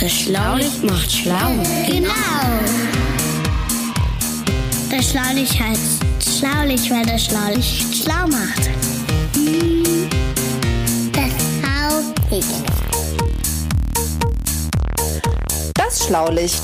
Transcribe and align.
Das 0.00 0.12
Schlaulicht 0.12 0.82
macht 0.82 1.12
schlau. 1.12 1.50
Genau. 1.86 2.10
Das 4.90 5.10
Schlaulicht 5.10 5.60
heißt 5.60 6.38
Schlaulicht, 6.38 6.90
weil 6.90 7.04
das 7.04 7.26
Schlaulicht 7.26 8.02
schlau 8.02 8.26
macht. 8.28 8.70
Das 11.12 11.32
Schlaulicht. 11.60 12.48
Das 15.74 16.06
Schlaulicht, 16.06 16.62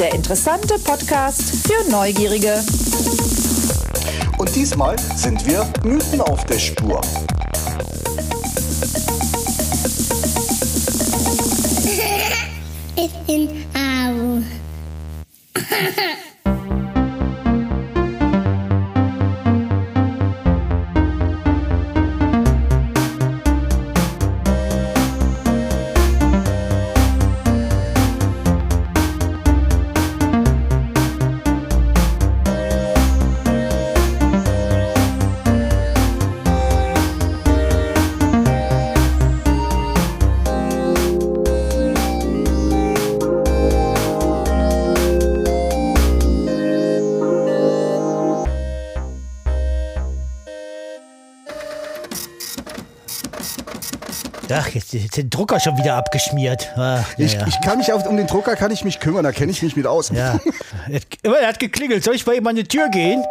der 0.00 0.14
interessante 0.14 0.76
Podcast 0.80 1.42
für 1.64 1.88
Neugierige. 1.88 2.64
Und 4.38 4.56
diesmal 4.56 4.96
sind 5.14 5.46
wir 5.46 5.72
Mythen 5.84 6.20
auf 6.20 6.44
der 6.46 6.58
Spur. 6.58 7.00
Ich 13.04 13.12
bin 13.26 13.48
Au. 13.74 14.40
Ach, 54.58 54.68
jetzt, 54.68 54.92
jetzt 54.92 55.04
ist 55.04 55.16
der 55.16 55.24
Drucker 55.24 55.60
schon 55.60 55.76
wieder 55.78 55.94
abgeschmiert. 55.96 56.70
Ah, 56.76 56.98
ja, 57.16 57.24
Ich, 57.26 57.34
ja. 57.34 57.46
ich 57.46 57.60
kann 57.60 57.78
mich 57.78 57.92
auf, 57.92 58.06
um 58.06 58.16
den 58.16 58.26
Drucker 58.26 58.56
kann 58.56 58.70
ich 58.70 58.84
mich 58.84 59.00
kümmern, 59.00 59.24
da 59.24 59.32
kenne 59.32 59.50
ich 59.52 59.62
mich 59.62 59.76
mit 59.76 59.86
aus. 59.86 60.10
ja. 60.10 60.38
Er 61.22 61.48
hat- 61.48 61.58
geklingelt. 61.60 62.02
Soll 62.04 62.14
ich 62.14 62.24
bei 62.24 62.34
ihm 62.34 62.46
an 62.46 62.56
die 62.56 62.64
Tür 62.64 62.88
gehen? 62.88 63.24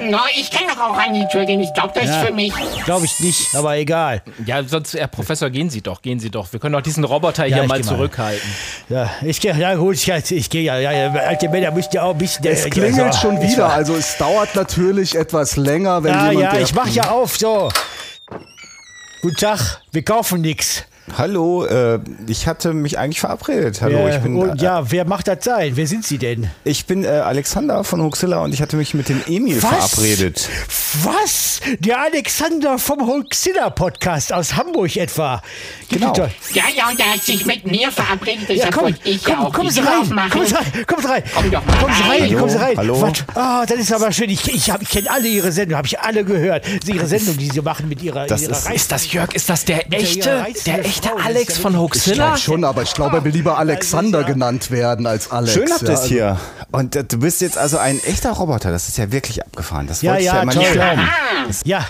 Na, 0.00 0.20
ich 0.36 0.50
kann 0.52 0.62
doch 0.68 0.78
auch 0.80 0.96
an 0.96 1.12
die 1.12 1.26
Tür 1.26 1.44
gehen. 1.44 1.58
Ich 1.60 1.72
glaube, 1.74 1.92
das 1.94 2.04
Ja. 2.04 2.20
ist 2.20 2.28
für 2.28 2.32
mich. 2.34 2.52
Glaube 2.84 3.04
ich 3.04 3.18
nicht, 3.18 3.54
aber 3.56 3.76
egal. 3.76 4.22
Ja, 4.46 4.62
sonst, 4.62 4.94
Herr 4.94 5.08
Professor, 5.08 5.50
gehen 5.50 5.70
Sie 5.70 5.80
doch, 5.80 6.02
gehen 6.02 6.20
Sie 6.20 6.30
doch. 6.30 6.52
Wir 6.52 6.60
können 6.60 6.74
doch 6.74 6.82
diesen 6.82 7.02
Roboter 7.02 7.46
Ja, 7.46 7.56
hier 7.56 7.64
mal 7.66 7.80
geh 7.80 7.84
mal. 7.84 7.94
zurückhalten. 7.96 8.48
Ja, 8.88 9.10
ich 9.22 9.40
gehe, 9.40 9.54
ja 9.56 9.74
gut, 9.74 9.96
ich, 9.96 10.08
ich 10.30 10.50
gehe 10.50 10.62
ja, 10.62 10.78
ja, 10.78 10.92
ja, 10.92 11.12
alte 11.12 11.48
Männer 11.48 11.72
müsst 11.72 11.92
ja 11.94 12.02
auch 12.04 12.12
ein 12.12 12.18
bisschen... 12.18 12.44
Es 12.46 12.64
äh, 12.66 12.70
klingelt 12.70 13.06
also, 13.06 13.18
schon 13.20 13.40
wieder, 13.42 13.64
war- 13.64 13.72
also 13.72 13.96
es 13.96 14.16
dauert 14.18 14.54
natürlich 14.54 15.16
etwas 15.16 15.56
länger, 15.56 16.02
wenn 16.04 16.14
Ja, 16.14 16.30
jemand... 16.30 16.54
ja, 16.54 16.60
ich 16.60 16.74
mach 16.74 16.88
ja 16.88 17.10
auf, 17.10 17.36
so. 17.36 17.68
Guten 19.20 19.34
Tag, 19.36 19.82
wir 19.90 20.04
kaufen 20.04 20.42
nix. 20.42 20.84
Hallo, 21.16 21.64
äh, 21.64 21.98
ich 22.28 22.46
hatte 22.46 22.72
mich 22.74 22.98
eigentlich 22.98 23.20
verabredet. 23.20 23.80
Hallo, 23.82 24.08
ich 24.08 24.18
bin, 24.18 24.36
und 24.36 24.60
äh, 24.60 24.64
ja, 24.64 24.90
wer 24.90 25.04
macht 25.04 25.26
das 25.26 25.42
sein? 25.44 25.72
Wer 25.74 25.86
sind 25.86 26.04
Sie 26.04 26.18
denn? 26.18 26.48
ich 26.64 26.86
bin 26.86 27.04
äh, 27.04 27.08
Alexander 27.08 27.82
von 27.82 28.00
Huxilla 28.02 28.38
und 28.42 28.52
ich 28.52 28.62
hatte 28.62 28.76
mich 28.76 28.94
mit 28.94 29.08
dem 29.08 29.20
Emil 29.26 29.60
verabredet. 29.60 30.48
Was? 31.02 31.60
Der 31.80 32.00
Alexander 32.02 32.78
vom 32.78 33.06
Holzilla 33.06 33.70
Podcast 33.70 34.32
aus 34.32 34.54
Hamburg 34.54 34.96
etwa. 34.96 35.42
Genau. 35.88 36.12
doch- 36.12 36.28
Ja, 36.54 36.64
ja, 36.76 36.88
und 36.88 36.98
der 36.98 37.14
hat 37.14 37.22
sich 37.22 37.44
mit 37.46 37.66
mir 37.66 37.90
verabredet. 37.90 38.48
Ja, 38.50 38.70
komm, 38.70 38.94
ich 39.04 39.22
ja 39.26 39.34
komm, 39.34 39.46
auch 39.46 39.52
kommen 39.52 39.68
die 39.68 39.74
Sie 39.74 39.80
rein, 39.80 40.30
kommen 40.30 40.46
Sie 40.46 40.54
rein, 40.54 40.64
kommen 40.86 41.02
Sie 41.02 41.08
rein. 41.08 41.22
Komm 41.34 41.50
doch 41.50 41.66
mal 41.66 41.76
kommen 41.78 41.94
Sie 41.94 42.02
rein, 42.02 42.20
rein. 42.22 42.36
kommen 42.36 42.50
Sie 42.50 42.56
rein. 42.58 42.76
Hallo. 42.76 43.00
Was? 43.02 43.24
Ah, 43.34 43.66
das 43.66 43.78
ist 43.78 43.92
aber 43.92 44.12
schön. 44.12 44.30
Ich, 44.30 44.46
ich, 44.54 44.70
hab- 44.70 44.82
ich 44.82 44.88
kenne 44.90 45.10
alle 45.10 45.26
Ihre 45.26 45.50
Sendungen, 45.52 45.78
habe 45.78 45.86
ich 45.88 45.98
alle 45.98 46.24
gehört. 46.24 46.64
Ihre 46.86 47.06
Sendung, 47.06 47.36
die 47.38 47.48
Sie 47.50 47.60
machen 47.62 47.88
mit 47.88 48.02
Ihrer, 48.02 48.26
Das 48.26 48.42
ihrer 48.42 48.52
ist- 48.52 48.66
Reise- 48.66 48.74
Ist 48.74 48.92
das 48.92 49.12
Jörg? 49.12 49.34
Ist 49.34 49.48
das 49.48 49.64
der 49.64 49.92
echte, 49.92 50.46
der 50.66 50.84
echte 50.84 50.97
Das 51.00 51.12
ist 51.20 51.26
Alex 51.26 51.56
ja 51.56 51.62
von 51.62 51.72
wirklich- 51.74 52.02
Ich 52.02 52.08
Hoaxilla? 52.08 52.24
glaube 52.26 52.38
schon, 52.38 52.64
aber 52.64 52.82
ich 52.82 52.94
glaube, 52.94 53.16
er 53.18 53.24
will 53.24 53.32
lieber 53.32 53.58
Alexander 53.58 54.24
genannt 54.24 54.70
werden 54.70 55.06
als 55.06 55.30
Alex. 55.30 55.52
Schön 55.54 55.70
habt 55.70 55.82
ihr 55.82 55.88
ja, 55.88 55.94
es 55.94 56.04
hier. 56.04 56.36
Und 56.72 56.96
äh, 56.96 57.04
du 57.04 57.18
bist 57.18 57.40
jetzt 57.40 57.56
also 57.58 57.78
ein 57.78 58.00
echter 58.04 58.30
Roboter. 58.32 58.70
Das 58.70 58.88
ist 58.88 58.98
ja 58.98 59.10
wirklich 59.12 59.44
abgefahren. 59.44 59.86
Das 59.86 60.02
Ja, 60.02 60.10
wollte 60.12 60.20
ich 60.22 60.26
ja, 60.26 60.34
ja 60.36 60.42
immer 60.42 60.52
toll. 60.52 60.62
nicht 60.62 60.72
glauben. 60.72 61.08
Ja, 61.64 61.84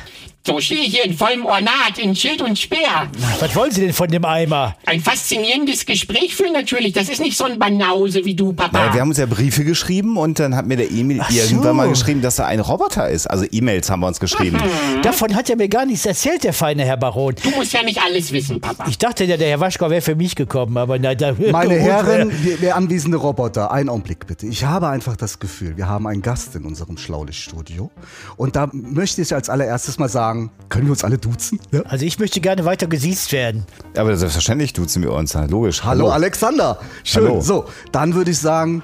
so 0.47 0.61
stehe 0.61 0.81
ich 0.81 0.95
hier 0.95 1.05
in 1.05 1.15
vollem 1.15 1.45
Ornat, 1.45 1.99
in 2.01 2.17
Schild 2.17 2.41
und 2.41 2.59
Speer. 2.59 3.09
was 3.39 3.55
wollen 3.55 3.71
Sie 3.71 3.83
denn 3.83 3.93
von 3.93 4.09
dem 4.09 4.25
Eimer? 4.25 4.77
Ein 4.87 5.01
faszinierendes 5.01 5.85
Gespräch 5.85 6.35
führen 6.35 6.55
natürlich. 6.55 6.95
Das 6.95 7.09
ist 7.11 7.21
nicht 7.21 7.37
so 7.37 7.45
ein 7.45 7.59
Banause 7.59 8.25
wie 8.25 8.35
du, 8.35 8.55
Papa. 8.55 8.79
Naja, 8.79 8.95
wir 8.95 9.01
haben 9.03 9.09
uns 9.11 9.19
ja 9.19 9.27
Briefe 9.27 9.65
geschrieben 9.65 10.17
und 10.17 10.39
dann 10.39 10.57
hat 10.57 10.65
mir 10.67 10.77
der 10.79 10.91
Emil 10.91 11.21
Ach 11.23 11.31
irgendwann 11.31 11.63
so. 11.63 11.75
mal 11.75 11.89
geschrieben, 11.91 12.23
dass 12.23 12.39
er 12.39 12.47
ein 12.47 12.61
Roboter 12.61 13.11
ist. 13.11 13.27
Also 13.27 13.45
E-Mails 13.51 13.91
haben 13.91 14.01
wir 14.01 14.07
uns 14.07 14.21
geschrieben. 14.21 14.59
Davon 15.03 15.35
hat 15.35 15.51
er 15.51 15.57
mir 15.57 15.69
gar 15.69 15.85
nichts 15.85 16.07
erzählt, 16.07 16.45
der 16.45 16.55
feine 16.55 16.85
Herr 16.85 16.97
Baron. 16.97 17.35
du 17.43 17.51
musst 17.51 17.73
ja 17.75 17.83
nicht 17.83 18.01
alles 18.01 18.33
wissen, 18.33 18.59
Papa. 18.61 18.87
Ich 18.89 18.97
dachte 18.97 19.25
ja, 19.25 19.37
der 19.37 19.49
Herr 19.51 19.61
Waschkau 19.61 19.91
wäre 19.91 20.01
für 20.03 20.15
mich 20.15 20.35
gekommen, 20.35 20.79
aber 20.79 20.99
na, 20.99 21.15
da, 21.15 21.35
Meine 21.53 21.75
Herren, 21.79 22.33
wir, 22.43 22.61
wir 22.63 22.75
anwesende 22.77 23.19
Roboter, 23.19 23.71
einen 23.71 23.91
Augenblick 23.91 24.27
bitte. 24.27 24.47
Ich 24.47 24.65
habe 24.65 24.89
einfach 24.89 25.17
das 25.17 25.41
Gefühl, 25.41 25.77
wir 25.77 25.89
haben 25.89 26.07
einen 26.07 26.23
Gast 26.23 26.55
in 26.55 26.65
unserem 26.65 26.97
Schlaulichtstudio. 26.97 27.91
Und 28.37 28.57
da 28.57 28.71
möchte 28.73 29.21
ich 29.21 29.35
als 29.35 29.51
allererstes 29.51 29.99
mal 29.99 30.09
sagen, 30.09 30.28
können 30.69 30.87
wir 30.87 30.93
uns 30.93 31.05
alle 31.05 31.19
duzen? 31.19 31.61
Ja? 31.71 31.83
Also 31.83 32.05
ich 32.05 32.19
möchte 32.19 32.41
gerne 32.41 32.65
weiter 32.65 32.87
gesiezt 32.87 33.33
werden. 33.33 33.65
Aber 33.97 34.17
selbstverständlich 34.17 34.73
duzen 34.73 35.03
wir 35.03 35.13
uns. 35.13 35.35
Logisch. 35.35 35.85
Hallo 35.85 36.11
Alexander, 36.11 36.79
schön. 37.05 37.25
Hallo. 37.25 37.41
So, 37.41 37.67
dann 37.93 38.15
würde 38.15 38.31
ich 38.31 38.39
sagen, 38.39 38.83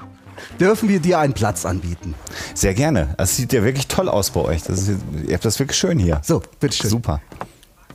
dürfen 0.59 0.89
wir 0.89 0.99
dir 0.99 1.19
einen 1.19 1.33
Platz 1.33 1.65
anbieten. 1.65 2.13
Sehr 2.53 2.73
gerne. 2.73 3.15
Es 3.17 3.35
sieht 3.37 3.53
ja 3.53 3.63
wirklich 3.63 3.87
toll 3.87 4.09
aus 4.09 4.31
bei 4.31 4.41
euch. 4.41 4.63
Das 4.63 4.79
ist, 4.87 4.91
ihr 5.27 5.33
habt 5.33 5.45
das 5.45 5.59
wirklich 5.59 5.77
schön 5.77 5.99
hier. 5.99 6.21
So, 6.23 6.41
bitteschön. 6.59 6.89
Super. 6.89 7.21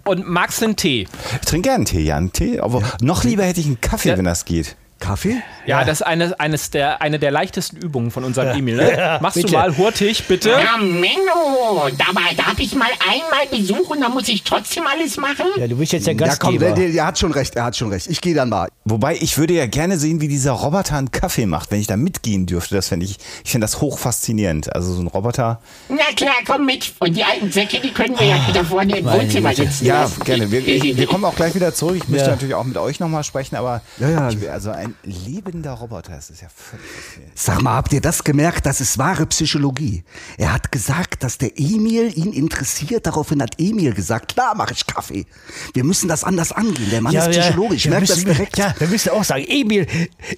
Und 0.04 0.26
magst 0.28 0.60
du 0.60 0.64
einen 0.64 0.76
Tee? 0.76 1.06
Ich 1.40 1.46
trinke 1.46 1.68
gerne 1.68 1.76
einen 1.76 1.84
Tee, 1.84 2.00
ja, 2.02 2.16
einen 2.16 2.32
Tee. 2.32 2.58
Aber 2.60 2.82
noch 3.02 3.22
lieber 3.24 3.44
hätte 3.44 3.60
ich 3.60 3.66
einen 3.66 3.80
Kaffee, 3.80 4.08
Ja. 4.10 4.16
wenn 4.18 4.24
das 4.24 4.44
geht. 4.44 4.76
Kaffee? 5.00 5.42
Ja, 5.66 5.84
das 5.84 6.00
ist 6.00 6.06
eine, 6.06 6.38
eines 6.38 6.70
der, 6.70 7.00
eine 7.02 7.18
der 7.18 7.30
leichtesten 7.30 7.76
Übungen 7.78 8.10
von 8.10 8.22
unserem 8.24 8.56
Emil. 8.56 8.76
Ne? 8.76 9.18
Machst 9.20 9.34
bitte. 9.36 9.48
du 9.48 9.52
mal 9.54 9.76
hurtig, 9.76 10.26
bitte? 10.28 10.50
Ja, 10.50 10.76
Menno, 10.78 11.88
dabei 11.98 12.34
darf 12.36 12.58
ich 12.58 12.74
mal 12.74 12.88
einmal 13.08 13.46
Besuch 13.50 13.90
und 13.90 14.00
dann 14.00 14.12
muss 14.12 14.28
ich 14.28 14.42
trotzdem 14.42 14.84
alles 14.86 15.16
machen? 15.16 15.46
Ja, 15.56 15.66
du 15.66 15.76
bist 15.76 15.92
jetzt 15.92 16.06
der 16.06 16.14
Ja, 16.14 16.18
komm, 16.38 16.52
Gastgeber. 16.54 16.64
der, 16.66 16.74
der, 16.74 16.88
der 16.92 17.06
hat 17.06 17.18
schon 17.18 17.32
recht, 17.32 17.56
er 17.56 17.64
hat 17.64 17.76
schon 17.76 17.90
recht. 17.90 18.06
Ich 18.08 18.20
gehe 18.20 18.34
dann 18.34 18.48
mal. 18.50 18.68
Wobei, 18.84 19.16
ich 19.20 19.38
würde 19.38 19.54
ja 19.54 19.66
gerne 19.66 19.98
sehen, 19.98 20.20
wie 20.20 20.28
dieser 20.28 20.52
Roboter 20.52 20.96
einen 20.96 21.10
Kaffee 21.10 21.46
macht, 21.46 21.70
wenn 21.70 21.80
ich 21.80 21.86
da 21.86 21.96
mitgehen 21.96 22.46
dürfte. 22.46 22.74
Das 22.74 22.88
fände 22.88 23.06
ich, 23.06 23.16
ich 23.44 23.50
finde 23.50 23.64
das 23.64 23.80
hoch 23.80 23.98
faszinierend. 23.98 24.74
Also 24.74 24.92
so 24.94 25.00
ein 25.02 25.06
Roboter. 25.06 25.60
Na 25.88 25.96
klar, 26.16 26.34
komm 26.46 26.66
mit. 26.66 26.92
Und 26.98 27.16
die 27.16 27.24
alten 27.24 27.50
Säcke, 27.50 27.80
die 27.80 27.90
können 27.92 28.18
wir 28.18 28.26
ja 28.26 28.36
da 28.52 28.64
vorne 28.64 28.98
im 28.98 29.06
Wohnzimmer 29.06 29.54
sitzen. 29.54 29.86
Ja, 29.86 30.10
gerne. 30.24 30.50
Wir, 30.50 30.64
wir 30.96 31.06
kommen 31.06 31.24
auch 31.24 31.34
gleich 31.36 31.54
wieder 31.54 31.72
zurück. 31.74 31.96
Ich 31.96 32.08
möchte 32.08 32.26
Ja. 32.26 32.32
natürlich 32.32 32.54
auch 32.54 32.64
mit 32.64 32.76
euch 32.76 33.00
nochmal 33.00 33.24
sprechen, 33.24 33.56
aber 33.56 33.80
Ja, 33.98 34.10
ja. 34.10 34.28
Ich, 34.30 34.50
also 34.50 34.70
ein 34.70 34.89
lebender 35.04 35.72
Roboter. 35.72 36.12
Das 36.12 36.30
ist 36.30 36.42
ja 36.42 36.48
völlig 36.54 36.86
faszinierend. 36.86 37.38
Sag 37.38 37.62
mal, 37.62 37.74
habt 37.76 37.92
ihr 37.92 38.00
das 38.00 38.24
gemerkt? 38.24 38.66
Das 38.66 38.80
ist 38.80 38.98
wahre 38.98 39.26
Psychologie. 39.26 40.04
Er 40.38 40.52
hat 40.52 40.72
gesagt, 40.72 41.22
dass 41.24 41.38
der 41.38 41.58
Emil 41.58 42.16
ihn 42.16 42.32
interessiert. 42.32 43.06
Daraufhin 43.06 43.42
hat 43.42 43.54
Emil 43.58 43.92
gesagt, 43.94 44.34
klar 44.34 44.54
mache 44.54 44.72
ich 44.74 44.86
Kaffee. 44.86 45.26
Wir 45.74 45.84
müssen 45.84 46.08
das 46.08 46.24
anders 46.24 46.52
angehen. 46.52 46.90
Der 46.90 47.00
Mann 47.00 47.14
ist 47.14 47.30
psychologisch. 47.30 47.78
Ich 47.78 47.84
wir 47.84 47.90
merke 47.92 48.06
das 48.06 48.16
müssen- 48.16 48.32
direkt. 48.36 48.58
Ja, 48.58 48.74
wir 48.78 48.88
müssen 48.88 49.10
auch 49.10 49.24
sagen, 49.24 49.44
Emil, 49.48 49.86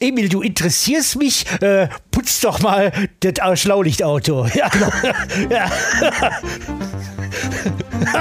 Emil, 0.01 0.29
du 0.29 0.43
interessierst 0.43 1.17
mich, 1.17 1.47
äh, 1.61 1.89
putz 2.11 2.41
doch 2.41 2.61
mal 2.61 2.93
das 3.21 3.61
Schlaulichtauto. 3.61 4.47
Ja, 4.55 4.71
ja. 5.51 5.71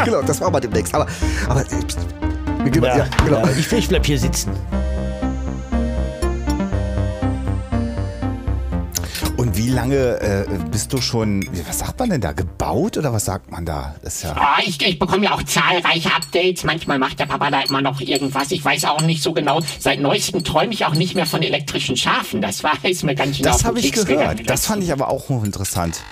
Genau, 0.06 0.22
das 0.22 0.40
machen 0.40 0.54
wir 0.54 0.60
demnächst. 0.62 0.94
Aber, 0.94 1.08
aber, 1.48 1.62
äh, 1.62 1.66
wir 2.64 2.72
gehen 2.72 2.82
mal- 2.82 2.88
Ja, 2.90 2.98
ja, 2.98 3.10
genau. 3.26 3.46
ja, 3.46 3.52
ich, 3.58 3.72
ich 3.72 3.88
bleib 3.88 4.06
hier 4.06 4.20
sitzen. 4.20 4.52
Und 9.42 9.58
wie 9.58 9.70
lange 9.70 10.22
äh, 10.22 10.46
bist 10.70 10.94
du 10.94 11.02
schon, 11.02 11.44
was 11.66 11.80
sagt 11.80 11.98
man 11.98 12.12
denn 12.12 12.22
da, 12.22 12.32
gebaut 12.32 12.96
oder 12.96 13.12
was 13.12 13.26
sagt 13.26 13.50
man 13.50 13.66
da? 13.66 13.96
Das 14.04 14.18
ist 14.18 14.24
ja. 14.26 14.36
Ah, 14.38 14.60
ich, 14.64 14.80
ich 14.86 15.00
bekomme 15.00 15.26
ja 15.26 15.34
auch 15.34 15.42
zahlreiche 15.42 16.14
Updates. 16.14 16.64
Manchmal 16.64 17.00
macht 17.00 17.18
der 17.18 17.26
Papa 17.26 17.50
da 17.50 17.62
immer 17.62 17.82
noch 17.82 18.02
irgendwas. 18.02 18.52
Ich 18.52 18.64
weiß 18.64 18.86
auch 18.86 19.02
nicht 19.02 19.24
so 19.24 19.34
genau. 19.34 19.60
Seit 19.80 20.00
neuestem 20.00 20.44
träume 20.44 20.74
ich 20.74 20.86
auch 20.86 20.94
nicht 20.94 21.16
mehr 21.16 21.26
von 21.26 21.42
elektrischen 21.42 21.98
Schafen. 21.98 22.40
Das 22.40 22.64
war 22.64 22.74
ist 22.84 23.04
mir 23.04 23.16
ganz 23.16 23.38
schön 23.38 23.44
Das 23.44 23.66
habe 23.66 23.80
ich 23.80 23.86
Keks 23.86 24.06
gehört. 24.06 24.30
gegangen. 24.30 24.46
Das 24.46 24.68
fand 24.68 24.84
ich 24.84 24.92
aber 24.94 25.10
auch 25.10 25.28
hochinteressant, 25.30 26.04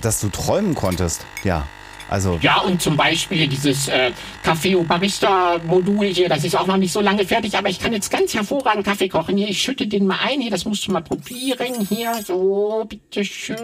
dass 0.00 0.20
du 0.20 0.28
träumen 0.28 0.76
konntest. 0.76 1.26
Ja, 1.42 1.66
also 2.08 2.38
Ja, 2.42 2.60
und 2.60 2.80
zum 2.80 2.96
Beispiel 2.96 3.48
dieses 3.48 3.88
äh, 3.88 4.12
Kaffee 4.42 4.76
Barista 4.76 5.58
Modul 5.66 6.06
hier, 6.06 6.28
das 6.28 6.44
ist 6.44 6.56
auch 6.56 6.66
noch 6.66 6.76
nicht 6.76 6.92
so 6.92 7.00
lange 7.00 7.24
fertig, 7.24 7.56
aber 7.56 7.68
ich 7.68 7.78
kann 7.78 7.92
jetzt 7.92 8.10
ganz 8.10 8.34
hervorragend 8.34 8.84
Kaffee 8.84 9.08
kochen. 9.08 9.36
Hier, 9.36 9.48
ich 9.48 9.60
schütte 9.60 9.86
den 9.86 10.06
mal 10.06 10.18
ein. 10.24 10.40
Hier, 10.40 10.50
das 10.50 10.64
musst 10.64 10.86
du 10.86 10.92
mal 10.92 11.02
probieren. 11.02 11.86
Hier, 11.88 12.12
so, 12.24 12.84
bitteschön. 12.88 13.56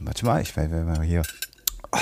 warte 0.00 0.24
mal, 0.24 0.42
ich 0.42 0.56
will 0.56 0.68
mal 0.68 1.02
hier. 1.02 1.22
Oh, 1.92 1.98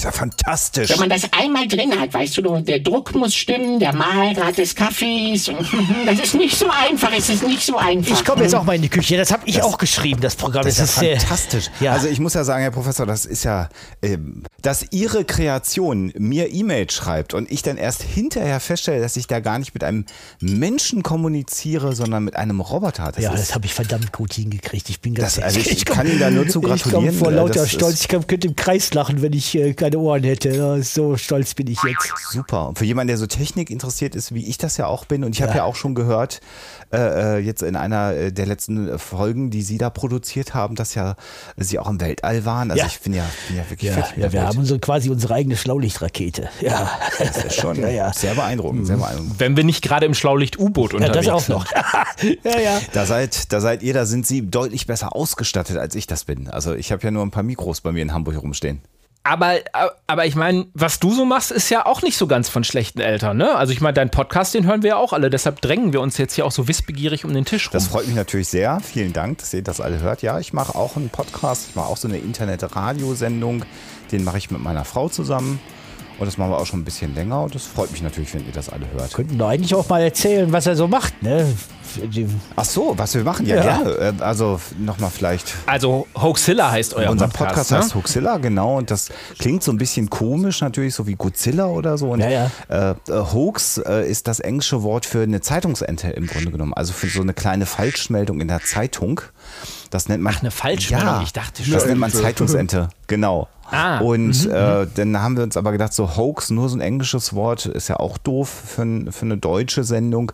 ist 0.00 0.04
ja 0.04 0.12
fantastisch. 0.12 0.90
Wenn 0.90 0.98
man 0.98 1.08
das 1.10 1.22
einmal 1.32 1.68
drin 1.68 1.98
hat, 1.98 2.12
weißt 2.14 2.38
du, 2.38 2.60
der 2.60 2.78
Druck 2.80 3.14
muss 3.14 3.34
stimmen, 3.34 3.78
der 3.78 3.92
Mahlgrad 3.94 4.56
des 4.58 4.74
Kaffees. 4.74 5.50
Das 6.06 6.18
ist 6.18 6.34
nicht 6.34 6.56
so 6.56 6.66
einfach, 6.70 7.12
es 7.16 7.28
ist 7.28 7.42
nicht 7.46 7.62
so 7.64 7.76
einfach. 7.76 8.12
Ich 8.12 8.24
komme 8.24 8.42
jetzt 8.42 8.54
auch 8.54 8.64
mal 8.64 8.74
in 8.74 8.82
die 8.82 8.88
Küche. 8.88 9.16
Das 9.16 9.30
habe 9.30 9.42
ich 9.46 9.62
auch 9.62 9.78
geschrieben, 9.78 10.20
das 10.20 10.34
Programm. 10.34 10.64
Das 10.64 10.78
ist 10.78 11.00
ja 11.00 11.16
fantastisch. 11.18 11.70
ja. 11.80 11.92
Also 11.92 12.08
ich 12.08 12.18
muss 12.18 12.34
ja 12.34 12.42
sagen, 12.44 12.62
Herr 12.62 12.70
Professor, 12.70 13.06
das 13.06 13.26
ist 13.26 13.44
ja, 13.44 13.68
ähm, 14.02 14.42
dass 14.62 14.86
Ihre 14.90 15.24
Kreation 15.24 16.12
mir 16.16 16.52
E-Mail 16.52 16.90
schreibt 16.90 17.34
und 17.34 17.50
ich 17.50 17.62
dann 17.62 17.76
erst 17.76 18.02
hinterher 18.02 18.60
feststelle, 18.60 19.00
dass 19.00 19.16
ich 19.16 19.26
da 19.26 19.40
gar 19.40 19.58
nicht 19.58 19.74
mit 19.74 19.84
einem 19.84 20.06
Menschen 20.40 21.02
kommuniziere, 21.02 21.94
sondern 21.94 22.24
mit 22.24 22.36
einem 22.36 22.60
Roboter. 22.60 23.12
Das 23.14 23.22
ja, 23.22 23.32
ist, 23.32 23.40
das 23.40 23.54
habe 23.54 23.66
ich 23.66 23.74
verdammt 23.74 24.12
gut 24.12 24.32
hingekriegt. 24.34 24.88
Ich 24.90 25.00
bin 25.00 25.14
ganz 25.14 25.34
Das- 25.36 25.44
also 25.44 25.60
ich 25.60 25.84
komm- 25.84 25.96
kann 25.96 26.06
Ihnen 26.08 26.18
da 26.20 26.30
nur 26.30 26.48
zu 26.48 26.60
Ich 26.74 26.82
komme 26.82 26.92
gratulieren. 26.92 27.16
vor 27.18 27.30
lauter 27.30 27.60
das 27.60 27.70
Stolz. 27.72 28.00
Ich 28.00 28.08
kann, 28.08 28.26
könnte 28.26 28.48
im 28.48 28.56
Kreis 28.56 28.92
lachen, 28.94 29.22
wenn 29.22 29.32
ich 29.32 29.54
äh, 29.56 29.74
keine 29.90 30.02
Ohren 30.02 30.22
hätte. 30.24 30.50
Ja, 30.50 30.80
so 30.82 31.16
stolz 31.16 31.54
bin 31.54 31.66
ich 31.66 31.78
jetzt. 31.82 32.12
Super. 32.30 32.68
Und 32.68 32.78
für 32.78 32.84
jemanden, 32.84 33.08
der 33.08 33.18
so 33.18 33.26
Technik 33.26 33.70
interessiert 33.70 34.14
ist, 34.14 34.34
wie 34.34 34.46
ich 34.46 34.58
das 34.58 34.76
ja 34.76 34.86
auch 34.86 35.04
bin, 35.04 35.24
und 35.24 35.34
ich 35.34 35.42
habe 35.42 35.54
ja 35.56 35.64
auch 35.64 35.74
schon 35.76 35.94
gehört, 35.94 36.40
äh, 36.92 37.36
äh, 37.36 37.38
jetzt 37.38 37.62
in 37.62 37.76
einer 37.76 38.12
äh, 38.14 38.32
der 38.32 38.46
letzten 38.46 38.98
Folgen, 38.98 39.50
die 39.50 39.62
Sie 39.62 39.78
da 39.78 39.90
produziert 39.90 40.54
haben, 40.54 40.74
dass 40.74 40.94
ja 40.94 41.16
Sie 41.56 41.78
auch 41.78 41.88
im 41.88 42.00
Weltall 42.00 42.44
waren. 42.44 42.70
Also 42.70 42.80
Ja. 42.82 42.86
ich 42.86 43.00
bin 43.00 43.12
ja, 43.14 43.24
bin 43.48 43.56
ja 43.58 43.70
wirklich 43.70 43.90
Ja, 43.90 43.96
fertig 44.02 44.16
ja 44.22 44.32
wir 44.32 44.42
haben 44.46 44.58
unsere, 44.58 44.78
quasi 44.78 45.10
unsere 45.10 45.34
eigene 45.34 45.56
Schlaulichtrakete. 45.56 46.48
Ja, 46.60 46.90
Das 47.18 47.44
ist 47.44 47.54
schon 47.54 47.76
Ja, 47.80 47.88
ja. 47.88 48.12
sehr 48.12 48.34
beeindruckend, 48.34 48.86
sehr 48.86 48.96
beeindruckend. 48.96 49.34
Wenn 49.38 49.56
wir 49.56 49.64
nicht 49.64 49.82
gerade 49.82 50.06
im 50.06 50.14
Schlaulicht-U-Boot 50.14 50.92
ja 50.92 50.98
unterwegs 50.98 51.26
das 51.26 51.34
auch 51.34 51.40
sind. 51.40 51.54
noch. 51.54 51.66
ja, 52.44 52.60
ja. 52.60 52.80
Da 52.92 53.06
seid, 53.06 53.52
da 53.52 53.60
seid 53.60 53.82
ihr, 53.82 53.94
da 53.94 54.06
sind 54.06 54.26
Sie 54.26 54.48
deutlich 54.48 54.86
besser 54.86 55.14
ausgestattet, 55.14 55.76
als 55.76 55.94
ich 55.94 56.06
das 56.06 56.24
bin. 56.24 56.48
Also 56.48 56.74
ich 56.74 56.92
habe 56.92 57.02
ja 57.02 57.10
nur 57.10 57.22
ein 57.24 57.30
paar 57.30 57.42
Mikros 57.42 57.80
bei 57.80 57.92
mir 57.92 58.02
in 58.02 58.12
Hamburg 58.12 58.40
rumstehen. 58.42 58.80
Aber, 59.22 59.56
aber 60.06 60.24
ich 60.24 60.34
meine, 60.34 60.66
was 60.72 60.98
du 60.98 61.12
so 61.12 61.26
machst, 61.26 61.50
ist 61.50 61.68
ja 61.68 61.84
auch 61.84 62.00
nicht 62.00 62.16
so 62.16 62.26
ganz 62.26 62.48
von 62.48 62.64
schlechten 62.64 63.00
Eltern, 63.00 63.36
ne? 63.36 63.54
Also 63.54 63.72
ich 63.72 63.82
meine, 63.82 63.92
deinen 63.92 64.10
Podcast, 64.10 64.54
den 64.54 64.64
hören 64.64 64.82
wir 64.82 64.90
ja 64.90 64.96
auch 64.96 65.12
alle. 65.12 65.28
Deshalb 65.28 65.60
drängen 65.60 65.92
wir 65.92 66.00
uns 66.00 66.16
jetzt 66.16 66.34
hier 66.34 66.46
auch 66.46 66.52
so 66.52 66.68
wissbegierig 66.68 67.26
um 67.26 67.34
den 67.34 67.44
Tisch 67.44 67.66
rum. 67.66 67.72
Das 67.74 67.88
freut 67.88 68.06
mich 68.06 68.16
natürlich 68.16 68.48
sehr. 68.48 68.80
Vielen 68.80 69.12
Dank, 69.12 69.38
dass 69.38 69.52
ihr 69.52 69.62
das 69.62 69.80
alle 69.82 70.00
hört. 70.00 70.22
Ja, 70.22 70.38
ich 70.38 70.54
mache 70.54 70.74
auch 70.74 70.96
einen 70.96 71.10
Podcast. 71.10 71.66
Ich 71.68 71.76
mache 71.76 71.88
auch 71.88 71.98
so 71.98 72.08
eine 72.08 72.16
Internet-Radiosendung. 72.16 73.66
Den 74.10 74.24
mache 74.24 74.38
ich 74.38 74.50
mit 74.50 74.62
meiner 74.62 74.86
Frau 74.86 75.10
zusammen. 75.10 75.60
Und 76.20 76.26
das 76.26 76.36
machen 76.38 76.50
wir 76.52 76.58
auch 76.58 76.66
schon 76.66 76.80
ein 76.80 76.84
bisschen 76.84 77.14
länger. 77.14 77.42
Und 77.42 77.54
das 77.54 77.64
freut 77.64 77.90
mich 77.90 78.02
natürlich, 78.02 78.32
wenn 78.34 78.46
ihr 78.46 78.52
das 78.52 78.68
alle 78.68 78.84
hört. 78.92 79.12
Könnten 79.14 79.38
doch 79.38 79.48
eigentlich 79.48 79.74
auch 79.74 79.88
mal 79.88 80.02
erzählen, 80.02 80.52
was 80.52 80.66
er 80.66 80.76
so 80.76 80.86
macht. 80.86 81.22
Ne? 81.22 81.46
Ach 82.56 82.64
so, 82.64 82.92
was 82.96 83.14
wir 83.14 83.24
machen? 83.24 83.46
Ja, 83.46 83.56
Ja. 83.56 83.62
gerne. 83.82 83.90
Äh, 84.18 84.22
Also 84.22 84.60
nochmal 84.78 85.10
vielleicht. 85.10 85.54
also 85.66 86.06
Hoaxilla 86.14 86.70
heißt 86.70 86.94
euer 86.94 87.10
Unser 87.10 87.26
Podcast, 87.26 87.48
Podcast 87.48 87.70
ne? 87.72 87.78
heißt 87.78 87.94
Hoaxilla, 87.94 88.36
genau. 88.36 88.76
Und 88.78 88.90
das 88.90 89.08
klingt 89.38 89.62
so 89.62 89.72
ein 89.72 89.78
bisschen 89.78 90.08
komisch, 90.10 90.60
natürlich, 90.60 90.94
so 90.94 91.06
wie 91.06 91.14
Godzilla 91.16 91.66
oder 91.66 91.98
so. 91.98 92.10
Und 92.10 92.20
Ja, 92.20 92.28
ja. 92.30 92.50
Äh, 92.68 92.90
äh, 92.90 92.94
Hoax 93.32 93.78
äh, 93.78 94.08
ist 94.08 94.28
das 94.28 94.38
englische 94.40 94.82
Wort 94.82 95.06
für 95.06 95.22
eine 95.22 95.40
Zeitungsente 95.40 96.10
im 96.10 96.26
Grunde 96.26 96.50
genommen. 96.52 96.74
Also 96.74 96.92
für 96.92 97.08
so 97.08 97.22
eine 97.22 97.34
kleine 97.34 97.66
Falschmeldung 97.66 98.40
in 98.40 98.48
der 98.48 98.60
Zeitung. 98.60 99.22
Das 99.90 100.08
nennt 100.08 100.22
man. 100.22 100.34
Ach, 100.36 100.40
eine 100.40 100.50
Falschmeldung. 100.50 101.06
Ja, 101.08 101.22
Ich 101.22 101.32
dachte 101.32 101.62
Das 101.62 101.80
schon. 101.82 101.88
nennt 101.88 102.00
man 102.00 102.10
Zeitungsente, 102.12 102.88
genau. 103.06 103.48
Ah. 103.72 104.00
Und 104.00 104.46
äh, 104.46 104.86
dann 104.96 105.20
haben 105.22 105.36
wir 105.36 105.44
uns 105.44 105.56
aber 105.56 105.70
gedacht, 105.70 105.92
so 105.92 106.16
Hoax, 106.16 106.50
nur 106.50 106.68
so 106.68 106.76
ein 106.76 106.80
englisches 106.80 107.34
Wort, 107.36 107.66
ist 107.66 107.86
ja 107.86 108.00
auch 108.00 108.18
doof 108.18 108.48
für, 108.48 108.82
für 109.12 109.24
eine 109.24 109.36
deutsche 109.36 109.84
Sendung. 109.84 110.32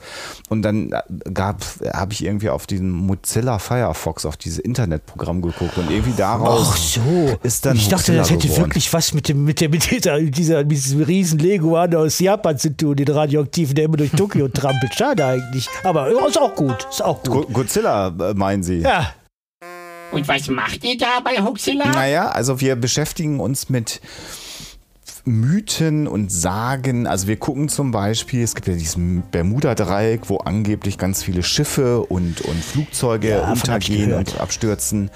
Und 0.48 0.62
dann 0.62 0.92
äh, 0.92 1.02
gab, 1.34 1.60
habe 1.92 2.14
ich 2.14 2.24
irgendwie 2.24 2.48
auf 2.48 2.66
diesen 2.66 2.90
Mozilla 2.90 3.58
Firefox, 3.58 4.24
auf 4.24 4.38
dieses 4.38 4.58
Internetprogramm 4.58 5.42
geguckt 5.42 5.76
und 5.76 5.90
irgendwie 5.90 6.14
daraus 6.16 6.68
Ach 6.72 6.76
so. 6.78 7.36
ist 7.42 7.66
dann 7.66 7.76
ich 7.76 7.88
dachte, 7.88 8.12
Hoaxilla 8.12 8.18
das 8.22 8.30
hätte 8.30 8.46
geworden. 8.48 8.62
wirklich 8.62 8.90
was 8.94 9.12
mit 9.12 9.28
dem, 9.28 9.44
mit 9.44 9.60
der, 9.60 9.68
mit 9.68 9.90
dieser, 9.90 10.18
mit 10.18 10.36
dieser, 10.38 10.64
diesem 10.64 11.02
riesen 11.02 11.38
Leguan 11.38 11.94
aus 11.94 12.18
Japan 12.18 12.56
zu 12.56 12.74
tun, 12.74 12.96
den 12.96 13.08
radioaktiven, 13.08 13.74
der 13.74 13.84
immer 13.84 13.98
durch 13.98 14.12
Tokio 14.12 14.48
trampelt. 14.48 14.94
Schade 14.94 15.26
eigentlich. 15.26 15.68
Aber 15.84 16.08
ist 16.26 16.40
auch 16.40 16.54
gut. 16.54 16.86
Ist 16.88 17.04
auch 17.04 17.22
Go 17.22 17.42
gut. 17.42 17.52
Godzilla, 17.52 18.08
äh, 18.18 18.32
meinen 18.32 18.62
Sie? 18.62 18.78
Ja. 18.78 19.10
Und 20.12 20.28
was 20.28 20.48
macht 20.48 20.84
ihr 20.84 20.96
da 20.96 21.20
bei 21.22 21.42
Hoaxilla? 21.42 21.86
Naja, 21.86 22.28
also 22.28 22.60
wir 22.60 22.76
beschäftigen 22.76 23.40
uns 23.40 23.68
mit 23.68 24.00
Mythen 25.26 26.06
und 26.06 26.30
Sagen. 26.30 27.06
Also 27.06 27.26
wir 27.26 27.36
gucken 27.36 27.68
zum 27.68 27.90
Beispiel, 27.90 28.42
es 28.42 28.54
gibt 28.54 28.68
ja 28.68 28.74
dieses 28.74 28.96
Bermuda-Dreieck, 28.96 30.28
wo 30.30 30.38
angeblich 30.38 30.98
ganz 30.98 31.24
viele 31.24 31.42
Schiffe 31.42 32.00
und, 32.00 32.40
und 32.42 32.64
Flugzeuge 32.64 33.30
Ja, 33.30 33.50
untergehen 33.50 34.14
und 34.14 34.40
abstürzen. 34.40 35.10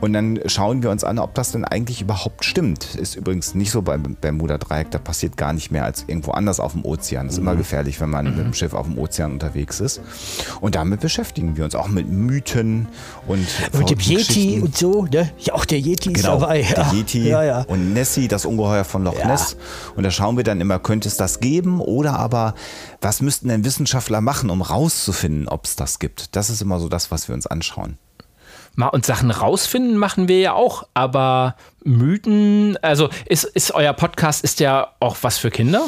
Und 0.00 0.12
dann 0.12 0.38
schauen 0.46 0.82
wir 0.82 0.90
uns 0.90 1.04
an, 1.04 1.18
ob 1.18 1.34
das 1.34 1.52
denn 1.52 1.64
eigentlich 1.64 2.02
überhaupt 2.02 2.44
stimmt. 2.44 2.94
Ist 2.96 3.14
übrigens 3.16 3.54
nicht 3.54 3.70
so 3.70 3.80
beim 3.80 4.02
Bermuda-Dreieck, 4.20 4.90
da 4.90 4.98
passiert 4.98 5.38
gar 5.38 5.54
nicht 5.54 5.70
mehr 5.70 5.84
als 5.84 6.04
irgendwo 6.06 6.32
anders 6.32 6.60
auf 6.60 6.72
dem 6.72 6.84
Ozean. 6.84 7.26
Das 7.26 7.34
ist 7.36 7.40
Mhm. 7.40 7.46
immer 7.48 7.56
gefährlich, 7.56 7.98
wenn 8.00 8.10
man 8.10 8.26
mit 8.26 8.38
dem 8.38 8.52
Schiff 8.52 8.74
auf 8.74 8.86
dem 8.86 8.98
Ozean 8.98 9.32
unterwegs 9.32 9.80
ist. 9.80 10.02
Und 10.60 10.74
damit 10.74 11.00
beschäftigen 11.00 11.56
wir 11.56 11.64
uns 11.64 11.74
auch 11.74 11.88
mit 11.88 12.08
Mythen 12.10 12.88
und 13.26 13.46
Mit 13.78 13.88
dem 13.90 13.98
Yeti 13.98 14.60
und 14.60 14.76
so, 14.76 15.06
ne? 15.06 15.30
Ja, 15.38 15.54
auch 15.54 15.64
der 15.64 15.78
Yeti 15.80 16.12
ist 16.12 16.22
Genau, 16.22 16.40
dabei. 16.40 16.60
der 16.62 16.76
ja. 16.84 16.92
Yeti 16.92 17.28
Ja, 17.28 17.42
ja. 17.42 17.60
und 17.62 17.94
Nessie, 17.94 18.28
das 18.28 18.44
Ungeheuer 18.44 18.84
von 18.84 19.02
Loch. 19.02 19.24
Ness. 19.24 19.56
Und 19.96 20.02
da 20.04 20.10
schauen 20.10 20.36
wir 20.36 20.44
dann 20.44 20.60
immer, 20.60 20.78
könnte 20.78 21.08
es 21.08 21.16
das 21.16 21.40
geben 21.40 21.80
oder 21.80 22.18
aber, 22.18 22.54
was 23.00 23.22
müssten 23.22 23.48
denn 23.48 23.64
Wissenschaftler 23.64 24.20
machen, 24.20 24.50
um 24.50 24.60
rauszufinden, 24.60 25.48
ob 25.48 25.64
es 25.64 25.74
das 25.74 25.98
gibt? 25.98 26.36
Das 26.36 26.50
ist 26.50 26.60
immer 26.60 26.80
so 26.80 26.88
das, 26.90 27.10
was 27.10 27.28
wir 27.28 27.34
uns 27.34 27.46
anschauen. 27.46 27.96
Und 28.76 29.06
Sachen 29.06 29.30
rausfinden 29.30 29.96
machen 29.96 30.28
wir 30.28 30.38
ja 30.38 30.52
auch, 30.52 30.86
aber 30.92 31.56
Mythen, 31.82 32.76
also 32.82 33.08
ist, 33.26 33.44
ist 33.44 33.72
euer 33.72 33.94
Podcast 33.94 34.44
ist 34.44 34.60
ja 34.60 34.92
auch 35.00 35.16
was 35.22 35.38
für 35.38 35.50
Kinder? 35.50 35.86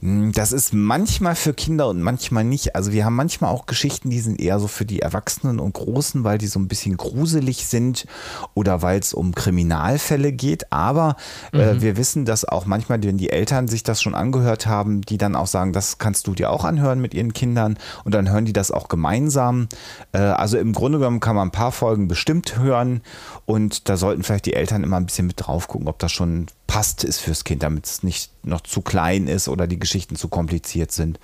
Hm, 0.00 0.32
Das 0.32 0.52
ist 0.52 0.72
manchmal 0.72 1.34
für 1.34 1.54
Kinder 1.54 1.88
und 1.88 2.02
manchmal 2.02 2.44
nicht. 2.44 2.76
Also 2.76 2.92
wir 2.92 3.04
haben 3.04 3.16
manchmal 3.16 3.50
auch 3.50 3.66
Geschichten, 3.66 4.10
die 4.10 4.20
sind 4.20 4.40
eher 4.40 4.58
so 4.58 4.66
für 4.68 4.84
die 4.84 5.00
Erwachsenen 5.00 5.60
und 5.60 5.72
Großen, 5.74 6.24
weil 6.24 6.38
die 6.38 6.46
so 6.46 6.58
ein 6.58 6.68
bisschen 6.68 6.96
gruselig 6.96 7.66
sind 7.66 8.06
oder 8.54 8.82
weil 8.82 8.98
es 8.98 9.14
um 9.14 9.34
Kriminalfälle 9.34 10.32
geht. 10.32 10.72
Aber 10.72 11.16
äh, 11.52 11.80
wir 11.80 11.96
wissen, 11.96 12.24
dass 12.24 12.44
auch 12.44 12.66
manchmal, 12.66 13.02
wenn 13.02 13.18
die 13.18 13.30
Eltern 13.30 13.68
sich 13.68 13.82
das 13.82 14.02
schon 14.02 14.14
angehört 14.14 14.66
haben, 14.66 15.02
die 15.02 15.18
dann 15.18 15.36
auch 15.36 15.46
sagen, 15.46 15.72
das 15.72 15.98
kannst 15.98 16.26
du 16.26 16.34
dir 16.34 16.50
auch 16.50 16.64
anhören 16.64 17.00
mit 17.00 17.14
ihren 17.14 17.32
Kindern 17.32 17.78
und 18.04 18.14
dann 18.14 18.30
hören 18.30 18.44
die 18.44 18.52
das 18.52 18.70
auch 18.70 18.88
gemeinsam. 18.88 19.68
Äh, 20.12 20.18
also 20.18 20.58
im 20.58 20.72
Grunde 20.72 20.98
genommen 20.98 21.20
kann 21.20 21.36
man 21.36 21.48
ein 21.48 21.52
paar 21.52 21.72
Folgen 21.72 22.08
bestimmt 22.08 22.58
hören 22.58 23.02
und 23.44 23.88
da 23.88 23.96
sollten 23.96 24.22
vielleicht 24.22 24.46
die 24.46 24.54
Eltern 24.54 24.82
immer 24.84 24.96
ein 24.96 25.06
bisschen 25.06 25.26
mit 25.26 25.36
drauf 25.38 25.68
gucken, 25.68 25.88
ob 25.88 25.98
das 25.98 26.12
schon 26.12 26.46
passt 26.76 27.04
ist 27.04 27.20
fürs 27.20 27.44
Kind, 27.44 27.62
damit 27.62 27.86
es 27.86 28.02
nicht 28.02 28.30
noch 28.44 28.60
zu 28.60 28.82
klein 28.82 29.28
ist 29.28 29.48
oder 29.48 29.66
die 29.66 29.78
Geschichten 29.78 30.14
zu 30.16 30.28
kompliziert 30.28 30.92
sind. 30.92 31.18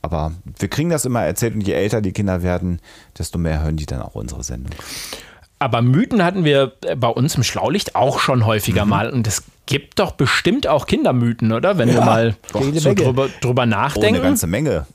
Aber 0.00 0.32
wir 0.58 0.68
kriegen 0.68 0.90
das 0.90 1.04
immer 1.04 1.22
erzählt 1.22 1.54
und 1.54 1.60
je 1.62 1.72
älter 1.72 2.00
die 2.00 2.12
Kinder 2.12 2.42
werden, 2.42 2.80
desto 3.18 3.36
mehr 3.38 3.62
hören 3.62 3.76
die 3.76 3.86
dann 3.86 4.00
auch 4.00 4.14
unsere 4.14 4.44
Sendung. 4.44 4.70
Aber 5.58 5.82
Mythen 5.82 6.22
hatten 6.24 6.44
wir 6.44 6.72
äh, 6.84 6.94
bei 6.94 7.08
uns 7.08 7.34
im 7.36 7.42
Schlaulicht 7.42 7.94
auch 7.96 8.20
schon 8.20 8.40
Mhm. 8.40 8.46
häufiger 8.46 8.84
mal. 8.84 9.10
Und 9.10 9.26
es 9.26 9.42
gibt 9.66 9.98
doch 9.98 10.12
bestimmt 10.12 10.66
auch 10.68 10.86
Kindermythen, 10.86 11.50
oder? 11.52 11.78
Wenn 11.78 11.88
wir 11.88 12.00
mal 12.00 12.36
so 12.52 12.94
drüber, 12.94 13.28
drüber 13.40 13.62
Oh, 13.62 13.66
nachdenken. 13.66 14.16
eine 14.16 14.22
ganze 14.24 14.46
Menge 14.46 14.86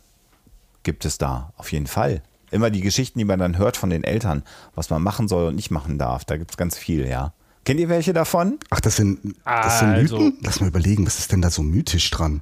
gibt 0.83 1.03
es 1.03 1.17
da, 1.17 1.51
auf 1.57 1.71
jeden 1.73 1.87
Fall. 1.87 2.21
Immer 2.51 2.69
die 2.69 2.79
Geschichten, 2.81 3.19
die 3.19 3.25
man 3.25 3.39
dann 3.39 3.57
hört 3.57 3.75
von 3.75 3.89
den 3.89 4.05
Eltern, 4.05 4.43
was 4.73 4.89
man 4.89 5.01
machen 5.03 5.27
soll 5.27 5.47
und 5.47 5.55
nicht 5.55 5.69
machen 5.71 5.97
darf. 5.97 6.23
Da 6.23 6.37
gibt 6.37 6.51
es 6.51 6.57
ganz 6.57 6.77
viel, 6.77 7.05
ja. 7.07 7.33
Kennt 7.67 7.81
ihr 7.81 7.89
welche 7.89 8.13
davon? 8.13 8.59
Ach, 8.69 8.79
das 8.79 8.95
sind, 8.95 9.19
das 9.43 9.79
sind 9.79 9.89
Also- 9.89 10.17
Mythen? 10.19 10.37
Lass 10.41 10.61
mal 10.61 10.67
überlegen, 10.67 11.05
was 11.05 11.19
ist 11.19 11.33
denn 11.33 11.41
da 11.41 11.49
so 11.49 11.63
mythisch 11.63 12.09
dran? 12.11 12.41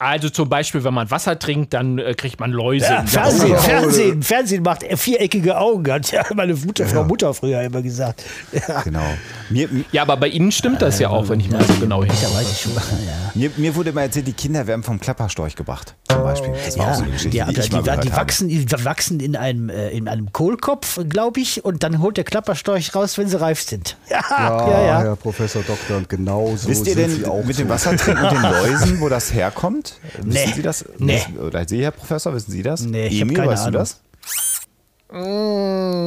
Also 0.00 0.30
zum 0.30 0.48
Beispiel, 0.48 0.84
wenn 0.84 0.94
man 0.94 1.10
Wasser 1.10 1.36
trinkt, 1.40 1.74
dann 1.74 1.98
äh, 1.98 2.14
kriegt 2.14 2.38
man 2.38 2.52
Läuse. 2.52 2.84
Ja, 2.86 3.04
Fernsehen, 3.04 3.48
Gaumen. 3.48 3.58
Fernsehen, 3.64 4.22
Fernsehen 4.22 4.62
macht 4.62 4.84
viereckige 4.96 5.58
Augen, 5.58 5.90
hat 5.90 6.12
ja 6.12 6.22
meine 6.36 6.54
Mutter, 6.54 6.86
Frau 6.86 7.02
Mutter 7.02 7.34
früher 7.34 7.60
immer 7.62 7.82
gesagt. 7.82 8.22
Ja, 8.52 8.82
Genau. 8.82 9.02
Mir, 9.50 9.68
Ja, 9.90 10.02
aber 10.02 10.16
bei 10.16 10.28
Ihnen 10.28 10.52
stimmt 10.52 10.82
das 10.82 11.00
ja 11.00 11.08
auch, 11.08 11.28
wenn 11.28 11.40
ich 11.40 11.50
mal 11.50 11.64
so 11.64 11.74
genau 11.80 12.04
hinschaue. 12.04 12.32
weiß 12.32 12.52
ich 12.52 12.60
schon. 12.60 12.74
Ja. 12.74 13.32
mir, 13.34 13.50
mir 13.56 13.74
wurde 13.74 13.92
mal 13.92 14.02
erzählt, 14.02 14.28
die 14.28 14.34
Kinder 14.34 14.68
werden 14.68 14.84
vom 14.84 15.00
Klapperstorch 15.00 15.56
gebracht, 15.56 15.96
zum 16.08 16.22
Beispiel. 16.22 16.52
Das 16.64 16.78
war 16.78 16.84
auch 16.84 16.88
Ja, 16.90 16.94
so 16.94 17.02
eine 17.02 17.12
Geschichte, 17.12 17.98
die, 18.00 18.12
wachsen, 18.12 18.48
die 18.48 18.84
wachsen 18.84 19.18
in 19.18 19.34
einem, 19.34 19.68
äh, 19.68 19.88
in 19.90 20.06
einem 20.06 20.32
Kohlkopf, 20.32 21.00
glaube 21.08 21.40
ich, 21.40 21.64
und 21.64 21.82
dann 21.82 22.00
holt 22.00 22.16
der 22.18 22.24
Klapperstorch 22.24 22.94
raus, 22.94 23.18
wenn 23.18 23.26
sie 23.28 23.40
reif 23.40 23.62
sind. 23.62 23.96
Ja, 24.08 24.20
ja, 24.30 24.80
ja. 24.86 25.00
Herr 25.00 25.16
Professor 25.16 25.62
Doktor, 25.62 25.96
und 25.96 26.08
genau 26.08 26.54
so 26.54 26.68
Wisst 26.68 26.86
ihr 26.86 26.94
denn 26.94 27.10
mit 27.16 27.26
so. 27.26 27.62
dem 27.62 27.68
Wassertrinken 27.68 28.24
und 28.24 28.32
den 28.32 28.42
Läusen, 28.52 29.00
wo 29.00 29.08
das 29.08 29.32
herkommt? 29.34 29.87
Wissen 30.18 30.28
Nee. 30.28 30.52
Sie 30.54 30.62
das? 30.62 30.84
Nee. 30.98 31.20
Oder 31.40 31.66
Sie, 31.68 31.82
Herr 31.82 31.90
Professor, 31.92 32.34
wissen 32.34 32.50
Sie 32.52 32.62
das? 32.62 32.80
Nee, 32.82 33.06
ich 33.08 33.16
hab 33.20 33.22
Emil, 33.22 33.36
keine 33.36 33.50
weißt 33.50 33.62
Ahnung. 33.66 33.72
du 33.72 33.78
das? 33.78 34.00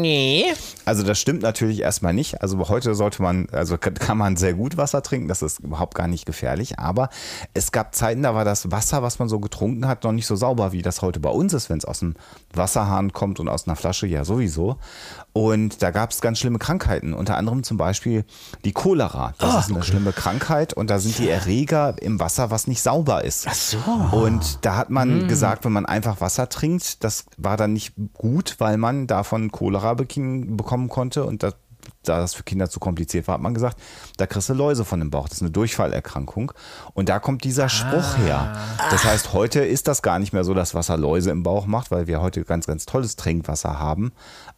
Nee. 0.02 0.46
Also 0.86 1.04
das 1.04 1.20
stimmt 1.20 1.42
natürlich 1.42 1.82
erstmal 1.82 2.14
nicht. 2.14 2.42
Also 2.42 2.58
heute 2.70 2.96
sollte 2.96 3.22
man, 3.22 3.48
also 3.52 3.78
kann 3.78 4.18
man 4.18 4.36
sehr 4.38 4.54
gut 4.54 4.78
Wasser 4.78 5.02
trinken, 5.02 5.28
das 5.28 5.42
ist 5.42 5.60
überhaupt 5.60 5.96
gar 5.96 6.08
nicht 6.08 6.26
gefährlich. 6.26 6.80
Aber 6.80 7.10
es 7.54 7.72
gab 7.72 7.94
Zeiten, 7.96 8.24
da 8.24 8.34
war 8.36 8.46
das 8.46 8.72
Wasser, 8.72 9.04
was 9.04 9.20
man 9.20 9.30
so 9.30 9.40
getrunken 9.40 9.88
hat, 9.88 10.04
noch 10.04 10.12
nicht 10.12 10.28
so 10.28 10.36
sauber, 10.36 10.72
wie 10.72 10.82
das 10.82 11.02
heute 11.02 11.20
bei 11.20 11.30
uns 11.30 11.54
ist, 11.54 11.70
wenn 11.70 11.78
es 11.78 11.86
aus 11.86 12.00
dem 12.00 12.16
Wasserhahn 12.54 13.14
kommt 13.14 13.40
und 13.40 13.48
aus 13.48 13.68
einer 13.68 13.76
Flasche 13.76 14.08
ja 14.08 14.26
sowieso. 14.26 14.78
Und 15.34 15.82
da 15.82 15.92
gab 15.92 16.12
es 16.12 16.20
ganz 16.22 16.40
schlimme 16.40 16.60
Krankheiten, 16.60 17.14
unter 17.14 17.38
anderem 17.38 17.64
zum 17.64 17.78
Beispiel 17.78 18.26
die 18.66 18.74
Cholera. 18.74 19.34
Das 19.38 19.66
ist 19.68 19.72
eine 19.76 19.84
schlimme 19.84 20.12
Krankheit 20.12 20.74
und 20.74 20.90
da 20.90 21.00
sind 21.00 21.18
die 21.20 21.30
Erreger 21.30 21.96
im 22.02 22.20
Wasser, 22.20 22.52
was 22.52 22.68
nicht 22.68 22.82
sauber 22.82 23.24
ist. 23.24 23.46
Ach 23.50 23.54
so. 23.54 23.78
Und 24.12 24.60
da 24.66 24.76
hat 24.76 24.90
man 24.90 25.28
gesagt, 25.28 25.64
wenn 25.64 25.72
man 25.72 25.86
einfach 25.86 26.20
Wasser 26.22 26.50
trinkt, 26.50 27.04
das 27.04 27.26
war 27.38 27.56
dann 27.56 27.74
nicht 27.74 27.94
gut, 28.18 28.56
weil 28.60 28.78
man 28.78 29.08
davon 29.08 29.52
Cholera 29.52 29.94
bekin- 29.94 30.58
bekommen 30.88 30.90
konnte 30.90 31.26
und 31.26 31.44
das 31.44 31.56
da 32.04 32.20
das 32.20 32.34
für 32.34 32.44
Kinder 32.44 32.70
zu 32.70 32.80
kompliziert 32.80 33.28
war, 33.28 33.36
hat 33.36 33.42
man 33.42 33.54
gesagt, 33.54 33.80
da 34.18 34.28
kriegst 34.28 34.50
du 34.50 34.54
Läuse 34.54 34.86
von 34.86 35.00
dem 35.00 35.10
Bauch. 35.10 35.28
Das 35.28 35.38
ist 35.38 35.42
eine 35.42 35.52
Durchfallerkrankung. 35.52 36.52
Und 36.94 37.10
da 37.10 37.20
kommt 37.20 37.44
dieser 37.44 37.70
Spruch 37.70 38.18
her. 38.18 38.56
Das 38.90 39.04
heißt, 39.04 39.34
heute 39.34 39.62
ist 39.62 39.88
das 39.88 40.02
gar 40.02 40.20
nicht 40.20 40.34
mehr 40.34 40.44
so, 40.44 40.54
dass 40.54 40.76
Wasser 40.76 40.98
Läuse 40.98 41.32
im 41.32 41.44
Bauch 41.44 41.66
macht, 41.66 41.92
weil 41.92 42.08
wir 42.08 42.22
heute 42.22 42.44
ganz, 42.44 42.68
ganz 42.68 42.86
tolles 42.86 43.16
Trinkwasser 43.16 43.80
haben. 43.80 44.12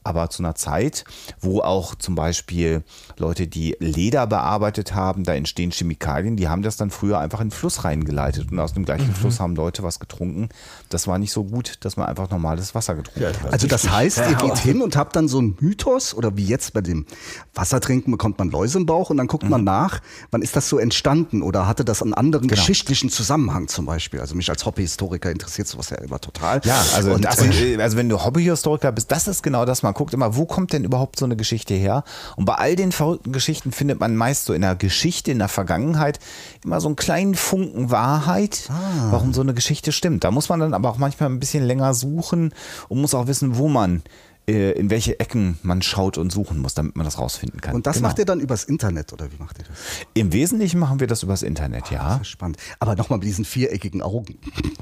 Aber 0.03 0.29
zu 0.29 0.43
einer 0.43 0.55
Zeit, 0.55 1.05
wo 1.39 1.61
auch 1.61 1.95
zum 1.95 2.15
Beispiel 2.15 2.83
Leute, 3.17 3.47
die 3.47 3.75
Leder 3.79 4.27
bearbeitet 4.27 4.93
haben, 4.95 5.23
da 5.23 5.33
entstehen 5.33 5.71
Chemikalien, 5.71 6.35
die 6.35 6.47
haben 6.49 6.61
das 6.61 6.77
dann 6.77 6.91
früher 6.91 7.19
einfach 7.19 7.39
in 7.39 7.47
den 7.47 7.51
Fluss 7.51 7.83
reingeleitet. 7.83 8.51
Und 8.51 8.59
aus 8.59 8.73
dem 8.73 8.85
gleichen 8.85 9.13
Fluss 9.13 9.39
haben 9.39 9.55
Leute 9.55 9.83
was 9.83 9.99
getrunken. 9.99 10.49
Das 10.89 11.07
war 11.07 11.17
nicht 11.17 11.31
so 11.31 11.43
gut, 11.43 11.77
dass 11.81 11.97
man 11.97 12.07
einfach 12.07 12.29
normales 12.29 12.75
Wasser 12.75 12.95
getrunken 12.95 13.27
hat. 13.43 13.53
Also 13.53 13.67
das 13.67 13.89
heißt, 13.89 14.17
ihr 14.17 14.35
geht 14.35 14.57
hin 14.57 14.81
und 14.81 14.95
habt 14.95 15.15
dann 15.15 15.27
so 15.27 15.39
einen 15.39 15.55
Mythos 15.59 16.13
oder 16.13 16.35
wie 16.37 16.45
jetzt 16.45 16.73
bei 16.73 16.81
dem 16.81 17.05
Wassertrinken 17.53 18.11
bekommt 18.11 18.39
man 18.39 18.49
Läuse 18.49 18.77
im 18.79 18.85
Bauch 18.85 19.09
und 19.09 19.17
dann 19.17 19.27
guckt 19.27 19.43
Mhm. 19.43 19.49
man 19.49 19.63
nach, 19.63 20.01
wann 20.31 20.41
ist 20.41 20.55
das 20.55 20.67
so 20.69 20.77
entstanden 20.79 21.41
oder 21.41 21.67
hatte 21.67 21.85
das 21.85 22.01
einen 22.01 22.13
anderen 22.13 22.47
Genau. 22.47 22.59
geschichtlichen 22.59 23.09
Zusammenhang 23.09 23.67
zum 23.67 23.85
Beispiel? 23.85 24.19
Also 24.19 24.35
mich 24.35 24.49
als 24.49 24.65
Hobbyhistoriker 24.65 25.31
interessiert 25.31 25.67
sowas 25.67 25.89
ja 25.91 25.97
immer 25.97 26.19
total. 26.19 26.61
Ja, 26.65 26.83
also, 26.95 27.11
und, 27.11 27.25
also, 27.25 27.45
äh, 27.45 27.77
also 27.81 27.97
wenn 27.97 28.09
du 28.09 28.23
Hobbyhistoriker 28.23 28.91
bist, 28.91 29.11
das 29.11 29.27
ist 29.27 29.43
genau 29.43 29.65
das. 29.65 29.83
Man 29.83 29.92
guckt 29.93 30.13
immer, 30.13 30.35
wo 30.35 30.45
kommt 30.45 30.73
denn 30.73 30.83
überhaupt 30.83 31.17
so 31.19 31.25
eine 31.25 31.35
Geschichte 31.35 31.73
her? 31.73 32.03
Und 32.35 32.45
bei 32.45 32.55
all 32.55 32.75
den 32.75 32.91
verrückten 32.91 33.31
Geschichten 33.31 33.71
findet 33.71 33.99
man 33.99 34.15
meist 34.15 34.45
so 34.45 34.53
in 34.53 34.61
der 34.61 34.75
Geschichte, 34.75 35.31
in 35.31 35.39
der 35.39 35.47
Vergangenheit 35.47 36.19
immer 36.63 36.81
so 36.81 36.87
einen 36.87 36.95
kleinen 36.95 37.35
Funken 37.35 37.91
Wahrheit, 37.91 38.69
Ah. 38.69 39.11
warum 39.11 39.33
so 39.33 39.41
eine 39.41 39.53
Geschichte 39.53 39.91
stimmt. 39.91 40.23
Da 40.23 40.31
muss 40.31 40.49
man 40.49 40.59
dann 40.59 40.73
aber 40.73 40.89
auch 40.89 40.97
manchmal 40.97 41.29
ein 41.29 41.39
bisschen 41.39 41.63
länger 41.63 41.93
suchen 41.93 42.53
und 42.89 43.01
muss 43.01 43.13
auch 43.13 43.27
wissen, 43.27 43.57
wo 43.57 43.67
man, 43.67 44.03
in 44.45 44.89
welche 44.89 45.19
Ecken 45.19 45.57
man 45.63 45.81
schaut 45.81 46.17
und 46.17 46.31
suchen 46.31 46.59
muss, 46.59 46.73
damit 46.73 46.95
man 46.97 47.05
das 47.05 47.17
rausfinden 47.17 47.61
kann. 47.61 47.75
und 47.75 47.87
das 47.87 47.95
Genau. 47.97 48.09
macht 48.09 48.19
ihr 48.19 48.25
dann 48.25 48.39
übers 48.41 48.63
Internet 48.65 49.13
oder 49.13 49.31
wie 49.31 49.37
macht 49.37 49.57
ihr 49.59 49.65
das? 49.65 49.77
Im 50.13 50.33
Wesentlichen 50.33 50.79
machen 50.79 50.99
wir 50.99 51.07
das 51.07 51.23
übers 51.23 51.43
Internet, 51.43 51.89
ja. 51.91 52.13
Das 52.17 52.21
ist 52.21 52.27
spannend. 52.27 52.57
Aber 52.79 52.95
nochmal 52.95 53.19
mit 53.19 53.27
diesen 53.27 53.45
viereckigen 53.45 54.01
Augen. 54.01 54.37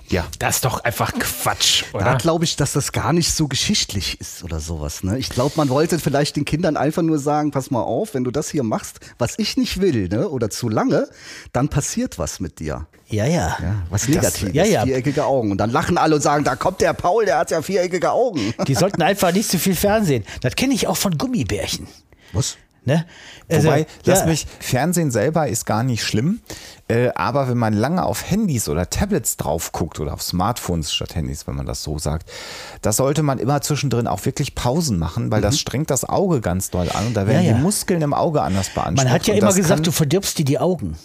Ja. 0.10 0.26
Das 0.40 0.56
ist 0.56 0.66
doch 0.66 0.84
einfach 0.84 1.14
Quatsch, 1.14 1.84
Da 1.94 2.00
oder? 2.00 2.16
glaube 2.16 2.44
ich, 2.44 2.56
dass 2.56 2.74
das 2.74 2.92
gar 2.92 3.14
nicht 3.14 3.32
so 3.34 3.48
geschichtlich 3.48 4.20
ist 4.20 4.44
oder 4.44 4.60
sowas. 4.60 5.04
Ne? 5.04 5.18
Ich 5.20 5.30
glaube, 5.30 5.54
man 5.58 5.70
wollte 5.70 6.00
vielleicht 6.00 6.36
den 6.38 6.46
Kindern 6.46 6.76
einfach 6.76 7.02
nur 7.04 7.20
sagen, 7.20 7.52
pass 7.52 7.70
mal 7.72 7.82
auf, 7.84 8.14
wenn 8.14 8.24
du 8.24 8.32
das 8.32 8.50
hier 8.50 8.64
machst, 8.64 9.00
was 9.20 9.38
ich 9.38 9.58
nicht 9.58 9.80
will, 9.80 10.08
ne? 10.10 10.28
oder 10.30 10.50
zu 10.50 10.70
lange, 10.70 11.08
dann 11.54 11.70
passiert 11.70 12.18
was 12.18 12.40
mit 12.40 12.60
dir. 12.60 12.88
Ja, 13.08 13.26
ja. 13.26 13.58
Ja, 13.62 13.76
was 13.90 14.08
Negatives, 14.08 14.54
ja, 14.54 14.64
ja. 14.64 14.86
viereckige 14.86 15.26
Augen. 15.26 15.52
Und 15.52 15.58
dann 15.58 15.70
lachen 15.70 15.98
alle 15.98 16.16
und 16.16 16.22
sagen, 16.22 16.46
da 16.46 16.56
kommt 16.56 16.80
der 16.80 16.94
Paul, 16.94 17.26
der 17.26 17.38
hat 17.40 17.52
ja 17.52 17.62
viereckige 17.62 18.12
Augen. 18.12 18.54
Die 18.68 18.74
sollten 18.74 19.02
einfach 19.02 19.34
nicht 19.34 19.51
zu 19.52 19.60
viel 19.60 19.76
Fernsehen. 19.76 20.24
Das 20.42 20.56
kenne 20.56 20.74
ich 20.74 20.88
auch 20.88 20.98
von 20.98 21.18
Gummibärchen. 21.18 21.88
Was? 22.34 22.58
Ne? 22.84 23.06
Also, 23.48 23.68
Wobei, 23.68 23.86
lass 24.06 24.22
ja. 24.22 24.26
mich, 24.26 24.48
Fernsehen 24.60 25.12
selber 25.12 25.48
ist 25.48 25.68
gar 25.68 25.84
nicht 25.84 26.04
schlimm, 26.04 26.42
äh, 26.88 27.10
aber 27.14 27.48
wenn 27.48 27.58
man 27.58 27.74
lange 27.74 28.04
auf 28.04 28.28
Handys 28.28 28.68
oder 28.70 28.90
Tablets 28.90 29.38
drauf 29.38 29.72
guckt 29.72 30.00
oder 30.00 30.14
auf 30.14 30.24
Smartphones 30.24 30.92
statt 30.92 31.14
Handys, 31.14 31.46
wenn 31.46 31.56
man 31.56 31.68
das 31.68 31.84
so 31.84 32.00
sagt, 32.00 32.32
das 32.82 32.98
sollte 32.98 33.22
man 33.22 33.38
immer 33.38 33.62
zwischendrin 33.62 34.08
auch 34.08 34.26
wirklich 34.26 34.56
Pausen 34.56 34.98
machen, 34.98 35.30
weil 35.30 35.42
das 35.42 35.60
strengt 35.60 35.92
das 35.92 36.06
Auge 36.10 36.42
ganz 36.42 36.72
doll 36.72 36.90
an 36.90 37.08
und 37.08 37.14
da 37.14 37.28
werden 37.28 37.42
Mhm. 37.42 37.46
Ja, 37.46 37.52
ja. 37.52 37.58
die 37.58 37.62
Muskeln 37.62 38.02
im 38.02 38.16
Auge 38.16 38.42
anders 38.42 38.70
beansprucht. 38.70 39.06
Man 39.06 39.14
hat 39.14 39.28
ja 39.28 39.36
immer 39.36 39.54
gesagt, 39.54 39.86
du 39.86 39.92
verdirbst 39.92 40.40
dir 40.40 40.46
die 40.46 40.58
Augen. 40.58 40.98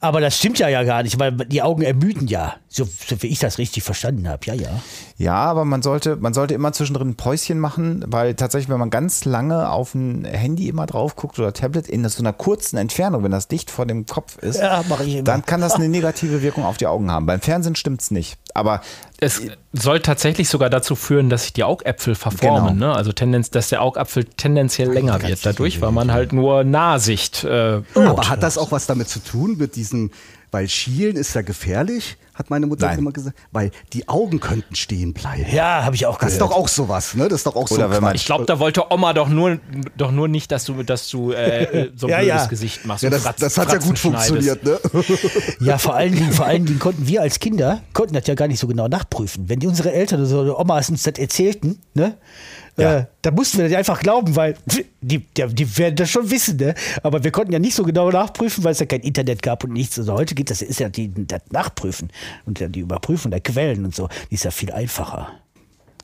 Aber 0.00 0.20
das 0.20 0.36
stimmt 0.38 0.58
ja 0.58 0.68
ja 0.68 0.84
gar 0.84 1.02
nicht, 1.02 1.18
weil 1.18 1.32
die 1.32 1.62
Augen 1.62 1.82
ermüden 1.82 2.28
ja. 2.28 2.56
So, 2.68 2.84
so 2.84 3.22
wie 3.22 3.26
ich 3.28 3.38
das 3.38 3.58
richtig 3.58 3.82
verstanden 3.82 4.28
habe. 4.28 4.44
Ja, 4.46 4.54
ja. 4.54 4.80
Ja, 5.16 5.34
aber 5.34 5.64
man 5.64 5.82
sollte, 5.82 6.16
man 6.16 6.34
sollte 6.34 6.54
immer 6.54 6.72
zwischendrin 6.72 7.10
ein 7.10 7.16
Päuschen 7.16 7.58
machen, 7.58 8.04
weil 8.06 8.34
tatsächlich, 8.34 8.68
wenn 8.68 8.78
man 8.78 8.90
ganz 8.90 9.24
lange 9.24 9.70
auf 9.70 9.94
ein 9.94 10.24
Handy 10.24 10.68
immer 10.68 10.86
drauf 10.86 11.16
guckt 11.16 11.38
oder 11.38 11.52
Tablet 11.52 11.88
in 11.88 12.08
so 12.08 12.22
einer 12.22 12.32
kurzen 12.32 12.76
Entfernung, 12.76 13.24
wenn 13.24 13.32
das 13.32 13.48
dicht 13.48 13.70
vor 13.70 13.86
dem 13.86 14.06
Kopf 14.06 14.38
ist, 14.38 14.60
Ja, 14.60 14.82
dann 15.22 15.44
kann 15.44 15.60
das 15.60 15.74
eine 15.74 15.88
negative 15.88 16.42
Wirkung 16.42 16.64
auf 16.64 16.76
die 16.76 16.86
Augen 16.86 17.10
haben. 17.10 17.26
Beim 17.26 17.40
Fernsehen 17.40 17.74
stimmt's 17.74 18.10
nicht. 18.10 18.38
Aber 18.54 18.80
Es 19.18 19.42
soll 19.72 20.00
tatsächlich 20.00 20.48
sogar 20.48 20.70
dazu 20.70 20.96
führen, 20.96 21.28
dass 21.28 21.42
sich 21.42 21.52
die 21.52 21.64
Augäpfel 21.64 22.14
verformen. 22.14 22.74
Genau. 22.74 22.88
Ne? 22.88 22.94
Also 22.94 23.12
Tendenz, 23.12 23.50
dass 23.50 23.68
der 23.68 23.82
Augapfel 23.82 24.24
tendenziell 24.24 24.90
länger 24.90 25.22
wird 25.22 25.44
dadurch, 25.44 25.80
weil 25.80 25.92
man 25.92 26.12
halt 26.12 26.32
nur 26.32 26.64
Nahsicht. 26.64 27.44
Äh, 27.44 27.82
Aber 27.94 28.28
hat 28.28 28.42
das 28.42 28.56
auch 28.56 28.72
was 28.72 28.86
damit 28.86 29.08
zu 29.08 29.22
tun 29.22 29.56
mit 29.58 29.76
diesem, 29.76 30.10
weil 30.50 30.68
Schielen 30.68 31.16
ist 31.16 31.34
ja 31.34 31.42
gefährlich, 31.42 32.16
hat 32.38 32.50
meine 32.50 32.66
Mutter 32.66 32.86
Nein. 32.86 32.98
immer 33.00 33.12
gesagt, 33.12 33.36
weil 33.52 33.70
die 33.92 34.08
Augen 34.08 34.38
könnten 34.40 34.74
stehen 34.76 35.12
bleiben. 35.12 35.46
Ja, 35.52 35.84
habe 35.84 35.96
ich 35.96 36.06
auch 36.06 36.18
Das 36.18 36.32
ist 36.32 36.40
doch 36.40 36.52
auch 36.52 36.68
sowas, 36.68 37.14
ne? 37.14 37.24
Das 37.28 37.40
ist 37.40 37.46
doch 37.46 37.56
auch 37.56 37.66
so 37.68 37.74
Oder 37.74 37.90
wenn 37.90 38.02
man- 38.02 38.14
ich 38.14 38.24
glaube, 38.26 38.44
da 38.46 38.58
wollte 38.58 38.90
Oma 38.92 39.12
doch 39.12 39.28
nur, 39.28 39.58
doch 39.96 40.10
nur 40.12 40.28
nicht, 40.28 40.52
dass 40.52 40.64
du, 40.64 40.82
dass 40.82 41.08
du 41.08 41.32
äh, 41.32 41.64
äh, 41.64 41.90
so 41.96 42.06
ein 42.06 42.10
Ja, 42.10 42.18
blödes 42.18 42.34
ja. 42.42 42.46
Gesicht 42.46 42.86
machst. 42.86 43.02
ja, 43.02 43.08
und 43.08 43.14
das, 43.14 43.22
Fratz- 43.22 43.40
das 43.40 43.58
hat 43.58 43.66
ja 43.66 43.72
Fratzen 43.72 43.88
gut 43.88 43.98
funktioniert, 43.98 44.64
ne? 44.64 44.78
Ja, 45.60 45.78
vor 45.78 45.94
allen, 45.94 46.14
Dingen, 46.14 46.32
vor 46.32 46.46
allen 46.46 46.64
Dingen 46.66 46.78
konnten 46.78 47.06
wir 47.08 47.22
als 47.22 47.40
Kinder, 47.40 47.82
konnten 47.92 48.14
das 48.14 48.26
ja 48.26 48.34
gar 48.34 48.48
nicht 48.48 48.60
so 48.60 48.66
genau 48.66 48.88
nachprüfen. 48.88 49.48
Wenn 49.48 49.58
die 49.60 49.66
unsere 49.66 49.92
Eltern 49.92 50.20
oder 50.20 50.28
so, 50.28 50.58
Omas 50.58 50.88
uns 50.90 51.02
das 51.02 51.18
erzählten, 51.18 51.80
ne? 51.94 52.16
Äh, 52.78 53.06
da 53.22 53.30
mussten 53.30 53.58
wir 53.58 53.68
das 53.68 53.76
einfach 53.76 54.00
glauben, 54.00 54.36
weil 54.36 54.56
die, 55.00 55.18
die, 55.18 55.46
die 55.48 55.78
werden 55.78 55.96
das 55.96 56.10
schon 56.10 56.30
wissen, 56.30 56.56
ne? 56.56 56.74
Aber 57.02 57.24
wir 57.24 57.30
konnten 57.30 57.52
ja 57.52 57.58
nicht 57.58 57.74
so 57.74 57.82
genau 57.82 58.10
nachprüfen, 58.10 58.64
weil 58.64 58.72
es 58.72 58.78
ja 58.78 58.86
kein 58.86 59.00
Internet 59.00 59.42
gab 59.42 59.64
und 59.64 59.72
nichts. 59.72 59.98
Also 59.98 60.14
heute 60.14 60.34
geht 60.34 60.50
das, 60.50 60.62
ist 60.62 60.80
ja 60.80 60.88
die, 60.88 61.12
das 61.26 61.42
Nachprüfen 61.50 62.10
und 62.46 62.60
die 62.60 62.80
Überprüfung 62.80 63.30
der 63.30 63.40
Quellen 63.40 63.84
und 63.84 63.94
so, 63.94 64.08
die 64.30 64.34
ist 64.34 64.44
ja 64.44 64.50
viel 64.50 64.72
einfacher. 64.72 65.32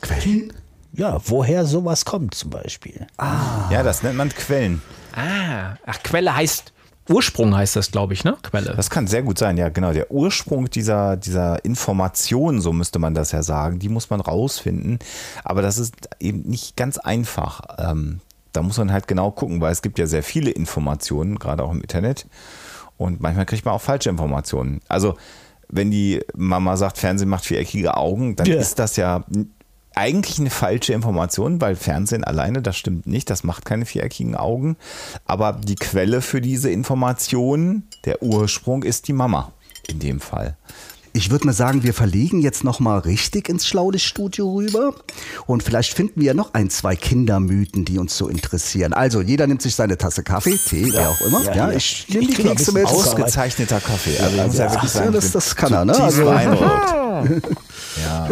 Quellen? 0.00 0.52
Ja, 0.92 1.20
woher 1.24 1.64
sowas 1.64 2.04
kommt 2.04 2.34
zum 2.34 2.50
Beispiel. 2.50 3.06
ja, 3.18 3.82
das 3.82 4.02
nennt 4.02 4.16
man 4.16 4.28
Quellen. 4.28 4.80
Ah, 5.12 5.76
ach, 5.86 6.02
Quelle 6.02 6.34
heißt, 6.34 6.72
Ursprung 7.08 7.54
heißt 7.54 7.76
das, 7.76 7.90
glaube 7.90 8.14
ich, 8.14 8.25
ne? 8.25 8.37
Quelle. 8.42 8.73
Das 8.75 8.88
kann 8.90 9.06
sehr 9.06 9.23
gut 9.23 9.38
sein, 9.38 9.56
ja, 9.56 9.68
genau. 9.68 9.92
Der 9.92 10.11
Ursprung 10.11 10.70
dieser, 10.70 11.16
dieser 11.16 11.64
Information, 11.64 12.61
so 12.61 12.73
müsste 12.73 12.99
man 12.99 13.14
das 13.14 13.32
ja 13.32 13.42
sagen, 13.42 13.78
die 13.78 13.88
muss 13.90 14.08
man 14.11 14.20
rausfinden. 14.20 14.99
Aber 15.44 15.61
das 15.62 15.78
ist 15.78 15.94
eben 16.20 16.42
nicht 16.42 16.76
ganz 16.76 16.96
einfach. 16.99 17.61
Ähm, 17.78 18.20
da 18.52 18.62
muss 18.62 18.78
man 18.78 18.92
halt 18.92 19.06
genau 19.08 19.30
gucken, 19.32 19.61
weil 19.61 19.73
es 19.73 19.82
gibt 19.82 19.99
ja 19.99 20.06
sehr 20.06 20.23
viele 20.23 20.50
Informationen, 20.50 21.38
gerade 21.38 21.62
auch 21.62 21.73
im 21.73 21.82
Internet. 21.82 22.26
Und 22.96 23.20
manchmal 23.20 23.44
kriegt 23.46 23.64
man 23.64 23.75
auch 23.75 23.80
falsche 23.82 24.08
Informationen. 24.08 24.80
Also, 24.88 25.16
wenn 25.68 25.90
die 25.90 26.20
Mama 26.37 26.76
sagt, 26.76 26.99
Fernsehen 26.99 27.28
macht 27.28 27.44
viereckige 27.44 27.96
Augen, 27.96 28.37
dann 28.37 28.46
Ja. 28.46 28.56
ist 28.56 28.78
das 28.78 28.96
ja 28.96 29.25
eigentlich 29.96 30.38
eine 30.38 30.50
falsche 30.50 30.92
Information, 30.92 31.60
weil 31.60 31.76
Fernsehen 31.76 32.24
alleine, 32.24 32.62
das 32.62 32.76
stimmt 32.76 33.06
nicht, 33.06 33.30
das 33.30 33.44
macht 33.44 33.64
keine 33.64 33.86
viereckigen 33.86 34.34
Augen. 34.34 34.76
Aber 35.24 35.52
die 35.52 35.76
Quelle 35.76 36.20
für 36.20 36.40
diese 36.40 36.70
Information, 36.70 37.84
der 38.04 38.22
Ursprung 38.22 38.82
ist 38.82 39.08
die 39.08 39.12
Mama 39.12 39.52
in 39.88 39.98
dem 39.98 40.20
Fall. 40.20 40.56
Ich 41.16 41.30
würde 41.30 41.46
mal 41.46 41.52
sagen, 41.52 41.84
wir 41.84 41.94
verlegen 41.94 42.40
jetzt 42.40 42.64
noch 42.64 42.80
mal 42.80 42.98
richtig 42.98 43.48
ins 43.48 43.68
Schlaulichtstudio 43.68 44.52
rüber 44.52 44.94
und 45.46 45.62
vielleicht 45.62 45.94
finden 45.94 46.20
wir 46.20 46.26
ja 46.26 46.34
noch 46.34 46.54
ein, 46.54 46.70
zwei 46.70 46.96
Kindermythen, 46.96 47.84
die 47.84 47.98
uns 48.00 48.16
so 48.16 48.26
interessieren. 48.26 48.92
Also 48.92 49.20
jeder 49.20 49.46
nimmt 49.46 49.62
sich 49.62 49.76
seine 49.76 49.96
Tasse 49.96 50.24
Kaffee, 50.24 50.58
Tee, 50.68 50.88
wer 50.92 51.10
auch 51.10 51.20
immer. 51.20 51.40
Ja, 51.44 51.54
Ja, 51.54 51.70
ja. 51.70 51.76
ich 51.76 52.06
nehme 52.08 52.26
die 52.26 52.34
Kekse 52.34 52.72
mit. 52.72 52.86
Aus- 52.86 53.06
Ausgezeichneter 53.06 53.78
Kaffee. 53.80 54.18
Also 54.18 54.36
ja, 54.36 54.46
ja, 54.66 55.04
ja, 55.04 55.10
das- 55.12 55.30
das 55.30 55.54
kann 55.54 55.72
er, 55.72 55.84
ne? 55.84 55.96
Also- 55.96 56.24
ja. 58.02 58.28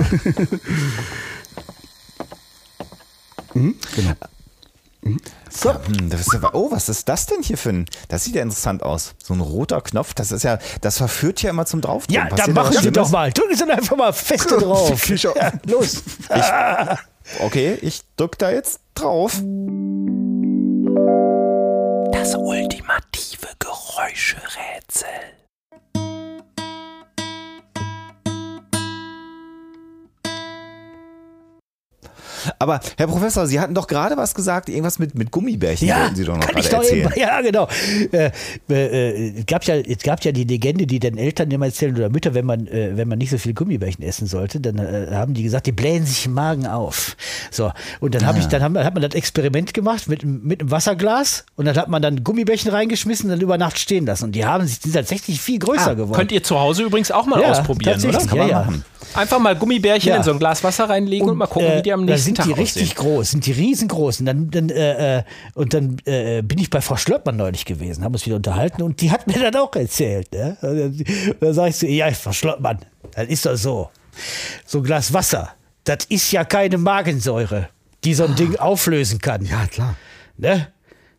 So. 5.51 5.75
Hm, 5.75 6.11
das 6.11 6.21
ist 6.21 6.35
aber, 6.35 6.55
oh, 6.55 6.71
was 6.71 6.89
ist 6.89 7.09
das 7.09 7.27
denn 7.27 7.43
hier 7.43 7.59
für 7.59 7.71
ein? 7.71 7.87
Das 8.09 8.25
sieht 8.25 8.37
ja 8.37 8.43
interessant 8.43 8.83
aus. 8.83 9.15
So 9.23 9.35
ein 9.35 9.41
roter 9.41 9.81
Knopf, 9.81 10.15
das 10.15 10.31
ist 10.31 10.45
ja, 10.45 10.59
das 10.81 10.99
verführt 10.99 11.43
ja 11.43 11.51
immer 11.51 11.67
zum 11.67 11.81
Draufdrücken. 11.81 12.29
Ja, 12.29 12.35
dann 12.37 12.53
machen 12.53 12.77
Sie 12.81 12.93
doch 12.93 13.11
mal. 13.11 13.33
Drücken 13.33 13.57
Sie 13.57 13.65
einfach 13.71 13.97
mal 13.97 14.13
feste 14.13 14.59
drauf. 14.61 15.09
Ja, 15.09 15.53
los. 15.67 16.03
Okay, 17.39 17.79
ich 17.81 18.03
drück 18.17 18.37
da 18.37 18.51
jetzt 18.51 18.81
drauf. 18.95 19.41
Das 22.13 22.35
ultimative 22.35 23.47
Geräuscherätsel. 23.61 25.09
Aber 32.59 32.81
Herr 32.97 33.07
Professor, 33.07 33.47
Sie 33.47 33.61
hatten 33.61 33.75
doch 33.75 33.87
gerade 33.87 34.17
was 34.17 34.35
gesagt, 34.35 34.69
irgendwas 34.69 34.99
mit, 34.99 35.15
mit 35.15 35.31
Gummibärchen 35.31 35.89
Ja, 35.89 36.01
wollten 36.03 36.17
Sie 36.17 36.25
doch 36.25 36.37
noch 36.37 36.47
kann 36.47 36.59
ich 36.61 36.69
doch 36.69 36.79
erzählen. 36.83 37.07
eben, 37.11 37.13
ja, 37.21 37.41
genau. 37.41 37.69
Äh, 38.13 38.31
äh, 38.71 39.39
es, 39.41 39.47
gab 39.47 39.65
ja, 39.65 39.77
es 39.77 39.99
gab 40.03 40.25
ja 40.25 40.33
die 40.33 40.45
Legende, 40.45 40.87
die 40.87 40.99
den 41.01 41.19
Eltern 41.19 41.51
immer 41.51 41.67
erzählen 41.67 41.95
oder 41.97 42.09
Mütter, 42.09 42.35
wenn 42.35 42.47
man, 42.47 42.67
äh, 42.67 42.97
wenn 42.97 43.09
man 43.09 43.19
nicht 43.19 43.31
so 43.31 43.39
viel 43.39 43.55
Gummibärchen 43.55 44.03
essen 44.05 44.27
sollte, 44.27 44.61
dann 44.61 44.79
äh, 44.79 45.09
haben 45.13 45.35
die 45.35 45.43
gesagt, 45.43 45.67
die 45.67 45.73
blähen 45.73 46.05
sich 46.07 46.27
im 46.27 46.33
Magen 46.35 46.67
auf. 46.67 47.17
So, 47.51 47.73
und 48.01 48.15
dann, 48.15 48.27
hab 48.27 48.37
ich, 48.39 48.47
dann 48.47 48.63
haben, 48.63 48.79
hat 48.79 48.95
man 48.95 49.03
das 49.03 49.15
Experiment 49.15 49.75
gemacht 49.75 50.09
mit, 50.09 50.23
einem- 50.23 50.43
mit 50.43 50.61
einem 50.61 50.71
Wasserglas 50.71 51.45
und 51.57 51.67
dann 51.67 51.77
hat 51.77 51.89
man 51.89 52.03
dann 52.03 52.25
Gummibärchen 52.25 52.71
reingeschmissen 52.71 53.27
und 53.27 53.37
dann 53.37 53.41
über 53.41 53.59
Nacht 53.59 53.79
stehen 53.79 54.07
lassen. 54.07 54.25
Und 54.25 54.33
die 54.35 54.45
haben 54.45 54.67
sich 54.67 54.79
die 54.81 54.89
sind 54.89 54.95
tatsächlich 54.95 55.41
viel 55.41 55.59
größer 55.59 55.91
Ah, 55.91 55.95
geworden. 55.95 56.15
könnt 56.19 56.33
ihr 56.33 56.43
zu 56.43 56.59
Hause 56.59 56.83
übrigens 56.85 57.11
auch 57.11 57.27
mal 57.27 57.41
Ja, 57.41 57.51
ausprobieren, 57.51 58.01
oder? 58.03 58.13
tatsächlich, 58.13 58.33
ja, 58.41 58.47
ja. 58.47 58.69
Einfach 59.15 59.39
mal 59.39 59.57
Gummibärchen 59.57 60.11
Ja. 60.11 60.17
in 60.17 60.23
so 60.23 60.33
ein 60.33 60.39
Glas 60.39 60.63
Wasser 60.65 60.89
reinlegen 60.89 61.29
und, 61.29 61.37
mal 61.37 61.47
gucken, 61.47 61.69
äh, 61.69 61.79
wie 61.79 61.83
die 61.83 61.93
am 61.93 62.07
da 62.07 62.13
nächsten 62.13 62.27
sind 62.27 62.37
Tag 62.37 62.47
die 62.47 62.53
aussehen. 62.53 62.63
richtig 62.65 62.95
groß, 62.97 63.31
sind 63.33 63.47
die 63.47 63.53
riesengroß. 63.53 64.21
Und 64.21 64.27
dann, 64.27 64.51
dann, 64.51 64.69
äh, 64.71 65.19
äh, 65.19 65.23
und 65.55 65.75
dann 65.75 65.99
äh, 66.07 66.43
bin 66.43 66.59
ich 66.59 66.71
bei 66.71 66.81
Frau 66.81 66.97
Schlöppmann 66.97 67.37
neulich 67.37 67.65
gewesen, 67.65 68.05
haben 68.05 68.13
uns 68.15 68.25
wieder 68.27 68.37
unterhalten 68.37 68.83
und 68.83 69.01
die 69.01 69.11
hat 69.11 69.27
mir 69.27 69.39
dann 69.39 69.57
auch 69.57 69.75
erzählt. 69.77 70.33
Ne? 70.33 70.57
Und 70.63 70.77
dann, 70.79 71.05
dann 71.41 71.55
sage 71.55 71.71
ich 71.71 71.77
so, 71.77 71.87
ja, 71.87 72.11
Frau 72.13 72.33
Schlöppmann, 72.33 72.79
das 73.15 73.27
ist 73.29 73.47
doch 73.47 73.57
so. 73.57 73.91
So 74.67 74.79
ein 74.79 74.85
Glas 74.85 75.13
Wasser, 75.13 75.51
das 75.85 76.05
ist 76.09 76.31
ja 76.33 76.45
keine 76.45 76.79
Magensäure, 76.79 77.69
die 78.05 78.15
so 78.15 78.25
ein 78.25 78.35
Ding 78.37 78.57
auflösen 78.57 79.19
kann. 79.21 79.45
Ja, 79.45 79.67
klar. 79.67 79.97
Ne? 80.37 80.69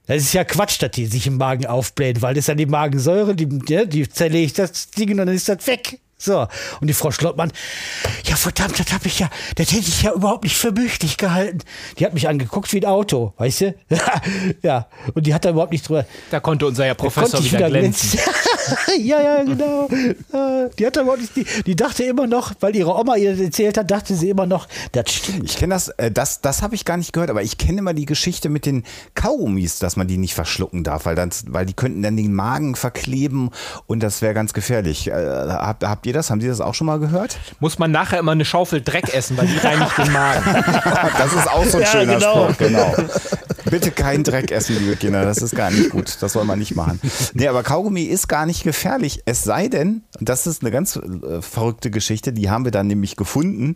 Das 0.06 0.18
ist 0.18 0.34
ja 0.34 0.44
Quatsch, 0.44 0.82
dass 0.82 0.92
die 0.92 1.06
sich 1.06 1.28
im 1.28 1.38
Magen 1.38 1.66
aufblähen, 1.66 2.22
weil 2.22 2.34
das 2.34 2.44
ist 2.44 2.48
ja 2.48 2.56
die 2.56 2.66
Magensäure, 2.66 3.36
die, 3.36 3.46
ne, 3.46 3.88
die 3.88 4.08
zerlegt 4.10 4.60
das 4.60 4.90
Ding 4.92 5.12
und 5.12 5.18
dann 5.18 5.30
ist 5.30 5.48
das 5.48 5.66
weg. 5.66 6.00
So. 6.18 6.48
Und 6.80 6.88
die 6.88 6.94
Frau 6.94 7.12
Schlottmann, 7.12 7.52
ja 8.24 8.36
verdammt, 8.36 8.80
das 8.80 8.94
habe 8.94 9.08
ich 9.08 9.20
ja, 9.20 9.30
das 9.56 9.72
hätte 9.72 9.90
ich 9.90 10.04
ja 10.04 10.14
überhaupt 10.14 10.44
nicht 10.44 10.56
für 10.56 10.72
möglich 10.72 11.18
gehalten. 11.18 11.60
Die 12.00 12.06
hat 12.06 12.14
mich 12.14 12.28
angeguckt 12.28 12.72
wie 12.72 12.78
ein 12.78 12.86
Auto, 12.86 13.34
weißt 13.38 13.62
du? 13.62 13.76
ja. 14.62 14.88
Und 15.14 15.28
die 15.28 15.34
hat 15.34 15.44
da 15.46 15.50
überhaupt 15.50 15.72
nicht 15.72 15.88
drüber. 15.88 16.06
Da 16.32 16.40
konnte 16.40 16.66
unser 16.66 16.86
Herr 16.86 16.96
Da 16.96 17.04
Professor 17.04 17.40
ich 17.40 17.52
wieder 17.52 17.70
glänzen. 17.70 18.20
ja, 19.00 19.22
ja, 19.22 19.44
genau. 19.44 19.88
Äh, 19.88 20.70
Die 20.78 20.86
hat 20.86 20.96
da 20.96 21.02
überhaupt 21.02 21.22
nicht, 21.22 21.36
die, 21.36 21.46
die 21.66 21.76
dachte 21.76 22.04
immer 22.04 22.28
noch, 22.28 22.54
weil 22.60 22.76
ihre 22.76 22.96
Oma 22.96 23.16
ihr 23.16 23.32
das 23.32 23.40
erzählt 23.40 23.78
hat, 23.78 23.90
dachte 23.92 24.16
sie 24.16 24.30
immer 24.30 24.46
noch, 24.46 24.68
das 24.92 25.12
stimmt. 25.12 25.44
Ich 25.46 25.58
kenne 25.58 25.74
das, 25.76 25.90
äh, 25.90 26.12
das, 26.12 26.42
das 26.42 26.62
habe 26.62 26.76
ich 26.76 26.86
gar 26.86 26.98
nicht 26.98 27.14
gehört, 27.14 27.30
aber 27.30 27.42
ich 27.42 27.58
kenne 27.58 27.80
immer 27.80 27.94
die 27.94 28.06
Geschichte 28.06 28.50
mit 28.50 28.66
den 28.66 28.84
Kaugummis, 29.16 29.80
dass 29.80 29.96
man 29.96 30.08
die 30.08 30.18
nicht 30.18 30.34
verschlucken 30.34 30.84
darf, 30.84 31.06
weil, 31.06 31.16
dann, 31.16 31.30
weil 31.48 31.66
die 31.66 31.74
könnten 31.74 32.02
dann 32.02 32.18
den 32.18 32.34
Magen 32.34 32.76
verkleben 32.76 33.50
und 33.88 34.02
das 34.04 34.22
wäre 34.22 34.34
ganz 34.34 34.54
gefährlich. 34.54 35.08
Äh, 35.08 35.14
habt, 35.14 35.84
habt 35.84 36.06
ihr 36.06 36.14
das? 36.14 36.30
Haben 36.30 36.42
Sie 36.42 36.48
das 36.48 36.62
auch 36.62 36.74
schon 36.76 36.88
mal 36.88 37.00
gehört? 37.00 37.38
Muss 37.60 37.80
man 37.80 37.92
nachher 37.92 38.20
immer 38.20 38.32
eine 38.34 38.46
Schaufel 38.46 38.82
Dreck 38.82 39.14
essen, 39.14 39.38
weil 39.38 39.48
die 39.48 39.58
reinigt 39.58 39.98
den 39.98 40.12
Magen. 40.12 40.44
Das 41.18 41.34
ist 41.34 41.50
auch 41.50 41.66
so 41.66 41.78
ein 41.78 41.84
Ja, 41.84 41.88
schöner 41.90 42.16
genau. 42.16 42.50
Spruch, 42.52 42.58
genau. 42.58 42.96
Bitte 43.70 43.92
keinen 43.92 44.24
Dreck 44.24 44.52
essen, 44.52 44.78
liebe 44.80 44.96
Kinder, 44.96 45.24
das 45.26 45.38
ist 45.42 45.56
gar 45.56 45.72
nicht 45.72 45.90
gut. 45.90 46.18
Das 46.20 46.34
soll 46.34 46.44
man 46.46 46.60
nicht 46.60 46.76
machen. 46.76 47.00
Nee, 47.34 47.48
aber 47.48 47.64
Kaugummi 47.64 48.04
ist 48.04 48.28
gar 48.28 48.46
nicht 48.46 48.53
gefährlich. 48.62 49.24
Es 49.26 49.44
sei 49.44 49.68
denn, 49.68 50.04
das 50.20 50.46
ist 50.46 50.62
eine 50.62 50.70
ganz 50.70 50.98
äh, 50.98 51.42
verrückte 51.42 51.90
Geschichte, 51.90 52.32
die 52.32 52.52
haben 52.52 52.66
wir 52.66 52.72
dann 52.72 52.86
nämlich 52.86 53.16
gefunden. 53.16 53.74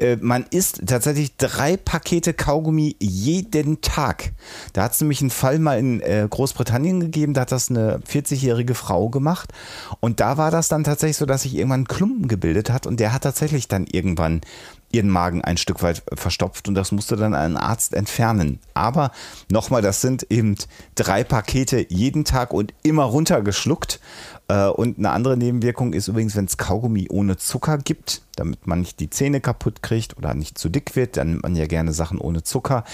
Äh, 0.00 0.16
man 0.16 0.46
isst 0.50 0.82
tatsächlich 0.86 1.36
drei 1.36 1.76
Pakete 1.76 2.34
Kaugummi 2.34 2.96
jeden 2.98 3.80
Tag. 3.82 4.32
Da 4.72 4.82
hat 4.82 4.94
es 4.94 5.00
nämlich 5.00 5.20
einen 5.20 5.30
Fall 5.30 5.60
mal 5.60 5.78
in 5.78 6.00
äh, 6.00 6.26
Großbritannien 6.28 6.98
gegeben, 6.98 7.34
da 7.34 7.42
hat 7.42 7.52
das 7.52 7.70
eine 7.70 8.00
40-jährige 8.00 8.74
Frau 8.74 9.08
gemacht. 9.10 9.52
Und 10.00 10.18
da 10.18 10.36
war 10.36 10.50
das 10.50 10.66
dann 10.66 10.82
tatsächlich 10.82 11.18
so, 11.18 11.26
dass 11.26 11.42
sich 11.42 11.54
irgendwann 11.54 11.82
ein 11.82 11.88
Klumpen 11.88 12.26
gebildet 12.26 12.70
hat 12.70 12.86
und 12.86 12.98
der 12.98 13.12
hat 13.12 13.22
tatsächlich 13.22 13.68
dann 13.68 13.86
irgendwann 13.86 14.40
ihren 14.90 15.10
Magen 15.10 15.42
ein 15.42 15.56
Stück 15.56 15.82
weit 15.82 16.02
verstopft 16.14 16.68
und 16.68 16.74
das 16.74 16.92
musste 16.92 17.16
dann 17.16 17.34
ein 17.34 17.56
Arzt 17.56 17.94
entfernen. 17.94 18.58
Aber 18.74 19.10
nochmal, 19.50 19.82
das 19.82 20.00
sind 20.00 20.26
eben 20.30 20.56
drei 20.94 21.24
Pakete 21.24 21.86
jeden 21.90 22.24
Tag 22.24 22.52
und 22.52 22.72
immer 22.82 23.04
runtergeschluckt. 23.04 24.00
Äh, 24.48 24.68
Und 24.68 24.98
eine 24.98 25.10
andere 25.10 25.36
Nebenwirkung 25.36 25.92
ist 25.92 26.08
übrigens, 26.08 26.36
wenn 26.36 26.46
es 26.46 26.56
Kaugummi 26.56 27.08
ohne 27.10 27.36
Zucker 27.36 27.78
gibt, 27.78 28.22
damit 28.36 28.66
man 28.66 28.80
nicht 28.80 29.00
die 29.00 29.10
Zähne 29.10 29.40
kaputt 29.40 29.82
kriegt 29.82 30.16
oder 30.16 30.34
nicht 30.34 30.58
zu 30.58 30.68
dick 30.68 30.96
wird, 30.96 31.16
dann 31.16 31.32
nimmt 31.32 31.42
man 31.42 31.56
ja 31.56 31.66
gerne 31.66 31.92
Sachen 31.92 32.18
ohne 32.18 32.42
Zucker. 32.42 32.84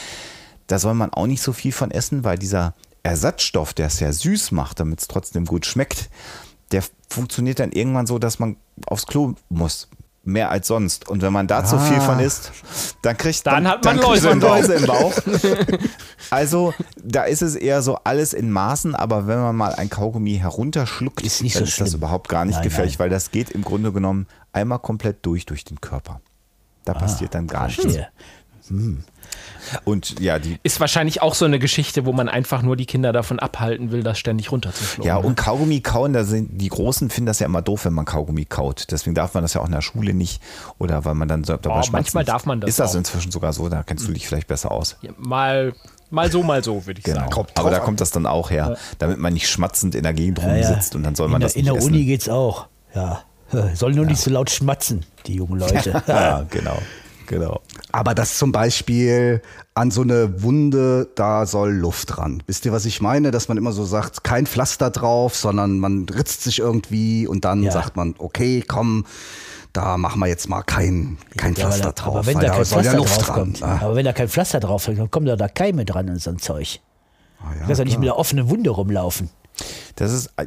Da 0.66 0.78
soll 0.78 0.94
man 0.94 1.12
auch 1.12 1.26
nicht 1.26 1.42
so 1.42 1.52
viel 1.52 1.72
von 1.72 1.90
essen, 1.90 2.24
weil 2.24 2.38
dieser 2.38 2.74
Ersatzstoff, 3.02 3.74
der 3.74 3.86
es 3.86 4.00
ja 4.00 4.10
süß 4.12 4.50
macht, 4.52 4.80
damit 4.80 5.00
es 5.00 5.08
trotzdem 5.08 5.44
gut 5.44 5.66
schmeckt, 5.66 6.08
der 6.72 6.82
funktioniert 7.08 7.60
dann 7.60 7.70
irgendwann 7.70 8.06
so, 8.06 8.18
dass 8.18 8.38
man 8.38 8.56
aufs 8.86 9.06
Klo 9.06 9.34
muss. 9.48 9.88
Mehr 10.26 10.50
als 10.50 10.66
sonst. 10.68 11.08
Und 11.08 11.20
wenn 11.22 11.32
man 11.32 11.46
da 11.46 11.64
zu 11.64 11.78
viel 11.78 12.00
von 12.00 12.18
isst, 12.18 12.50
dann 13.02 13.16
kriegt 13.16 13.46
Dann 13.46 13.68
hat 13.68 13.84
man 13.84 13.96
kriegt 13.96 14.08
Läuse 14.08 14.30
im 14.30 14.40
Bauch. 14.40 14.56
Läuse 14.56 14.74
im 14.74 14.87
Bauch. 14.87 15.12
Also, 16.30 16.72
da 16.96 17.24
ist 17.24 17.42
es 17.42 17.54
eher 17.54 17.82
so 17.82 17.96
alles 18.04 18.32
in 18.32 18.50
Maßen, 18.50 18.94
aber 18.94 19.26
wenn 19.26 19.38
man 19.40 19.54
mal 19.54 19.74
ein 19.74 19.90
Kaugummi 19.90 20.38
herunterschluckt, 20.38 21.20
Ist 21.20 21.42
nicht 21.42 21.56
dann 21.56 21.64
so 21.64 21.68
ist 21.68 21.80
das 21.80 21.94
überhaupt 21.94 22.28
gar 22.30 22.46
nicht 22.46 22.56
Nein, 22.56 22.64
gefährlich, 22.64 22.94
nein. 22.94 23.04
weil 23.04 23.10
das 23.10 23.30
geht 23.30 23.50
im 23.50 23.62
Grunde 23.62 23.92
genommen 23.92 24.26
einmal 24.52 24.78
komplett 24.78 25.26
durch 25.26 25.44
durch 25.44 25.64
den 25.64 25.80
Körper. 25.82 26.20
Da 26.84 26.94
passiert 26.94 27.34
dann 27.34 27.46
gar 27.46 27.66
nichts. 27.66 27.82
Verstehe. 27.82 28.08
Und 29.85 30.20
ja, 30.20 30.38
die 30.38 30.59
Ist 30.62 30.81
wahrscheinlich 30.81 31.22
auch 31.22 31.35
so 31.35 31.44
eine 31.44 31.59
Geschichte, 31.59 32.07
wo 32.07 32.12
man 32.12 32.29
einfach 32.29 32.62
nur 32.62 32.77
die 32.77 32.87
Kinder 32.87 33.12
davon 33.12 33.38
abhalten 33.38 33.90
will, 33.92 34.03
das 34.03 34.18
ständig 34.18 34.53
runterzuschlucken. 34.53 35.07
Ja, 35.09 35.20
ne? 35.20 35.27
und 35.27 35.37
Kaugummi 35.37 35.81
kauen, 35.81 36.12
da 36.12 36.24
sind 36.24 36.61
die 36.61 36.68
Großen 36.68 37.11
finden 37.11 37.27
das 37.27 37.38
ja 37.40 37.46
immer 37.46 37.62
doof, 37.62 37.85
wenn 37.85 37.92
man 37.92 38.05
Kaugummi 38.05 38.44
kaut. 38.44 38.87
Deswegen 38.90 39.14
darf 39.14 39.35
man 39.35 39.42
das 39.42 39.55
ja 39.55 39.61
auch 39.61 39.66
in 39.66 39.72
der 39.72 39.83
Schule 39.83 40.14
nicht 40.14 40.40
oder 40.79 41.05
weil 41.05 41.14
man 41.14 41.29
dann 41.29 41.44
so 41.44 41.57
dabei 41.57 41.81
Oh, 41.85 41.88
manchmal 41.92 42.24
darf 42.24 42.46
man 42.46 42.61
das 42.61 42.70
Ist 42.70 42.79
das 42.81 42.92
auch. 42.92 42.98
inzwischen 42.98 43.31
sogar 43.33 43.53
so? 43.53 43.68
Da 43.68 43.83
kennst 43.83 44.07
du 44.09 44.12
dich 44.12 44.27
vielleicht 44.27 44.46
besser 44.48 44.70
aus. 44.72 44.96
Ja, 45.03 45.11
mal, 45.18 45.72
mal 46.11 46.31
so, 46.31 46.42
mal 46.42 46.62
so, 46.64 46.87
würde 46.87 46.98
ich 46.98 47.05
Genau. 47.05 47.20
sagen. 47.31 47.46
Aber 47.55 47.70
da 47.70 47.79
kommt 47.81 48.00
das 48.00 48.11
dann 48.11 48.27
auch 48.27 48.50
her, 48.50 48.77
damit 48.98 49.18
man 49.18 49.33
nicht 49.33 49.48
schmatzend 49.48 49.94
in 49.94 50.03
der 50.03 50.12
Gegend 50.12 50.38
Ja, 50.38 50.55
ja. 50.55 50.66
rumsitzt 50.68 50.94
und 50.94 51.03
dann 51.03 51.14
soll 51.14 51.29
man 51.29 51.37
in 51.37 51.40
der, 51.40 51.48
das 51.48 51.57
in 51.57 51.62
nicht 51.62 51.70
der 51.72 51.79
essen. 51.79 51.92
Uni 51.92 52.05
geht's 52.05 52.29
auch. 52.29 52.66
Ja. 52.94 53.22
Soll 53.74 53.92
nur 53.92 54.07
nicht 54.07 54.20
so 54.20 54.31
laut 54.31 54.50
schmatzen, 54.50 55.05
die 55.27 55.35
jungen 55.35 55.61
Leute. 55.61 56.03
Ja, 56.07 56.44
genau. 56.50 56.79
Genau. 57.27 57.61
Aber 57.96 58.12
das 58.12 58.38
zum 58.38 58.50
Beispiel 58.50 59.40
an 59.74 59.92
so 59.92 60.02
eine 60.02 60.42
Wunde, 60.42 61.09
da 61.14 61.46
soll 61.46 61.70
Luft 61.72 62.16
dran. 62.16 62.42
Wisst 62.48 62.64
ihr, 62.66 62.72
was 62.72 62.87
ich 62.87 63.00
meine? 63.00 63.30
Dass 63.30 63.46
man 63.46 63.57
immer 63.57 63.70
so 63.70 63.85
sagt, 63.85 64.24
kein 64.24 64.46
Pflaster 64.46 64.90
drauf, 64.90 65.37
sondern 65.37 65.78
man 65.78 66.04
ritzt 66.09 66.42
sich 66.42 66.59
irgendwie 66.59 67.28
und 67.28 67.44
dann 67.44 67.62
Ja. 67.62 67.70
sagt 67.70 67.94
man, 67.96 68.16
okay, 68.18 68.64
komm, 68.66 69.07
da 69.72 69.96
machen 69.96 70.18
wir 70.18 70.26
jetzt 70.26 70.48
mal 70.48 70.62
kein, 70.62 71.18
kein 71.37 71.54
Ja, 71.54 71.66
aber, 71.66 71.72
Pflaster 71.72 71.92
da, 71.92 72.02
drauf. 72.02 72.14
aber 72.16 72.26
wenn 72.26 72.40
da 72.40 72.48
kein 72.48 72.64
soll 72.64 72.83
Pflaster 72.83 72.92
ja 72.92 72.96
Luft 72.98 73.16
drauf 73.16 73.26
dran. 73.26 73.35
kommt, 73.37 73.62
Ah. 73.62 73.78
aber 73.83 73.94
wenn 73.94 74.04
da 74.04 74.12
kein 74.12 74.28
Pflaster 74.28 74.59
drauf 74.59 74.85
kommt, 74.87 74.98
dann 74.98 75.11
kommen 75.12 75.26
da, 75.26 75.37
da 75.37 75.46
Keime 75.46 75.85
dran 75.85 76.09
und 76.09 76.20
so 76.20 76.30
ein 76.30 76.38
Zeug. 76.40 76.80
Ah, 77.40 77.52
ja, 77.52 77.61
du 77.61 77.66
kannst 77.66 77.78
ja 77.78 77.85
nicht 77.85 77.98
mit 78.00 78.09
einer 78.09 78.18
offenen 78.18 78.50
Wunde 78.50 78.70
rumlaufen. 78.70 79.30
Das 79.97 80.12
ist 80.12 80.31
äh, 80.37 80.47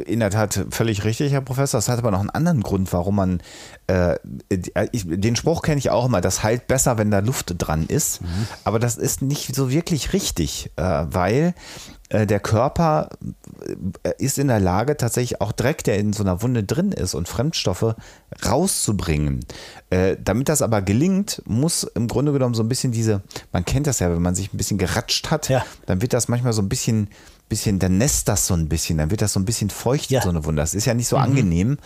in 0.00 0.20
der 0.20 0.30
Tat 0.30 0.66
völlig 0.70 1.04
richtig, 1.04 1.32
Herr 1.32 1.40
Professor. 1.40 1.78
Das 1.78 1.88
hat 1.88 1.98
aber 1.98 2.10
noch 2.10 2.20
einen 2.20 2.30
anderen 2.30 2.62
Grund, 2.62 2.92
warum 2.92 3.16
man, 3.16 3.42
äh, 3.86 4.16
ich, 4.92 5.04
den 5.06 5.36
Spruch 5.36 5.62
kenne 5.62 5.78
ich 5.78 5.90
auch 5.90 6.06
immer, 6.06 6.20
das 6.20 6.42
heilt 6.42 6.66
besser, 6.66 6.98
wenn 6.98 7.10
da 7.10 7.18
Luft 7.18 7.54
dran 7.58 7.86
ist. 7.86 8.20
Aber 8.64 8.78
das 8.78 8.96
ist 8.96 9.22
nicht 9.22 9.54
so 9.54 9.70
wirklich 9.70 10.12
richtig, 10.12 10.70
äh, 10.76 10.82
weil 10.82 11.54
äh, 12.05 12.05
der 12.10 12.38
Körper 12.40 13.10
äh, 14.04 14.12
ist 14.18 14.38
in 14.38 14.48
der 14.48 14.60
Lage, 14.60 14.96
tatsächlich 14.96 15.40
auch 15.40 15.52
Dreck, 15.52 15.82
der 15.84 15.98
in 15.98 16.12
so 16.12 16.22
einer 16.22 16.40
Wunde 16.42 16.62
drin 16.62 16.92
ist 16.92 17.14
und 17.14 17.28
Fremdstoffe 17.28 17.94
rauszubringen. 18.44 19.40
Äh, 19.90 20.16
damit 20.22 20.48
das 20.48 20.62
aber 20.62 20.82
gelingt, 20.82 21.42
muss 21.46 21.82
im 21.84 22.08
Grunde 22.08 22.32
genommen 22.32 22.54
so 22.54 22.62
ein 22.62 22.68
bisschen 22.68 22.92
diese, 22.92 23.22
man 23.52 23.64
kennt 23.64 23.86
das 23.86 23.98
ja, 24.00 24.10
wenn 24.10 24.22
man 24.22 24.34
sich 24.34 24.52
ein 24.52 24.56
bisschen 24.56 24.78
geratscht 24.78 25.30
hat, 25.30 25.48
Ja. 25.48 25.64
dann 25.86 26.00
wird 26.02 26.12
das 26.12 26.28
manchmal 26.28 26.52
so 26.52 26.62
ein 26.62 26.68
bisschen, 26.68 27.08
bisschen, 27.48 27.78
dann 27.78 27.96
nässt 27.98 28.28
das 28.28 28.46
so 28.48 28.54
ein 28.54 28.68
bisschen, 28.68 28.98
dann 28.98 29.10
wird 29.12 29.22
das 29.22 29.32
so 29.32 29.38
ein 29.40 29.44
bisschen 29.44 29.70
feucht, 29.70 30.10
Ja. 30.10 30.20
so 30.22 30.28
eine 30.28 30.44
Wunde. 30.44 30.60
Das 30.62 30.74
ist 30.74 30.84
ja 30.84 30.94
nicht 30.94 31.06
so 31.08 31.16
angenehm. 31.16 31.78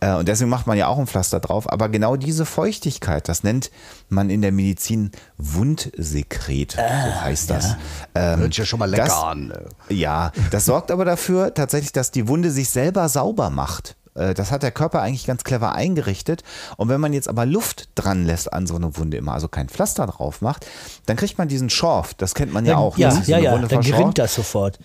Äh, 0.00 0.14
und 0.14 0.26
deswegen 0.28 0.50
macht 0.50 0.66
man 0.66 0.76
ja 0.76 0.88
auch 0.88 0.98
ein 0.98 1.06
Pflaster 1.06 1.38
drauf. 1.40 1.72
Aber 1.72 1.88
genau 1.88 2.16
diese 2.16 2.44
Feuchtigkeit, 2.46 3.28
das 3.28 3.44
nennt 3.44 3.70
man 4.08 4.28
in 4.30 4.42
der 4.42 4.50
Medizin 4.52 5.12
Wundsekret, 5.38 6.72
so 6.72 6.80
heißt 6.80 7.50
das. 7.50 7.76
Ähm, 8.16 8.40
Hört 8.40 8.52
sich 8.54 8.58
ja 8.58 8.64
schon 8.66 8.78
mal 8.80 8.90
lecker 8.90 9.04
das, 9.04 9.14
an. 9.14 9.52
Ja, 9.88 10.32
das 10.50 10.64
sorgt 10.66 10.90
aber 10.90 11.04
dafür 11.04 11.54
tatsächlich, 11.54 11.92
dass 11.92 12.10
die 12.10 12.28
Wunde 12.28 12.50
sich 12.50 12.70
selber 12.70 13.08
sauber 13.08 13.50
macht. 13.50 13.96
Äh, 14.14 14.34
Das 14.34 14.50
hat 14.50 14.62
der 14.62 14.70
Körper 14.70 15.00
eigentlich 15.02 15.26
ganz 15.26 15.44
clever 15.44 15.72
eingerichtet. 15.74 16.42
Und 16.76 16.88
wenn 16.88 17.00
man 17.00 17.12
jetzt 17.12 17.28
aber 17.28 17.46
Luft 17.46 17.88
dran 17.94 18.24
lässt 18.24 18.52
an 18.52 18.66
so 18.66 18.76
eine 18.76 18.96
Wunde 18.96 19.16
immer, 19.16 19.32
also 19.32 19.48
kein 19.48 19.68
Pflaster 19.68 20.06
drauf 20.06 20.40
macht, 20.40 20.66
dann 21.06 21.16
kriegt 21.16 21.38
man 21.38 21.48
diesen 21.48 21.70
Schorf. 21.70 22.14
Das 22.14 22.34
kennt 22.34 22.52
man 22.52 22.64
ja 22.64 22.74
Dann, 22.74 22.82
auch. 22.82 22.96
ja, 22.98 23.10
so 23.10 23.22
ja, 23.30 23.38
ja, 23.38 23.52
Wunde 23.52 23.68
dann 23.68 23.82
verschorft. 23.82 23.98
gerinnt 23.98 24.18
das 24.18 24.34
sofort. 24.34 24.78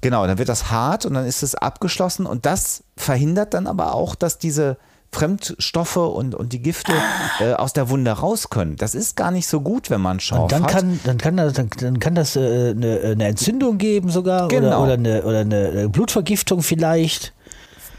Genau, 0.00 0.26
dann 0.26 0.36
wird 0.38 0.50
das 0.50 0.70
hart 0.70 1.06
und 1.06 1.14
dann 1.14 1.24
ist 1.26 1.42
es 1.42 1.54
abgeschlossen 1.54 2.26
und 2.26 2.44
das 2.44 2.84
verhindert 2.96 3.54
dann 3.54 3.66
aber 3.66 3.94
auch, 3.94 4.14
dass 4.14 4.36
diese 4.38 4.76
Fremdstoffe 5.14 5.96
und, 5.96 6.34
und 6.34 6.52
die 6.52 6.60
Gifte 6.60 6.92
äh, 7.40 7.54
aus 7.54 7.72
der 7.72 7.88
Wunde 7.88 8.10
raus 8.10 8.50
können. 8.50 8.76
Das 8.76 8.94
ist 8.94 9.16
gar 9.16 9.30
nicht 9.30 9.46
so 9.46 9.60
gut, 9.60 9.88
wenn 9.90 10.00
man 10.00 10.18
Und 10.32 10.52
dann 10.52 10.66
kann, 10.66 11.00
dann 11.04 11.18
kann 11.18 11.36
das, 11.36 11.54
dann, 11.54 11.70
dann 11.80 11.98
kann 12.00 12.14
das 12.14 12.36
äh, 12.36 12.70
eine, 12.70 13.00
eine 13.00 13.24
Entzündung 13.28 13.78
geben 13.78 14.10
sogar 14.10 14.48
Genau. 14.48 14.66
oder, 14.66 14.82
oder, 14.82 14.92
eine, 14.94 15.22
oder 15.22 15.40
eine 15.40 15.88
Blutvergiftung 15.88 16.62
vielleicht. 16.62 17.32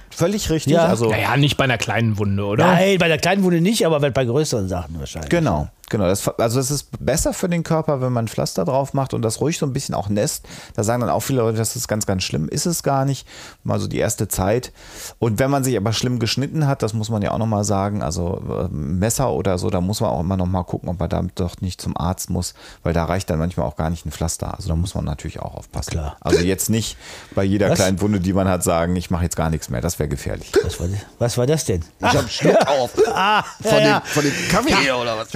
Völlig 0.09 0.49
richtig. 0.49 0.73
Ja. 0.73 0.85
Also, 0.85 1.09
Naja, 1.09 1.35
nicht 1.35 1.57
bei 1.57 1.65
einer 1.65 1.77
kleinen 1.77 2.17
Wunde, 2.17 2.45
oder? 2.45 2.65
Nein, 2.67 2.97
bei 2.99 3.07
der 3.09 3.17
kleinen 3.17 3.43
Wunde 3.43 3.59
nicht, 3.59 3.85
aber 3.85 3.99
bei 3.99 4.25
größeren 4.25 4.67
Sachen 4.69 4.97
wahrscheinlich. 4.97 5.29
Genau. 5.29 5.67
Genau, 5.89 6.05
das, 6.07 6.27
also 6.39 6.59
es 6.59 6.71
ist 6.71 6.87
besser 6.99 7.31
für 7.31 7.47
den 7.47 7.61
Körper, 7.61 8.01
wenn 8.01 8.11
man 8.11 8.27
Pflaster 8.27 8.65
drauf 8.65 8.93
macht 8.95 9.13
und 9.13 9.21
das 9.21 9.39
ruhig 9.39 9.59
so 9.59 9.67
ein 9.67 9.73
bisschen 9.73 9.93
auch 9.93 10.09
nässt. 10.09 10.45
Da 10.75 10.83
sagen 10.83 11.01
dann 11.01 11.11
auch 11.11 11.19
viele 11.19 11.41
Leute, 11.41 11.57
das 11.59 11.75
ist 11.75 11.87
ganz, 11.87 12.07
ganz 12.07 12.23
schlimm. 12.23 12.49
Ist 12.49 12.65
es 12.65 12.81
gar 12.81 13.05
nicht. 13.05 13.27
Mal 13.63 13.79
so 13.79 13.87
die 13.87 13.99
erste 13.99 14.27
Zeit. 14.27 14.71
Und 15.19 15.37
wenn 15.37 15.51
man 15.51 15.63
sich 15.63 15.77
aber 15.77 15.93
schlimm 15.93 16.17
geschnitten 16.17 16.65
hat, 16.65 16.81
das 16.81 16.93
muss 16.93 17.09
man 17.09 17.21
ja 17.21 17.31
auch 17.31 17.37
nochmal 17.37 17.63
sagen, 17.63 18.01
also 18.01 18.41
äh, 18.49 18.73
Messer 18.73 19.31
oder 19.31 19.59
so, 19.59 19.69
da 19.69 19.79
muss 19.79 20.01
man 20.01 20.09
auch 20.09 20.21
immer 20.21 20.37
nochmal 20.37 20.63
gucken, 20.63 20.89
ob 20.89 20.99
man 20.99 21.07
damit 21.09 21.39
doch 21.39 21.61
nicht 21.61 21.79
zum 21.79 21.95
Arzt 21.95 22.31
muss, 22.31 22.55
weil 22.81 22.93
da 22.93 23.05
reicht 23.05 23.29
dann 23.29 23.37
manchmal 23.37 23.67
auch 23.67 23.75
gar 23.75 23.91
nicht 23.91 24.07
ein 24.07 24.11
Pflaster. 24.11 24.55
Also 24.55 24.69
da 24.69 24.75
muss 24.75 24.95
man 24.95 25.05
natürlich 25.05 25.39
auch 25.39 25.53
aufpassen. 25.53 25.91
Klar. 25.91 26.17
Also 26.19 26.39
jetzt 26.41 26.69
nicht 26.71 26.97
bei 27.35 27.43
jeder 27.43 27.69
Was? 27.69 27.75
kleinen 27.77 28.01
Wunde, 28.01 28.19
die 28.19 28.33
man 28.33 28.47
hat, 28.47 28.63
sagen, 28.63 28.95
ich 28.95 29.11
mache 29.11 29.23
jetzt 29.23 29.35
gar 29.35 29.51
nichts 29.51 29.69
mehr. 29.69 29.81
Das 29.81 29.99
wäre 29.99 30.09
gefährlich. 30.09 30.51
Was 30.63 30.79
war, 30.79 30.87
das- 30.87 30.99
was 31.19 31.37
war 31.37 31.45
das 31.45 31.65
denn? 31.65 31.85
Ich 31.99 32.05
hab 32.07 32.15
einen 32.17 32.29
Schluck 32.29 32.57
auf. 32.67 32.89
Ah, 33.13 33.43
Von, 33.61 33.71
ja, 33.73 33.79
ja. 33.79 33.99
dem, 33.99 34.05
von 34.07 34.23
dem 34.23 34.33
Kaffee 34.49 34.75
hier 34.81 34.97
oder 34.97 35.17
was? 35.17 35.31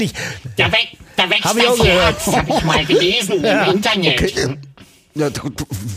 Ja, 0.00 0.06
aber 0.06 0.06
kenn 0.06 0.06
ich. 0.06 0.12
Da, 0.56 0.72
wä 0.72 0.76
da 1.16 1.30
wächst 1.30 1.44
Hab 1.44 1.56
das. 1.56 1.86
Herz, 1.86 2.26
hab 2.28 2.48
ich 2.48 2.64
mal 2.64 2.84
gelesen 2.84 3.44
im 3.44 3.64
Internet. 3.74 4.20
Okay. 4.22 4.58
Ja, 5.14 5.30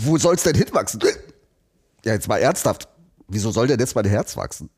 wo 0.04 0.18
soll's 0.18 0.44
denn 0.44 0.56
hinwachsen? 0.56 1.02
Ja, 2.06 2.14
jetzt 2.14 2.28
mal 2.28 2.38
ernsthaft. 2.38 2.88
Wieso 3.28 3.52
soll 3.52 3.68
denn 3.68 3.80
jetzt 3.80 3.96
mein 3.96 4.06
Herz 4.06 4.38
wachsen? 4.38 4.70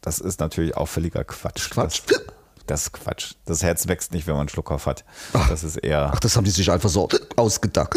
Das 0.00 0.18
ist 0.18 0.40
natürlich 0.40 0.76
auch 0.76 0.86
völliger 0.86 1.24
Quatsch. 1.24 1.70
Quatsch. 1.70 2.02
Das, 2.06 2.20
das 2.66 2.82
ist 2.82 2.92
Quatsch. 2.92 3.32
Das 3.46 3.62
Herz 3.62 3.86
wächst 3.88 4.12
nicht, 4.12 4.26
wenn 4.26 4.34
man 4.34 4.40
einen 4.42 4.48
Schluckauf 4.50 4.86
hat. 4.86 5.04
Das 5.48 5.64
ist 5.64 5.76
eher, 5.76 6.10
Ach, 6.12 6.20
das 6.20 6.36
haben 6.36 6.44
die 6.44 6.50
sich 6.50 6.70
einfach 6.70 6.90
so 6.90 7.08
ausgedacht. 7.36 7.94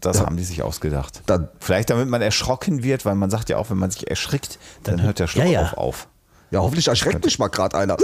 das 0.00 0.20
haben 0.20 0.36
die 0.36 0.44
sich 0.44 0.62
ausgedacht. 0.62 1.22
Dann- 1.26 1.48
Vielleicht 1.60 1.88
damit 1.90 2.08
man 2.08 2.20
erschrocken 2.20 2.82
wird, 2.82 3.04
weil 3.06 3.14
man 3.14 3.30
sagt 3.30 3.48
ja 3.48 3.56
auch, 3.56 3.70
wenn 3.70 3.78
man 3.78 3.90
sich 3.90 4.10
erschrickt, 4.10 4.58
dann 4.82 5.00
hört 5.02 5.18
der 5.18 5.28
Schluckauf 5.28 5.50
Ja, 5.52 5.62
ja. 5.62 5.72
auf. 5.74 6.08
Ja, 6.50 6.60
hoffentlich 6.60 6.88
erschreckt 6.88 7.24
mich 7.24 7.38
mal 7.38 7.48
gerade 7.48 7.78
einer. 7.78 7.96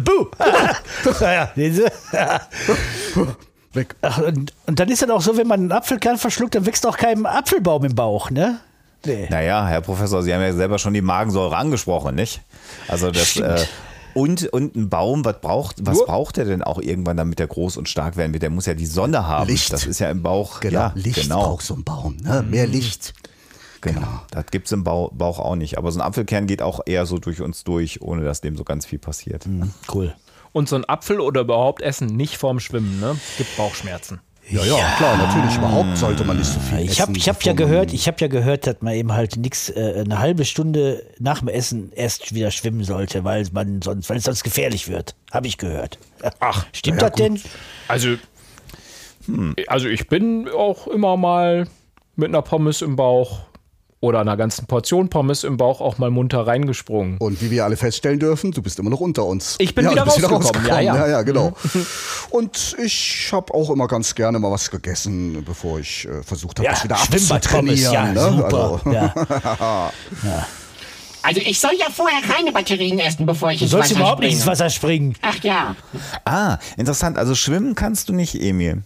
Buh. 0.00 0.26
ja, 1.20 1.50
ja? 1.56 2.40
Weg. 3.74 3.94
Ach, 4.02 4.18
und, 4.18 4.52
und 4.66 4.80
dann 4.80 4.88
ist 4.88 5.02
dann 5.02 5.10
auch 5.10 5.22
so, 5.22 5.36
wenn 5.36 5.46
man 5.46 5.60
einen 5.60 5.72
Apfelkern 5.72 6.18
verschluckt, 6.18 6.54
dann 6.54 6.66
wächst 6.66 6.86
auch 6.86 6.96
kein 6.96 7.24
Apfelbaum 7.24 7.84
im 7.84 7.94
Bauch, 7.94 8.30
ne? 8.30 8.60
Nee. 9.04 9.26
Naja, 9.30 9.66
Herr 9.66 9.80
Professor, 9.80 10.22
Sie 10.22 10.32
haben 10.32 10.42
ja 10.42 10.52
selber 10.52 10.78
schon 10.78 10.94
die 10.94 11.00
Magensäure 11.00 11.56
angesprochen, 11.56 12.14
nicht? 12.14 12.42
Also 12.86 13.10
das 13.10 13.36
äh, 13.36 13.64
und, 14.14 14.46
und 14.52 14.76
ein 14.76 14.88
Baum, 14.90 15.24
was 15.24 15.40
braucht, 15.40 15.76
was 15.86 15.96
Nur- 15.96 16.06
braucht 16.06 16.36
der 16.36 16.44
denn 16.44 16.62
auch 16.62 16.78
irgendwann, 16.80 17.16
damit 17.16 17.38
der 17.38 17.46
groß 17.46 17.78
und 17.78 17.88
stark 17.88 18.16
werden 18.16 18.32
wird? 18.32 18.42
Der 18.42 18.50
muss 18.50 18.66
ja 18.66 18.74
die 18.74 18.86
Sonne 18.86 19.26
haben. 19.26 19.48
Licht. 19.48 19.72
Das 19.72 19.86
ist 19.86 19.98
ja 19.98 20.10
im 20.10 20.22
Bauch. 20.22 20.60
Genau, 20.60 20.78
ja, 20.80 20.92
Licht 20.94 21.22
genau. 21.22 21.42
braucht 21.42 21.64
so 21.64 21.74
ein 21.74 21.84
Baum. 21.84 22.16
Ne? 22.18 22.44
Mehr 22.48 22.66
Licht. 22.66 23.14
Genau. 23.82 24.22
Das 24.30 24.46
gibt 24.46 24.66
es 24.66 24.72
im 24.72 24.84
Bau, 24.84 25.10
Bauch 25.12 25.38
auch 25.38 25.56
nicht. 25.56 25.76
Aber 25.76 25.92
so 25.92 26.00
ein 26.00 26.06
Apfelkern 26.06 26.46
geht 26.46 26.62
auch 26.62 26.80
eher 26.86 27.04
so 27.04 27.18
durch 27.18 27.42
uns 27.42 27.64
durch, 27.64 28.00
ohne 28.00 28.24
dass 28.24 28.40
dem 28.40 28.56
so 28.56 28.64
ganz 28.64 28.86
viel 28.86 28.98
passiert. 28.98 29.44
Cool. 29.92 30.14
Und 30.52 30.68
so 30.68 30.76
ein 30.76 30.88
Apfel 30.88 31.20
oder 31.20 31.42
überhaupt 31.42 31.82
essen 31.82 32.06
nicht 32.06 32.36
vorm 32.36 32.60
Schwimmen, 32.60 33.00
ne? 33.00 33.16
Gibt 33.38 33.56
Bauchschmerzen. 33.56 34.20
Ja, 34.48 34.64
ja, 34.64 34.94
klar, 34.96 35.16
natürlich. 35.16 35.56
Überhaupt 35.56 35.96
sollte 35.96 36.24
man 36.24 36.36
nicht 36.36 36.48
so 36.48 36.60
viel 36.60 36.80
Ich 36.80 37.00
habe 37.00 37.12
essen, 37.12 37.16
ich 37.16 37.28
hab 37.28 37.42
ja 37.42 37.52
gehört, 37.52 37.92
ich 37.92 38.06
habe 38.06 38.18
ja 38.20 38.26
gehört, 38.26 38.66
dass 38.66 38.76
man 38.80 38.94
eben 38.94 39.12
halt 39.12 39.36
nix 39.36 39.70
äh, 39.70 40.02
eine 40.04 40.18
halbe 40.18 40.44
Stunde 40.44 41.04
nach 41.18 41.38
dem 41.38 41.48
Essen 41.48 41.92
erst 41.92 42.34
wieder 42.34 42.50
schwimmen 42.50 42.84
sollte, 42.84 43.24
weil 43.24 43.46
man 43.52 43.82
sonst, 43.82 44.10
weil 44.10 44.18
es 44.18 44.24
sonst 44.24 44.44
gefährlich 44.44 44.88
wird. 44.88 45.14
Habe 45.30 45.46
ich 45.46 45.58
gehört. 45.58 45.98
Ach, 46.40 46.66
stimmt 46.72 47.02
das 47.02 47.12
denn? 47.12 47.40
Also, 47.88 48.16
also 49.66 49.88
ich 49.88 50.08
bin 50.08 50.48
auch 50.48 50.86
immer 50.86 51.16
mal 51.16 51.66
mit 52.16 52.28
einer 52.28 52.42
Pommes 52.42 52.82
im 52.82 52.96
Bauch 52.96 53.40
oder 54.02 54.20
einer 54.20 54.36
ganzen 54.36 54.66
Portion 54.66 55.08
Pommes 55.08 55.44
im 55.44 55.56
Bauch 55.56 55.80
auch 55.80 55.96
mal 55.96 56.10
munter 56.10 56.44
reingesprungen. 56.44 57.18
Und 57.18 57.40
wie 57.40 57.52
wir 57.52 57.64
alle 57.64 57.76
feststellen 57.76 58.18
dürfen, 58.18 58.50
du 58.50 58.60
bist 58.60 58.78
immer 58.80 58.90
noch 58.90 58.98
unter 59.00 59.24
uns. 59.24 59.54
Ich 59.60 59.74
bin 59.76 59.84
ja, 59.84 59.92
wieder 59.92 60.04
du 60.04 60.12
bist 60.12 60.28
rausgekommen, 60.30 60.66
ja, 60.68 60.80
ja. 60.80 60.96
ja, 60.96 61.08
ja, 61.08 61.22
genau. 61.22 61.52
Und 62.30 62.76
ich 62.84 63.28
habe 63.32 63.54
auch 63.54 63.70
immer 63.70 63.86
ganz 63.86 64.14
gerne 64.16 64.40
mal 64.40 64.50
was 64.50 64.70
gegessen, 64.72 65.44
bevor 65.44 65.78
ich 65.78 66.06
äh, 66.08 66.22
versucht 66.24 66.58
habe, 66.58 66.68
das 66.68 66.82
wieder 66.82 66.96
abzutrainieren. 66.98 67.92
ja, 67.92 68.06
ne? 68.12 68.32
super. 68.32 68.80
Also, 68.84 68.90
Ja. 68.92 70.46
Also 71.22 71.40
ich 71.40 71.60
soll 71.60 71.70
ja 71.78 71.86
vorher 71.94 72.20
keine 72.22 72.50
Batterien 72.50 72.98
essen, 72.98 73.24
bevor 73.26 73.52
ich 73.52 73.58
Du 73.58 73.64
ins 73.66 73.70
sollst 73.70 73.90
Wasser 73.90 74.00
überhaupt 74.00 74.20
nicht 74.20 74.30
springe. 74.30 74.40
ins 74.40 74.46
Wasser 74.48 74.70
springen. 74.70 75.14
Ach 75.22 75.36
ja, 75.44 75.76
Ah, 76.24 76.58
interessant. 76.76 77.16
Also 77.18 77.36
schwimmen 77.36 77.76
kannst 77.76 78.08
du 78.08 78.12
nicht, 78.12 78.34
Emil. 78.34 78.82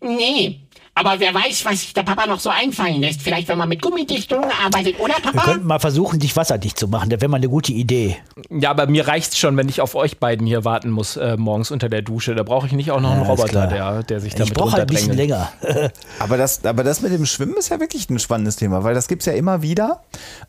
nee. 0.00 0.60
Aber 0.98 1.20
wer 1.20 1.34
weiß, 1.34 1.66
was 1.66 1.80
sich 1.80 1.92
der 1.92 2.04
Papa 2.04 2.26
noch 2.26 2.40
so 2.40 2.48
einfallen 2.48 3.02
lässt. 3.02 3.20
Vielleicht, 3.20 3.48
wenn 3.48 3.58
man 3.58 3.68
mit 3.68 3.82
Gummidichtung 3.82 4.42
arbeitet, 4.64 4.98
oder 4.98 5.12
Wir 5.22 5.30
Papa? 5.30 5.44
könnten 5.44 5.66
mal 5.66 5.78
versuchen, 5.78 6.18
dich 6.20 6.34
wasserdicht 6.36 6.78
zu 6.78 6.88
machen. 6.88 7.10
Das 7.10 7.20
wäre 7.20 7.28
mal 7.30 7.36
eine 7.36 7.50
gute 7.50 7.72
Idee. 7.72 8.16
Ja, 8.48 8.70
aber 8.70 8.86
mir 8.86 9.06
reicht's 9.06 9.38
schon, 9.38 9.58
wenn 9.58 9.68
ich 9.68 9.82
auf 9.82 9.94
euch 9.94 10.16
beiden 10.18 10.46
hier 10.46 10.64
warten 10.64 10.90
muss, 10.90 11.18
äh, 11.18 11.36
morgens 11.36 11.70
unter 11.70 11.90
der 11.90 12.00
Dusche. 12.00 12.34
Da 12.34 12.44
brauche 12.44 12.66
ich 12.66 12.72
nicht 12.72 12.90
auch 12.92 13.00
noch 13.02 13.10
einen 13.10 13.24
Ja, 13.24 13.28
Roboter, 13.28 13.66
der, 13.66 14.02
der 14.04 14.20
sich 14.20 14.32
Ich 14.32 14.38
damit 14.38 14.54
brauche 14.54 14.72
halt 14.72 14.82
ein 14.82 14.86
bisschen 14.86 15.12
länger. 15.14 15.52
Aber 16.18 16.38
das, 16.38 16.64
aber 16.64 16.82
das 16.82 17.02
mit 17.02 17.12
dem 17.12 17.26
Schwimmen 17.26 17.56
ist 17.58 17.68
ja 17.68 17.78
wirklich 17.78 18.08
ein 18.08 18.18
spannendes 18.18 18.56
Thema, 18.56 18.82
weil 18.82 18.94
das 18.94 19.06
gibt 19.06 19.20
es 19.20 19.26
ja 19.26 19.34
immer 19.34 19.60
wieder. 19.60 20.02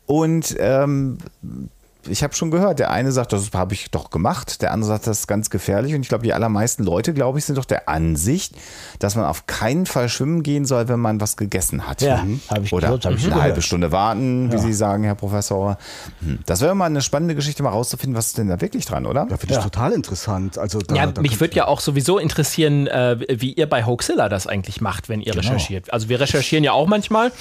Und 0.06 0.56
ähm, 0.58 1.18
ich 2.10 2.22
habe 2.22 2.34
schon 2.34 2.50
gehört, 2.50 2.78
der 2.78 2.90
eine 2.90 3.12
sagt, 3.12 3.32
das 3.32 3.50
habe 3.52 3.74
ich 3.74 3.90
doch 3.90 4.10
gemacht, 4.10 4.62
der 4.62 4.72
andere 4.72 4.88
sagt, 4.88 5.06
das 5.06 5.20
ist 5.20 5.26
ganz 5.26 5.50
gefährlich. 5.50 5.94
Und 5.94 6.00
ich 6.02 6.08
glaube, 6.08 6.24
die 6.24 6.32
allermeisten 6.32 6.84
Leute, 6.84 7.14
glaube 7.14 7.38
ich, 7.38 7.44
sind 7.44 7.56
doch 7.58 7.64
der 7.64 7.88
Ansicht, 7.88 8.54
dass 8.98 9.14
man 9.14 9.24
auf 9.24 9.46
keinen 9.46 9.86
Fall 9.86 10.08
schwimmen 10.08 10.42
gehen 10.42 10.64
soll, 10.64 10.88
wenn 10.88 11.00
man 11.00 11.20
was 11.20 11.36
gegessen 11.36 11.86
hat. 11.86 12.02
Ja, 12.02 12.24
hab 12.48 12.62
ich 12.62 12.72
Oder 12.72 12.88
gehört, 12.88 13.04
hab 13.06 13.12
ich 13.12 13.18
eine 13.20 13.28
gehört. 13.28 13.42
halbe 13.42 13.62
Stunde 13.62 13.92
warten, 13.92 14.52
wie 14.52 14.58
Sie 14.58 14.72
sagen, 14.72 15.04
Herr 15.04 15.14
Professor. 15.14 15.78
Hm. 16.20 16.38
Das 16.46 16.60
wäre 16.60 16.74
mal 16.74 16.86
eine 16.86 17.02
spannende 17.02 17.34
Geschichte, 17.34 17.62
mal 17.62 17.70
rauszufinden, 17.70 18.16
was 18.16 18.28
ist 18.28 18.38
denn 18.38 18.48
da 18.48 18.60
wirklich 18.60 18.84
dran, 18.86 19.06
oder? 19.06 19.26
ja, 19.30 19.36
finde 19.36 19.54
ich 19.56 19.60
total 19.62 19.92
interessant. 19.92 20.58
Also 20.58 20.80
da, 20.80 20.94
Ja, 20.94 21.06
da 21.06 21.20
mich 21.22 21.40
würde 21.40 21.54
ja 21.56 21.66
auch 21.66 21.80
sowieso 21.80 22.18
interessieren, 22.18 22.86
äh, 22.86 23.18
wie 23.40 23.52
ihr 23.52 23.68
bei 23.68 23.84
Hoaxilla 23.84 24.28
das 24.28 24.46
eigentlich 24.46 24.80
macht, 24.80 25.08
wenn 25.08 25.20
ihr 25.20 25.32
Genau. 25.32 25.42
recherchiert. 25.46 25.92
Also 25.92 26.08
wir 26.08 26.20
recherchieren 26.20 26.64
ja 26.64 26.72
auch 26.72 26.86
manchmal. 26.86 27.32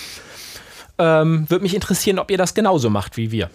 Ähm, 1.00 1.46
würde 1.50 1.62
mich 1.64 1.76
interessieren, 1.76 2.18
ob 2.20 2.32
ihr 2.32 2.38
das 2.38 2.54
genauso 2.54 2.90
macht 2.90 3.18
wie 3.18 3.32
wir. 3.32 3.50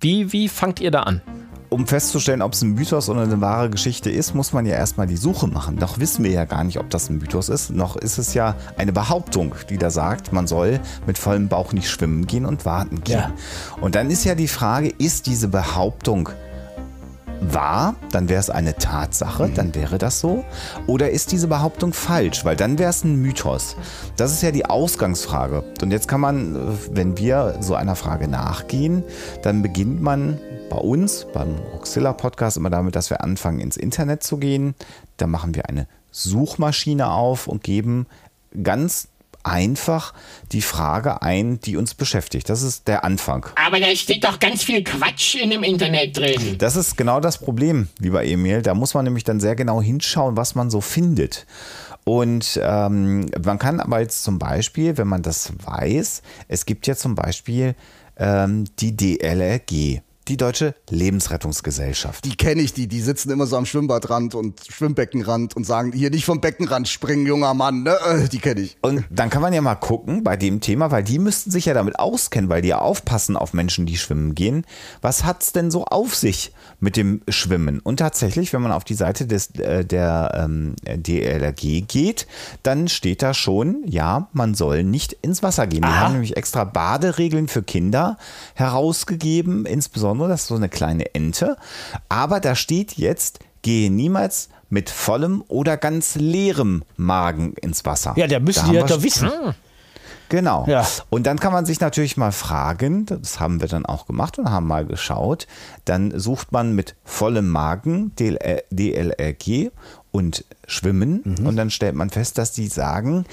Wie, 0.00 0.32
wie 0.32 0.48
fangt 0.48 0.80
ihr 0.80 0.90
da 0.90 1.00
an? 1.00 1.20
Um 1.68 1.86
festzustellen, 1.86 2.42
ob 2.42 2.52
es 2.52 2.62
ein 2.62 2.74
Mythos 2.74 3.08
oder 3.08 3.22
eine 3.22 3.40
wahre 3.40 3.70
Geschichte 3.70 4.08
ist, 4.08 4.34
muss 4.34 4.52
man 4.52 4.66
ja 4.66 4.76
erstmal 4.76 5.08
die 5.08 5.16
Suche 5.16 5.48
machen. 5.48 5.74
Noch 5.74 5.98
wissen 5.98 6.24
wir 6.24 6.30
ja 6.30 6.44
gar 6.44 6.62
nicht, 6.62 6.78
ob 6.78 6.90
das 6.90 7.10
ein 7.10 7.18
Mythos 7.18 7.48
ist. 7.48 7.70
Noch 7.70 7.96
ist 7.96 8.18
es 8.18 8.34
ja 8.34 8.54
eine 8.76 8.92
Behauptung, 8.92 9.54
die 9.68 9.76
da 9.76 9.90
sagt, 9.90 10.32
man 10.32 10.46
soll 10.46 10.80
mit 11.06 11.18
vollem 11.18 11.48
Bauch 11.48 11.72
nicht 11.72 11.90
schwimmen 11.90 12.26
gehen 12.26 12.46
und 12.46 12.64
warten 12.64 13.02
gehen. 13.02 13.18
Ja. 13.18 13.32
Und 13.80 13.96
dann 13.96 14.10
ist 14.10 14.24
ja 14.24 14.36
die 14.36 14.48
Frage, 14.48 14.92
ist 14.96 15.26
diese 15.26 15.48
Behauptung 15.48 16.28
wahr, 17.40 17.96
dann 18.12 18.28
wäre 18.28 18.40
es 18.40 18.50
eine 18.50 18.76
Tatsache, 18.76 19.50
dann 19.54 19.74
wäre 19.74 19.98
das 19.98 20.20
so. 20.20 20.44
Oder 20.86 21.10
ist 21.10 21.32
diese 21.32 21.48
Behauptung 21.48 21.92
falsch, 21.92 22.44
weil 22.44 22.56
dann 22.56 22.78
wäre 22.78 22.90
es 22.90 23.04
ein 23.04 23.16
Mythos. 23.16 23.76
Das 24.16 24.32
ist 24.32 24.42
ja 24.42 24.50
die 24.50 24.66
Ausgangsfrage. 24.66 25.64
Und 25.82 25.90
jetzt 25.90 26.08
kann 26.08 26.20
man, 26.20 26.78
wenn 26.90 27.18
wir 27.18 27.56
so 27.60 27.74
einer 27.74 27.96
Frage 27.96 28.28
nachgehen, 28.28 29.04
dann 29.42 29.62
beginnt 29.62 30.00
man 30.00 30.38
bei 30.70 30.78
uns, 30.78 31.26
beim 31.32 31.56
Roxilla 31.72 32.12
Podcast, 32.12 32.56
immer 32.56 32.70
damit, 32.70 32.96
dass 32.96 33.10
wir 33.10 33.22
anfangen, 33.22 33.60
ins 33.60 33.76
Internet 33.76 34.22
zu 34.22 34.38
gehen. 34.38 34.74
Da 35.16 35.26
machen 35.26 35.54
wir 35.54 35.68
eine 35.68 35.86
Suchmaschine 36.10 37.10
auf 37.10 37.46
und 37.46 37.62
geben 37.62 38.06
ganz 38.62 39.08
einfach 39.46 40.12
die 40.52 40.62
Frage 40.62 41.22
ein, 41.22 41.60
die 41.60 41.76
uns 41.76 41.94
beschäftigt. 41.94 42.48
Das 42.48 42.62
ist 42.62 42.88
der 42.88 43.04
Anfang. 43.04 43.46
Aber 43.54 43.80
da 43.80 43.94
steht 43.94 44.24
doch 44.24 44.38
ganz 44.38 44.62
viel 44.62 44.82
Quatsch 44.84 45.36
in 45.36 45.50
dem 45.50 45.62
Internet 45.62 46.16
drin. 46.16 46.56
Das 46.58 46.76
ist 46.76 46.96
genau 46.96 47.20
das 47.20 47.38
Problem, 47.38 47.88
lieber 47.98 48.24
Emil. 48.24 48.62
Da 48.62 48.74
muss 48.74 48.94
man 48.94 49.04
nämlich 49.04 49.24
dann 49.24 49.40
sehr 49.40 49.56
genau 49.56 49.80
hinschauen, 49.80 50.36
was 50.36 50.54
man 50.54 50.70
so 50.70 50.80
findet. 50.80 51.46
Und 52.04 52.60
ähm, 52.62 53.26
man 53.44 53.58
kann 53.58 53.80
aber 53.80 54.00
jetzt 54.00 54.22
zum 54.22 54.38
Beispiel, 54.38 54.96
wenn 54.96 55.08
man 55.08 55.22
das 55.22 55.52
weiß, 55.64 56.22
es 56.46 56.64
gibt 56.64 56.86
ja 56.86 56.94
zum 56.94 57.16
Beispiel 57.16 57.74
ähm, 58.16 58.64
die 58.78 58.96
DLRG, 58.96 60.02
die 60.28 60.36
Deutsche 60.36 60.74
Lebensrettungsgesellschaft. 60.90 62.24
Die 62.24 62.36
kenne 62.36 62.62
ich, 62.62 62.72
die, 62.72 62.88
die 62.88 63.00
sitzen 63.00 63.30
immer 63.30 63.46
so 63.46 63.56
am 63.56 63.66
Schwimmbadrand 63.66 64.34
und 64.34 64.60
Schwimmbeckenrand 64.68 65.56
und 65.56 65.64
sagen, 65.64 65.92
hier 65.92 66.10
nicht 66.10 66.24
vom 66.24 66.40
Beckenrand 66.40 66.88
springen, 66.88 67.26
junger 67.26 67.54
Mann, 67.54 67.82
ne? 67.82 67.96
Äh, 68.06 68.28
Die 68.28 68.38
kenne 68.38 68.60
ich. 68.60 68.76
Und 68.82 69.04
dann 69.10 69.30
kann 69.30 69.42
man 69.42 69.52
ja 69.52 69.60
mal 69.60 69.74
gucken 69.76 70.24
bei 70.24 70.36
dem 70.36 70.60
Thema, 70.60 70.90
weil 70.90 71.04
die 71.04 71.18
müssten 71.18 71.50
sich 71.50 71.66
ja 71.66 71.74
damit 71.74 71.98
auskennen, 71.98 72.50
weil 72.50 72.62
die 72.62 72.68
ja 72.68 72.78
aufpassen 72.78 73.36
auf 73.36 73.52
Menschen, 73.52 73.86
die 73.86 73.96
schwimmen 73.96 74.34
gehen. 74.34 74.64
Was 75.00 75.24
hat's 75.24 75.52
denn 75.52 75.70
so 75.70 75.84
auf 75.84 76.14
sich 76.14 76.52
mit 76.80 76.96
dem 76.96 77.22
Schwimmen? 77.28 77.80
Und 77.80 77.98
tatsächlich, 77.98 78.52
wenn 78.52 78.62
man 78.62 78.72
auf 78.72 78.84
die 78.84 78.94
Seite 78.94 79.26
des, 79.26 79.50
äh, 79.56 79.84
der 79.84 80.32
ähm, 80.34 80.74
DLRG 80.84 81.86
geht, 81.86 82.26
dann 82.62 82.88
steht 82.88 83.22
da 83.22 83.34
schon, 83.34 83.82
ja, 83.86 84.28
man 84.32 84.54
soll 84.54 84.82
nicht 84.82 85.12
ins 85.22 85.42
Wasser 85.42 85.66
gehen. 85.66 85.82
Die 85.82 85.88
haben 85.88 86.12
nämlich 86.14 86.36
extra 86.36 86.64
Baderegeln 86.64 87.48
für 87.48 87.62
Kinder 87.62 88.18
herausgegeben, 88.54 89.66
insbesondere, 89.66 90.15
das 90.28 90.42
ist 90.42 90.46
so 90.48 90.54
eine 90.56 90.68
kleine 90.68 91.14
Ente. 91.14 91.56
Aber 92.08 92.40
da 92.40 92.54
steht 92.54 92.94
jetzt, 92.94 93.40
gehe 93.62 93.90
niemals 93.90 94.48
mit 94.70 94.90
vollem 94.90 95.44
oder 95.48 95.76
ganz 95.76 96.14
leerem 96.16 96.82
Magen 96.96 97.52
ins 97.60 97.84
Wasser. 97.84 98.14
Ja, 98.16 98.26
da 98.26 98.40
müssen 98.40 98.60
Da 98.64 98.66
die 98.66 98.72
wir 98.74 98.84
doch 98.84 99.02
wissen. 99.02 99.30
Genau. 100.28 100.64
Ja. 100.66 100.84
Und 101.08 101.24
dann 101.26 101.38
kann 101.38 101.52
man 101.52 101.66
sich 101.66 101.78
natürlich 101.78 102.16
mal 102.16 102.32
fragen, 102.32 103.06
das 103.06 103.38
haben 103.38 103.60
wir 103.60 103.68
dann 103.68 103.86
auch 103.86 104.06
gemacht 104.06 104.38
und 104.38 104.50
haben 104.50 104.66
mal 104.66 104.84
geschaut, 104.84 105.46
dann 105.84 106.18
sucht 106.18 106.50
man 106.50 106.74
mit 106.74 106.96
vollem 107.04 107.48
Magen 107.48 108.12
DL 108.16 108.62
DLRG 108.72 109.70
und 110.10 110.44
Schwimmen 110.66 111.20
Mhm. 111.38 111.46
und 111.46 111.56
dann 111.56 111.70
stellt 111.70 111.94
man 111.94 112.10
fest, 112.10 112.38
dass 112.38 112.50
die 112.50 112.66
sagen, 112.66 113.24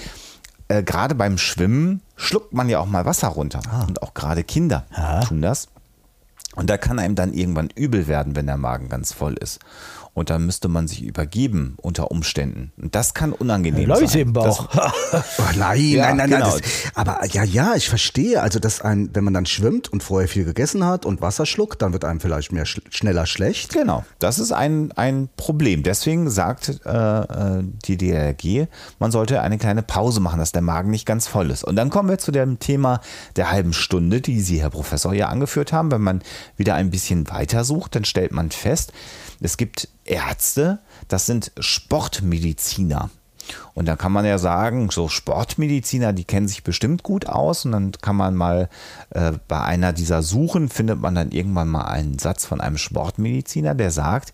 äh, 0.68 0.84
gerade 0.84 1.16
beim 1.16 1.40
Schwimmen 1.40 2.02
schluckt 2.16 2.54
man 2.54 2.70
ja 2.70 2.78
auch 2.80 2.86
mal 2.86 3.06
Wasser 3.06 3.30
runter. 3.30 3.62
Ah. 3.72 3.86
Und 3.88 4.04
auch 4.04 4.14
gerade 4.14 4.44
Kinder 4.44 4.86
tun 5.28 5.42
das. 5.42 5.70
Und 6.56 6.70
da 6.70 6.78
kann 6.78 7.00
einem 7.00 7.16
dann 7.16 7.34
irgendwann 7.34 7.70
übel 7.76 8.08
werden, 8.08 8.36
wenn 8.36 8.46
der 8.46 8.58
Magen 8.58 8.90
ganz 8.90 9.14
voll 9.14 9.34
ist. 9.34 9.60
Und 10.14 10.30
dann 10.30 10.46
müsste 10.46 10.68
man 10.68 10.88
sich 10.88 11.02
übergeben 11.02 11.74
unter 11.82 12.12
Umständen. 12.12 12.72
Und 12.80 12.94
das 12.94 13.16
kann 13.16 13.34
unangenehm 13.34 13.88
Läuse 13.88 14.08
sein. 14.08 14.22
im 14.22 14.34
Bauch. 14.34 14.70
Oh, 15.14 15.44
nein, 15.58 15.80
Ja, 15.80 16.08
nein, 16.08 16.18
nein, 16.18 16.30
genau. 16.30 16.50
nein. 16.50 16.62
Das, 16.62 16.96
aber 16.96 17.26
ja, 17.28 17.44
ja, 17.44 17.76
ich 17.76 17.90
verstehe. 17.90 18.42
Also, 18.42 18.60
dass 18.60 18.82
ein, 18.82 19.10
wenn 19.14 19.24
man 19.24 19.34
dann 19.34 19.46
schwimmt 19.46 19.92
und 19.92 20.04
vorher 20.04 20.28
viel 20.28 20.44
gegessen 20.44 20.86
hat 20.86 21.06
und 21.06 21.22
Wasser 21.22 21.46
schluckt, 21.46 21.82
dann 21.82 21.94
wird 21.94 22.06
einem 22.06 22.20
vielleicht 22.20 22.52
mehr 22.52 22.66
sch 22.66 22.82
schneller 22.90 23.26
schlecht. 23.26 23.74
Genau, 23.74 24.06
das 24.20 24.40
ist 24.40 24.52
ein, 24.52 24.92
ein 24.94 25.30
Problem. 25.38 25.84
Deswegen 25.84 26.30
sagt 26.30 26.82
äh, 26.86 26.90
äh, 26.90 27.64
die 27.86 27.98
DRG, 27.98 28.68
man 29.00 29.12
sollte 29.12 29.42
eine 29.42 29.58
kleine 29.58 29.84
Pause 29.84 30.20
machen, 30.20 30.40
dass 30.40 30.52
der 30.52 30.62
Magen 30.62 30.90
nicht 30.92 31.06
ganz 31.06 31.28
voll 31.28 31.52
ist. 31.52 31.64
Und 31.64 31.76
dann 31.76 31.90
kommen 31.90 32.10
wir 32.10 32.18
zu 32.18 32.32
dem 32.32 32.60
Thema 32.60 33.02
der 33.36 33.52
halben 33.52 33.74
Stunde, 33.74 34.22
die 34.22 34.42
Sie, 34.42 34.62
Herr 34.62 34.70
Professor, 34.70 35.14
ja 35.14 35.28
angeführt 35.30 35.74
haben. 35.74 35.92
Wenn 35.92 36.02
man 36.02 36.22
wieder 36.58 36.76
ein 36.76 36.90
bisschen 36.90 37.30
weiter 37.30 37.64
sucht, 37.64 37.96
dann 37.96 38.06
stellt 38.06 38.32
man 38.32 38.52
fest, 38.52 38.94
es 39.44 39.58
gibt 39.58 39.90
Ärzte, 40.06 40.80
das 41.10 41.26
sind 41.26 41.52
Sportmediziner. 41.60 43.10
Und 43.74 43.88
da 43.88 43.98
kann 43.98 44.14
man 44.14 44.24
ja 44.24 44.38
sagen, 44.38 44.90
so 44.90 45.10
Sportmediziner, 45.10 46.14
die 46.14 46.24
kennen 46.24 46.48
sich 46.48 46.64
bestimmt 46.64 47.04
gut 47.04 47.28
aus. 47.28 47.66
Und 47.66 47.74
dann 47.74 47.92
kann 47.92 48.16
man 48.16 48.36
mal 48.36 48.70
äh, 49.10 49.34
bei 49.50 49.60
einer 49.62 49.92
dieser 49.92 50.24
Suchen, 50.24 50.70
findet 50.70 51.02
man 51.02 51.14
dann 51.14 51.32
irgendwann 51.32 51.68
mal 51.68 51.84
einen 51.84 52.20
Satz 52.20 52.46
von 52.46 52.62
einem 52.62 52.78
Sportmediziner, 52.78 53.76
der 53.76 53.92
sagt, 53.92 54.32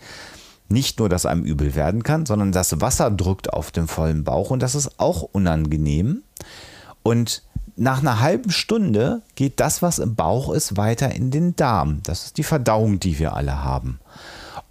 nicht 0.67 0.99
nur, 0.99 1.09
dass 1.09 1.25
einem 1.25 1.43
übel 1.43 1.73
werden 1.73 2.03
kann, 2.03 2.27
sondern 2.27 2.51
das 2.51 2.79
Wasser 2.79 3.09
drückt 3.09 3.51
auf 3.51 3.71
dem 3.71 3.87
vollen 3.87 4.23
Bauch 4.23 4.51
und 4.51 4.61
das 4.61 4.75
ist 4.75 4.99
auch 4.99 5.23
unangenehm. 5.23 6.21
Und 7.01 7.41
nach 7.75 8.01
einer 8.01 8.19
halben 8.19 8.51
Stunde 8.51 9.23
geht 9.33 9.59
das, 9.59 9.81
was 9.81 9.97
im 9.97 10.13
Bauch 10.13 10.53
ist, 10.53 10.77
weiter 10.77 11.15
in 11.15 11.31
den 11.31 11.55
Darm. 11.55 12.01
Das 12.03 12.25
ist 12.25 12.37
die 12.37 12.43
Verdauung, 12.43 12.99
die 12.99 13.17
wir 13.17 13.33
alle 13.33 13.63
haben. 13.63 13.99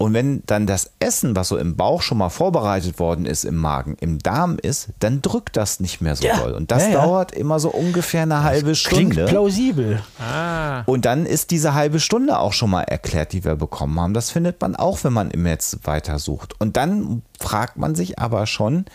Und 0.01 0.13
wenn 0.13 0.43
dann 0.45 0.65
das 0.65 0.91
Essen, 0.99 1.35
was 1.35 1.49
so 1.49 1.57
im 1.57 1.75
Bauch 1.75 2.01
schon 2.01 2.19
mal 2.19 2.29
vorbereitet 2.29 2.99
worden 2.99 3.25
ist 3.25 3.43
im 3.43 3.57
Magen, 3.57 3.97
im 3.99 4.17
Darm 4.19 4.57
ist, 4.57 4.87
dann 4.99 5.21
drückt 5.21 5.57
das 5.57 5.81
nicht 5.81 5.99
mehr 5.99 6.15
so 6.15 6.25
Ja. 6.25 6.37
doll. 6.37 6.53
Und 6.53 6.71
das 6.71 6.83
Ja, 6.83 6.89
ja. 6.89 7.01
dauert 7.01 7.33
immer 7.33 7.59
so 7.59 7.69
ungefähr 7.69 8.21
eine 8.21 8.43
halbe 8.43 8.71
Klingt 8.71 8.77
Stunde. 9.13 9.25
plausibel. 9.25 10.01
Und 10.85 11.03
dann 11.03 11.25
ist 11.25 11.51
diese 11.51 11.73
halbe 11.73 11.99
Stunde 11.99 12.39
auch 12.39 12.53
schon 12.53 12.69
mal 12.69 12.83
erklärt, 12.83 13.33
die 13.33 13.43
wir 13.43 13.57
bekommen 13.57 13.99
haben. 13.99 14.13
Das 14.13 14.29
findet 14.31 14.61
man 14.61 14.77
auch, 14.77 15.03
wenn 15.03 15.11
man 15.11 15.31
im 15.31 15.43
Netz 15.43 15.77
weitersucht. 15.83 16.55
Und 16.61 16.77
dann 16.77 17.21
fragt 17.37 17.75
man 17.77 17.93
sich 17.93 18.19
aber 18.19 18.47
schon, 18.47 18.85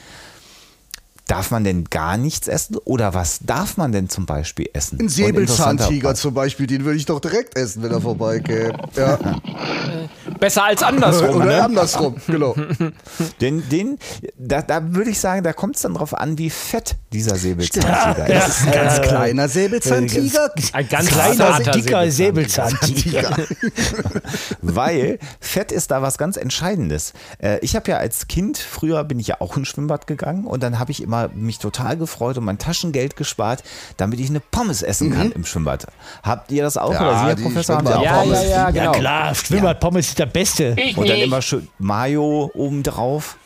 darf 1.27 1.51
man 1.51 1.65
denn 1.65 1.85
gar 1.85 2.17
nichts 2.17 2.49
essen? 2.49 2.77
Oder 2.85 3.15
was 3.15 3.41
darf 3.43 3.77
man 3.77 3.93
denn 3.93 4.09
zum 4.09 4.27
Beispiel 4.27 4.69
essen? 4.73 4.99
Ein 4.99 5.05
Und 5.05 5.09
Säbelzahntiger 5.11 6.15
zum 6.15 6.35
Beispiel, 6.35 6.67
den 6.67 6.85
würde 6.85 6.99
ich 6.99 7.07
doch 7.07 7.21
direkt 7.21 7.57
essen, 7.57 7.83
wenn 7.83 7.91
er 7.93 8.01
vorbeikäme. 8.01 8.75
Ja. 8.97 9.19
Besser 10.39 10.65
als 10.65 10.83
andersrum, 10.83 11.37
Oder 11.37 11.45
ne? 11.47 11.65
andersrum, 11.65 12.17
genau. 12.27 12.55
Den, 13.41 13.67
den, 13.69 13.99
da, 14.39 14.63
da 14.63 14.95
würde 14.95 15.11
ich 15.11 15.19
sagen, 15.19 15.43
da 15.43 15.53
kommt 15.53 15.77
es 15.77 15.83
dann 15.83 15.95
drauf 15.95 16.15
an, 16.15 16.39
wie 16.39 16.51
fett 16.51 16.97
dieser 17.13 17.37
Säbelzahntiger 17.37 18.29
Ja. 18.31 18.39
ist. 18.47 18.49
Ist 18.61 18.67
ein 18.67 18.73
ganz 18.73 19.01
kleiner 19.03 19.49
Säbelzahntiger. 19.49 20.51
Ein 20.73 20.89
ganz 20.89 21.07
Kleiner, 21.09 21.59
dicker 21.61 22.11
Säbelzahntiger. 22.11 23.35
Säbelzahntiger. 23.35 23.37
Weil 24.63 25.19
Fett 25.41 25.73
ist 25.73 25.91
da 25.91 26.03
was 26.03 26.19
ganz 26.19 26.37
Entscheidendes. 26.37 27.13
Äh, 27.39 27.59
Ich 27.63 27.77
habe 27.77 27.91
ja 27.91 27.97
als 27.99 28.29
Kind, 28.29 28.59
früher 28.59 29.05
bin 29.05 29.19
ich 29.19 29.29
ja 29.29 29.41
auch 29.41 29.57
ins 29.57 29.69
Schwimmbad 29.69 30.07
gegangen 30.07 30.47
und 30.47 30.63
dann 30.63 30.79
habe 30.79 30.91
ich 30.93 31.03
immer 31.03 31.14
mich 31.35 31.59
total 31.59 31.97
gefreut 31.97 32.39
und 32.39 32.45
mein 32.45 32.59
Taschengeld 32.59 33.17
gespart, 33.17 33.63
damit 33.97 34.21
ich 34.21 34.29
eine 34.31 34.41
Pommes 34.41 34.83
essen 34.83 35.13
kann 35.13 35.33
im 35.33 35.45
Schwimmbad. 35.45 35.87
Habt 36.23 36.51
ihr 36.53 36.63
das 36.63 36.77
auch? 36.77 36.93
Ja, 36.93 37.01
oder 37.03 37.19
Sie, 37.21 37.25
Herr 37.27 37.37
Professor, 37.37 37.77
haben 37.77 37.87
Sie 37.87 37.95
auch 37.99 38.03
Ja, 38.03 38.19
Pommes? 38.21 38.43
ja, 38.43 38.49
ja, 38.49 38.69
Ja 38.69 38.71
genau. 38.71 38.93
klar, 38.93 39.35
Schwimmbad-Pommes 39.35 40.09
ist 40.09 40.19
der 40.19 40.27
Beste. 40.27 40.75
Ich 40.79 40.97
Und 40.97 41.09
dann 41.09 41.17
nicht. 41.17 41.27
immer 41.27 41.43
schön 41.43 41.69
Mayo 41.79 42.51
obendrauf. 42.55 43.37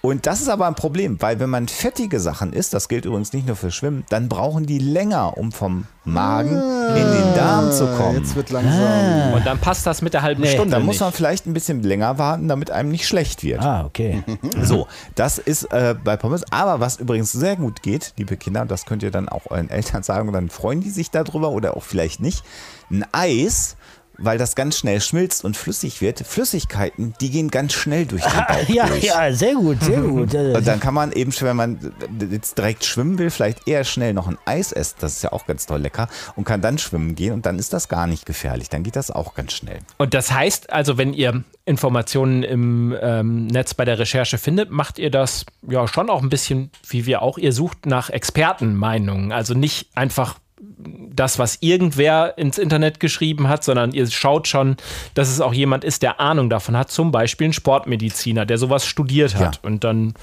Und 0.00 0.26
das 0.26 0.40
ist 0.40 0.48
aber 0.48 0.66
ein 0.66 0.74
Problem, 0.74 1.20
weil 1.20 1.40
wenn 1.40 1.50
man 1.50 1.68
fettige 1.68 2.20
Sachen 2.20 2.52
isst, 2.52 2.74
das 2.74 2.88
gilt 2.88 3.04
übrigens 3.04 3.32
nicht 3.32 3.46
nur 3.46 3.56
für 3.56 3.70
Schwimmen, 3.70 4.04
dann 4.08 4.28
brauchen 4.28 4.66
die 4.66 4.78
länger, 4.78 5.36
um 5.36 5.52
vom 5.52 5.86
Magen 6.04 6.50
in 6.52 7.04
den 7.12 7.34
Darm 7.34 7.70
zu 7.70 7.86
kommen. 7.96 8.18
Jetzt 8.18 8.34
wird 8.34 8.48
langsam. 8.50 9.34
Und 9.34 9.44
dann 9.44 9.58
passt 9.58 9.86
das 9.86 10.00
mit 10.00 10.14
der 10.14 10.22
halben 10.22 10.40
Nee, 10.42 10.52
Stunde 10.54 10.70
Da 10.70 10.78
muss 10.80 10.94
nicht. 10.94 11.00
man 11.00 11.12
vielleicht 11.12 11.46
ein 11.46 11.52
bisschen 11.52 11.82
länger 11.82 12.16
warten, 12.18 12.48
damit 12.48 12.70
einem 12.70 12.90
nicht 12.90 13.06
schlecht 13.06 13.42
wird. 13.42 13.60
Ah, 13.60 13.84
okay. 13.84 14.22
So, 14.62 14.86
das 15.14 15.38
ist 15.38 15.64
äh, 15.72 15.94
bei 16.02 16.16
Pommes. 16.16 16.44
Aber 16.50 16.80
was 16.80 16.96
übrigens 16.96 17.32
sehr 17.32 17.56
gut 17.56 17.82
geht, 17.82 18.14
liebe 18.16 18.36
Kinder, 18.36 18.64
das 18.64 18.86
könnt 18.86 19.02
ihr 19.02 19.10
dann 19.10 19.28
auch 19.28 19.50
euren 19.50 19.68
Eltern 19.70 20.02
sagen, 20.02 20.28
und 20.28 20.34
dann 20.34 20.48
freuen 20.48 20.80
die 20.80 20.90
sich 20.90 21.10
darüber 21.10 21.50
oder 21.50 21.76
auch 21.76 21.82
vielleicht 21.82 22.20
nicht. 22.20 22.42
Ein 22.90 23.04
Eis, 23.12 23.76
weil 24.18 24.36
das 24.36 24.54
ganz 24.56 24.76
schnell 24.78 25.00
schmilzt 25.00 25.44
und 25.44 25.56
flüssig 25.56 26.00
wird. 26.00 26.20
Flüssigkeiten, 26.26 27.14
die 27.20 27.30
gehen 27.30 27.50
ganz 27.50 27.72
schnell 27.72 28.04
durch 28.04 28.22
den 28.22 28.32
Bauch 28.48 28.68
Ja, 28.68 28.86
durch. 28.86 29.04
ja, 29.04 29.32
sehr 29.32 29.54
gut, 29.54 29.82
sehr 29.82 30.00
gut. 30.02 30.34
Und 30.34 30.66
dann 30.66 30.80
kann 30.80 30.94
man 30.94 31.12
eben, 31.12 31.32
wenn 31.40 31.56
man 31.56 31.92
jetzt 32.30 32.58
direkt 32.58 32.84
schwimmen 32.84 33.18
will, 33.18 33.30
vielleicht 33.30 33.66
eher 33.68 33.84
schnell 33.84 34.12
noch 34.14 34.26
ein 34.26 34.36
Eis 34.44 34.72
essen. 34.72 34.96
Das 35.00 35.12
ist 35.14 35.22
ja 35.22 35.32
auch 35.32 35.46
ganz 35.46 35.66
toll 35.66 35.80
lecker. 35.80 36.08
Und 36.36 36.44
kann 36.44 36.60
dann 36.60 36.78
schwimmen 36.78 37.14
gehen. 37.14 37.32
Und 37.32 37.46
dann 37.46 37.58
ist 37.58 37.72
das 37.72 37.88
gar 37.88 38.06
nicht 38.06 38.26
gefährlich. 38.26 38.68
Dann 38.68 38.82
geht 38.82 38.96
das 38.96 39.10
auch 39.10 39.34
ganz 39.34 39.52
schnell. 39.52 39.78
Und 39.98 40.14
das 40.14 40.32
heißt 40.32 40.72
also, 40.72 40.98
wenn 40.98 41.14
ihr 41.14 41.44
Informationen 41.64 42.42
im 42.42 42.96
ähm, 43.00 43.46
Netz 43.46 43.74
bei 43.74 43.84
der 43.84 43.98
Recherche 43.98 44.38
findet, 44.38 44.70
macht 44.70 44.98
ihr 44.98 45.10
das 45.10 45.46
ja 45.68 45.86
schon 45.86 46.10
auch 46.10 46.22
ein 46.22 46.28
bisschen, 46.28 46.70
wie 46.88 47.06
wir 47.06 47.22
auch. 47.22 47.38
Ihr 47.38 47.52
sucht 47.52 47.86
nach 47.86 48.10
Expertenmeinungen. 48.10 49.32
Also 49.32 49.54
nicht 49.54 49.88
einfach 49.94 50.38
das, 50.78 51.38
was 51.38 51.58
irgendwer 51.60 52.36
ins 52.38 52.58
Internet 52.58 53.00
geschrieben 53.00 53.48
hat, 53.48 53.64
sondern 53.64 53.92
ihr 53.92 54.06
schaut 54.10 54.48
schon, 54.48 54.76
dass 55.14 55.28
es 55.28 55.40
auch 55.40 55.52
jemand 55.52 55.84
ist, 55.84 56.02
der 56.02 56.20
Ahnung 56.20 56.50
davon 56.50 56.76
hat. 56.76 56.90
Zum 56.90 57.10
Beispiel 57.12 57.48
ein 57.48 57.52
Sportmediziner, 57.52 58.46
der 58.46 58.58
sowas 58.58 58.86
studiert 58.86 59.34
hat 59.36 59.56
Ja. 59.56 59.60
und 59.62 59.84
dann 59.84 60.14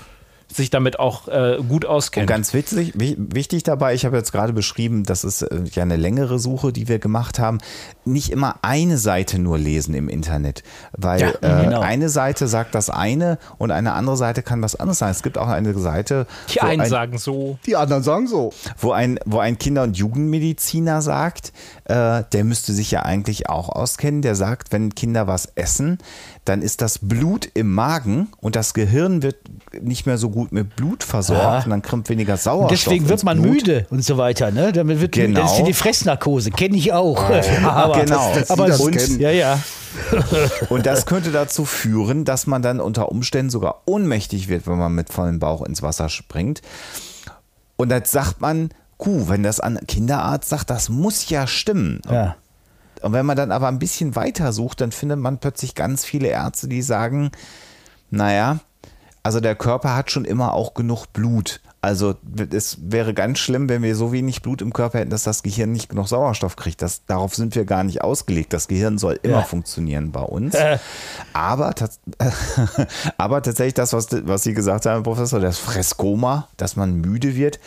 sich 0.51 0.69
damit 0.69 0.99
auch 0.99 1.27
äh, 1.27 1.57
gut 1.67 1.85
Und 1.85 1.91
auskennt. 1.91 2.27
ganz 2.27 2.53
witzig, 2.53 2.93
wi- 2.95 3.17
wichtig 3.17 3.63
dabei, 3.63 3.93
ich 3.93 4.05
habe 4.05 4.15
jetzt 4.17 4.31
gerade 4.31 4.53
beschrieben, 4.53 5.03
das 5.03 5.23
ist 5.23 5.41
äh, 5.41 5.61
ja 5.71 5.83
eine 5.83 5.95
längere 5.97 6.39
Suche, 6.39 6.71
die 6.71 6.87
wir 6.87 6.99
gemacht 6.99 7.39
haben. 7.39 7.57
Nicht 8.05 8.29
immer 8.31 8.57
eine 8.61 8.97
Seite 8.97 9.39
nur 9.39 9.57
lesen 9.57 9.93
im 9.95 10.07
Internet, 10.07 10.63
weil 10.93 11.19
Ja, 11.21 11.29
äh, 11.41 11.63
genau. 11.65 11.81
eine 11.81 12.09
Seite 12.09 12.47
sagt 12.47 12.75
das 12.75 12.89
eine 12.89 13.37
und 13.57 13.71
eine 13.71 13.93
andere 13.93 14.15
Seite 14.17 14.43
kann 14.43 14.61
was 14.61 14.75
anderes 14.75 14.99
sein. 14.99 15.11
Es 15.11 15.23
gibt 15.23 15.37
auch 15.37 15.47
eine 15.47 15.73
Seite, 15.77 16.27
Die 16.53 16.61
wo 16.61 16.65
einen 16.67 16.81
ein, 16.81 16.89
sagen 16.89 17.17
so. 17.17 17.57
Die 17.65 17.75
anderen 17.75 18.03
sagen 18.03 18.27
so. 18.27 18.53
wo 18.77 18.91
ein, 18.91 19.19
wo 19.25 19.39
ein 19.39 19.57
Kinder- 19.57 19.83
und 19.83 19.97
Jugendmediziner 19.97 21.01
sagt, 21.01 21.53
äh, 21.85 22.23
der 22.31 22.43
müsste 22.43 22.71
sich 22.73 22.91
ja 22.91 23.01
eigentlich 23.03 23.49
auch 23.49 23.69
auskennen, 23.69 24.21
der 24.21 24.35
sagt, 24.35 24.71
wenn 24.71 24.93
Kinder 24.95 25.27
was 25.27 25.47
essen, 25.55 25.97
dann 26.45 26.61
ist 26.61 26.81
das 26.81 26.99
Blut 26.99 27.49
im 27.55 27.73
Magen 27.73 28.27
und 28.41 28.55
das 28.55 28.73
Gehirn 28.73 29.23
wird 29.23 29.37
nicht 29.81 30.05
mehr 30.05 30.17
so 30.17 30.29
gut 30.35 30.51
mit 30.51 30.75
Blut 30.75 31.03
versorgt 31.03 31.41
Ja. 31.41 31.63
und 31.63 31.69
dann 31.71 31.81
kommt 31.81 32.07
weniger 32.09 32.37
Sauerstoff. 32.37 32.69
Und 32.69 32.71
deswegen 32.71 33.09
wird 33.09 33.23
man 33.23 33.41
Blut. 33.41 33.53
müde 33.55 33.87
und 33.89 34.05
so 34.05 34.17
weiter. 34.17 34.51
Ne? 34.51 34.71
Damit 34.71 35.01
wird 35.01 35.13
Genau. 35.13 35.41
Das 35.41 35.57
ist 35.57 35.65
die 35.65 35.73
Fressnarkose, 35.73 36.51
kenne 36.51 36.77
ich 36.77 36.93
auch. 36.93 37.23
aber, 37.63 38.01
genau. 38.01 38.33
dass 38.35 38.47
Sie 38.47 38.53
aber 38.53 38.67
das 38.67 38.79
und, 38.79 39.19
ja, 39.19 39.31
ja. 39.31 39.59
Und 40.69 40.85
das 40.85 41.05
könnte 41.05 41.31
dazu 41.31 41.63
führen, 41.63 42.25
dass 42.25 42.47
man 42.47 42.61
dann 42.61 42.81
unter 42.81 43.09
Umständen 43.11 43.49
sogar 43.49 43.83
ohnmächtig 43.85 44.49
wird, 44.49 44.67
wenn 44.67 44.77
man 44.77 44.93
mit 44.93 45.09
vollem 45.09 45.39
Bauch 45.39 45.61
ins 45.61 45.81
Wasser 45.81 46.09
springt. 46.09 46.61
Und 47.77 47.91
jetzt 47.91 48.11
sagt 48.11 48.41
man, 48.41 48.69
Kuh, 48.97 49.27
wenn 49.29 49.41
das 49.43 49.59
ein 49.59 49.79
Kinderarzt 49.87 50.49
sagt, 50.49 50.69
das 50.69 50.89
muss 50.89 51.29
ja 51.29 51.47
stimmen. 51.47 52.01
ja. 52.09 52.35
Und 53.01 53.13
wenn 53.13 53.25
man 53.25 53.37
dann 53.37 53.51
aber 53.51 53.67
ein 53.67 53.77
bisschen 53.77 54.15
weiter 54.15 54.51
sucht, 54.51 54.81
dann 54.81 54.91
findet 54.91 55.19
man 55.19 55.37
plötzlich 55.37 55.75
ganz 55.75 56.03
viele 56.05 56.29
Ärzte, 56.29 56.67
die 56.67 56.81
sagen, 56.81 57.29
naja, 58.09 58.59
also 59.25 59.39
der 59.39 59.55
Körper 59.55 59.95
hat 59.95 60.11
schon 60.11 60.23
immer 60.23 60.53
auch 60.53 60.75
genug 60.75 61.07
Blut. 61.11 61.59
Also 61.81 62.13
es 62.51 62.77
wäre 62.81 63.15
ganz 63.15 63.39
schlimm, 63.39 63.69
wenn 63.69 63.81
wir 63.81 63.95
so 63.95 64.11
wenig 64.11 64.43
Blut 64.43 64.61
im 64.61 64.71
Körper 64.71 64.99
hätten, 64.99 65.09
dass 65.09 65.23
das 65.23 65.41
Gehirn 65.41 65.71
nicht 65.71 65.89
genug 65.89 66.07
Sauerstoff 66.07 66.55
kriegt. 66.55 66.81
Das, 66.83 67.05
darauf 67.07 67.33
sind 67.35 67.55
wir 67.55 67.65
gar 67.65 67.83
nicht 67.83 68.03
ausgelegt. 68.03 68.53
Das 68.53 68.67
Gehirn 68.67 68.99
soll 68.99 69.19
immer 69.23 69.37
Ja. 69.37 69.41
funktionieren 69.43 70.11
bei 70.11 70.21
uns. 70.21 70.53
Äh. 70.65 70.77
Aber, 71.33 71.73
aber 73.17 73.41
tatsächlich 73.41 73.73
das, 73.73 73.93
was, 73.93 74.07
was 74.27 74.43
Sie 74.43 74.53
gesagt 74.53 74.85
haben, 74.85 75.01
Professor, 75.03 75.39
das 75.39 75.57
Fresskoma, 75.57 76.47
dass 76.57 76.75
man 76.75 76.93
müde 76.93 77.35
wird, 77.35 77.59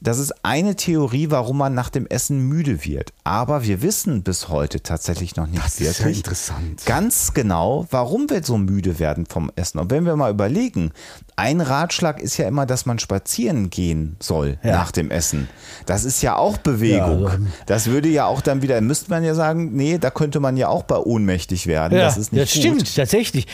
Das 0.00 0.18
ist 0.18 0.32
eine 0.44 0.76
Theorie, 0.76 1.30
warum 1.30 1.58
man 1.58 1.74
nach 1.74 1.88
dem 1.90 2.06
Essen 2.06 2.38
müde 2.48 2.84
wird. 2.84 3.12
Aber 3.24 3.64
wir 3.64 3.82
wissen 3.82 4.22
bis 4.22 4.48
heute 4.48 4.80
tatsächlich 4.82 5.34
noch 5.34 5.48
nicht 5.48 5.64
Das 5.64 5.80
ist 5.80 5.98
ja 5.98 6.04
wirklich 6.04 6.18
interessant. 6.18 6.84
ganz 6.86 7.34
genau, 7.34 7.86
warum 7.90 8.30
wir 8.30 8.44
so 8.44 8.58
müde 8.58 9.00
werden 9.00 9.26
vom 9.26 9.50
Essen. 9.56 9.78
Und 9.80 9.90
wenn 9.90 10.06
wir 10.06 10.14
mal 10.14 10.30
überlegen, 10.30 10.92
ein 11.34 11.60
Ratschlag 11.60 12.20
ist 12.20 12.36
ja 12.36 12.46
immer, 12.46 12.64
dass 12.64 12.86
man 12.86 13.00
spazieren 13.00 13.70
gehen 13.70 14.16
soll 14.20 14.58
Ja. 14.62 14.72
nach 14.72 14.92
dem 14.92 15.10
Essen. 15.10 15.48
Das 15.86 16.04
ist 16.04 16.22
ja 16.22 16.36
auch 16.36 16.58
Bewegung. 16.58 17.22
Ja, 17.24 17.28
also- 17.30 17.44
das 17.66 17.86
würde 17.86 18.08
ja 18.08 18.26
auch 18.26 18.40
dann 18.40 18.62
wieder, 18.62 18.80
müsste 18.80 19.10
man 19.10 19.24
ja 19.24 19.34
sagen, 19.34 19.72
nee, 19.74 19.98
da 19.98 20.10
könnte 20.10 20.38
man 20.38 20.56
ja 20.56 20.68
auch 20.68 20.84
bei 20.84 20.96
ohnmächtig 20.96 21.66
werden. 21.66 21.98
Ja, 21.98 22.04
das 22.04 22.18
ist 22.18 22.32
nicht 22.32 22.42
das 22.44 22.52
gut. 22.54 22.60
stimmt, 22.62 22.94
tatsächlich. 22.96 23.46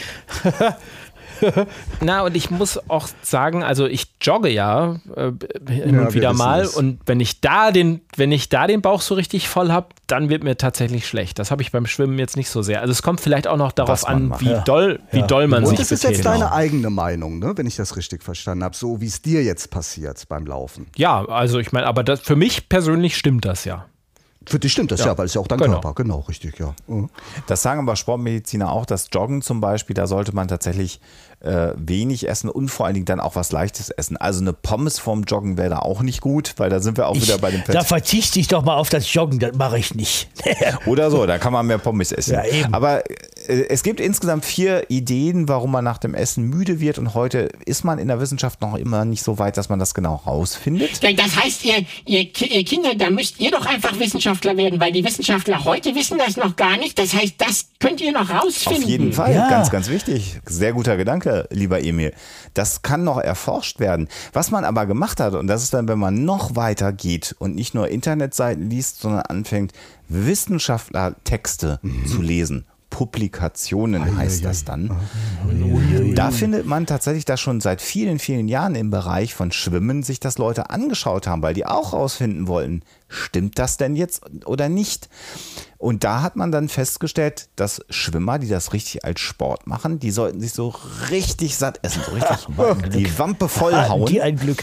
Na, 2.01 2.23
und 2.23 2.37
ich 2.37 2.51
muss 2.51 2.79
auch 2.89 3.09
sagen, 3.23 3.63
also 3.63 3.87
ich 3.87 4.15
jogge 4.21 4.49
ja 4.51 4.97
äh, 5.17 5.33
hin 5.69 5.95
Ja, 5.95 6.01
und 6.03 6.15
wieder 6.15 6.33
mal. 6.33 6.63
es. 6.63 6.75
Und 6.75 7.01
wenn 7.07 7.21
ich 7.21 7.41
da 7.41 7.71
den, 7.71 8.01
wenn 8.17 8.33
ich 8.33 8.49
da 8.49 8.67
den 8.67 8.83
Bauch 8.83 9.01
so 9.01 9.15
richtig 9.15 9.49
voll 9.49 9.71
habe, 9.73 9.89
dann 10.07 10.29
wird 10.29 10.45
mir 10.45 10.57
tatsächlich 10.57 11.07
schlecht. 11.07 11.39
Das 11.39 11.51
habe 11.51 11.63
ich 11.63 11.73
beim 11.73 11.87
Schwimmen 11.87 12.19
jetzt 12.19 12.37
nicht 12.37 12.49
so 12.51 12.63
sehr. 12.63 12.81
Also 12.81 12.93
es 12.93 13.03
kommt 13.03 13.21
vielleicht 13.21 13.47
auch 13.47 13.57
noch 13.57 13.73
darauf 13.73 14.07
an, 14.07 14.29
macht. 14.29 14.41
wie 14.41 14.51
Ja. 14.51 14.61
doll, 14.63 15.01
wie 15.13 15.21
Ja. 15.21 15.27
doll 15.27 15.49
man 15.49 15.63
Und 15.65 15.71
sich 15.71 15.79
das 15.79 15.93
ist 15.93 16.05
jetzt 16.05 16.25
deine 16.25 16.53
eigene 16.53 16.91
Meinung, 16.91 17.39
ne? 17.39 17.53
wenn 17.57 17.67
ich 17.67 17.77
das 17.77 17.97
richtig 17.97 18.23
verstanden 18.23 18.65
habe, 18.65 18.77
so 18.77 19.01
wie 19.01 19.07
es 19.07 19.23
dir 19.23 19.43
jetzt 19.43 19.71
passiert 19.71 20.23
beim 20.29 20.47
Laufen. 20.47 20.87
Ja, 20.97 21.25
also 21.27 21.59
ich 21.59 21.73
meine, 21.73 21.87
aber 21.87 22.05
das, 22.05 22.21
für 22.21 22.37
mich 22.37 22.69
persönlich 22.69 23.17
stimmt 23.17 23.45
das 23.45 23.65
ja. 23.65 23.87
Für 24.47 24.59
dich 24.59 24.73
stimmt 24.73 24.91
das 24.93 25.01
ja, 25.03 25.17
weil 25.17 25.25
es 25.25 25.33
ja 25.33 25.41
auch 25.41 25.47
dein 25.49 25.59
Genau. 25.59 25.81
Körper, 25.81 25.95
genau, 25.95 26.19
richtig, 26.29 26.59
ja. 26.59 26.75
Mhm. 26.87 27.09
Das 27.47 27.63
sagen 27.63 27.81
aber 27.81 27.97
Sportmediziner 27.97 28.71
auch, 28.71 28.85
das 28.85 29.09
Joggen 29.11 29.41
zum 29.41 29.63
Beispiel, 29.63 29.95
da 29.95 30.07
sollte 30.07 30.35
man 30.35 30.49
tatsächlich 30.49 31.01
äh, 31.45 31.73
wenig 31.77 32.29
essen 32.29 32.49
und 32.49 32.69
vor 32.71 32.87
allen 32.87 32.95
Dingen 32.95 33.07
dann 33.07 33.21
auch 33.21 33.37
was 33.37 33.53
Leichtes 33.53 33.91
essen. 33.91 34.17
Also 34.17 34.41
eine 34.41 34.53
Pommes 34.53 34.99
vorm 34.99 35.23
Joggen 35.25 35.57
wäre 35.57 35.71
da 35.71 35.79
auch 35.81 36.03
nicht 36.03 36.21
gut, 36.21 36.55
weil 36.57 36.71
da 36.71 36.81
sind 36.81 36.97
wir 36.97 37.09
auch 37.09 37.17
wieder 37.17 37.39
bei 37.39 37.51
dem 37.51 37.63
da 37.67 37.81
Fett. 37.81 37.87
verzichte 37.87 38.41
ich 38.41 38.49
doch 38.49 38.65
mal 38.65 38.77
auf 38.77 38.89
das 38.89 39.13
Joggen, 39.13 39.39
das 39.39 39.55
mache 39.57 39.79
ich 39.79 39.95
nicht. 39.95 40.29
Oder 40.87 41.11
so, 41.11 41.27
da 41.27 41.39
kann 41.39 41.53
man 41.53 41.67
mehr 41.67 41.79
Pommes 41.79 42.13
essen. 42.13 42.35
Ja, 42.35 42.45
eben. 42.45 42.73
Aber 42.75 43.03
äh, 43.49 43.67
es 43.69 43.83
gibt 43.83 44.01
insgesamt 44.01 44.45
vier 44.45 44.85
Ideen, 44.91 45.49
warum 45.49 45.71
man 45.73 45.85
nach 45.85 45.99
dem 45.99 46.15
Essen 46.15 46.45
müde 46.45 46.81
wird 46.81 46.99
und 46.99 47.15
heute 47.15 47.49
ist 47.67 47.85
man 47.85 47.99
in 47.99 48.09
der 48.09 48.21
Wissenschaft 48.21 48.61
noch 48.61 48.75
immer 48.77 49.05
nicht 49.05 49.23
so 49.23 49.39
weit, 49.39 49.57
dass 49.57 49.69
man 49.69 49.79
das 49.79 49.95
genau 49.95 50.17
rausfindet. 50.27 51.03
Das 51.03 51.37
heißt, 51.37 51.65
ihr, 51.65 51.85
ihr, 52.07 52.21
ihr 52.23 52.65
Kinder, 52.65 52.95
da 52.97 53.11
müsst 53.11 53.41
ihr 53.41 53.51
doch 53.51 53.67
einfach 53.67 53.99
Wissenschaftler 53.99 54.57
werden, 54.57 54.81
weil 54.81 54.93
die 54.93 55.05
Wissenschaftler 55.05 55.65
heute 55.65 55.95
wissen 55.95 56.19
das 56.19 56.37
noch 56.37 56.57
gar 56.57 56.77
nicht. 56.77 56.99
Das 56.99 57.13
heißt, 57.15 57.35
das 57.39 57.67
könnt 57.81 58.01
ihr 58.01 58.13
noch 58.13 58.31
rausfinden. 58.31 58.85
Auf 58.85 58.89
jeden 58.89 59.13
Fall, 59.13 59.35
Ja. 59.35 59.49
ganz, 59.51 59.71
ganz 59.71 59.89
wichtig. 59.89 60.39
Sehr 60.47 60.73
guter 60.73 60.97
Gedanke, 60.97 61.34
lieber 61.51 61.83
Emil. 61.83 62.13
Das 62.55 62.83
kann 62.83 63.05
noch 63.05 63.19
erforscht 63.19 63.81
werden. 63.81 64.09
Was 64.33 64.51
man 64.51 64.65
aber 64.65 64.87
gemacht 64.87 65.21
hat, 65.21 65.35
und 65.35 65.47
das 65.47 65.63
ist 65.63 65.75
dann, 65.75 65.89
wenn 65.89 65.99
man 65.99 66.25
noch 66.25 66.57
weiter 66.57 66.93
geht 66.93 67.35
und 67.39 67.55
nicht 67.55 67.75
nur 67.75 67.89
Internetseiten 67.89 68.71
liest, 68.71 69.01
sondern 69.01 69.23
anfängt, 69.23 69.73
Wissenschaftlertexte 70.09 71.81
zu 72.07 72.21
lesen. 72.21 72.67
Publikationen 72.95 74.17
heißt 74.17 74.45
das 74.45 74.65
dann. 74.65 74.97
Da 76.15 76.31
findet 76.31 76.65
man 76.65 76.87
tatsächlich, 76.87 77.25
dass 77.25 77.41
schon 77.41 77.61
seit 77.61 77.83
vielen, 77.83 78.21
vielen 78.21 78.47
Jahren 78.47 78.77
im 78.77 78.91
Bereich 78.91 79.35
von 79.35 79.51
Schwimmen 79.51 80.05
sich 80.05 80.21
das 80.21 80.39
Leute 80.39 80.71
angeschaut 80.71 81.27
haben, 81.27 81.43
weil 81.43 81.55
die 81.55 81.67
auch 81.67 81.93
rausfinden 81.93 82.47
wollten, 82.47 82.83
stimmt 83.09 83.59
das 83.59 83.79
denn 83.79 83.97
jetzt 83.97 84.23
oder 84.47 84.69
nicht? 84.69 85.09
Und 85.77 86.05
da 86.05 86.23
hat 86.23 86.37
man 86.37 86.53
dann 86.53 86.69
festgestellt, 86.69 87.49
dass 87.57 87.85
Schwimmer, 87.91 88.39
die 88.39 88.49
das 88.49 88.73
richtig 88.73 89.05
als 89.05 89.19
Sport 89.19 89.67
machen, 89.67 89.99
die 89.99 90.13
sollten 90.13 90.41
sich 90.41 90.53
so 90.53 90.73
richtig 91.11 91.57
satt 91.57 91.81
essen, 91.83 92.03
so 92.07 92.13
richtig 92.13 92.47
die 92.95 93.19
Wampe 93.19 93.49
vollhauen. 93.49 94.07
Die 94.07 94.23
ein 94.23 94.37
Glück. 94.37 94.63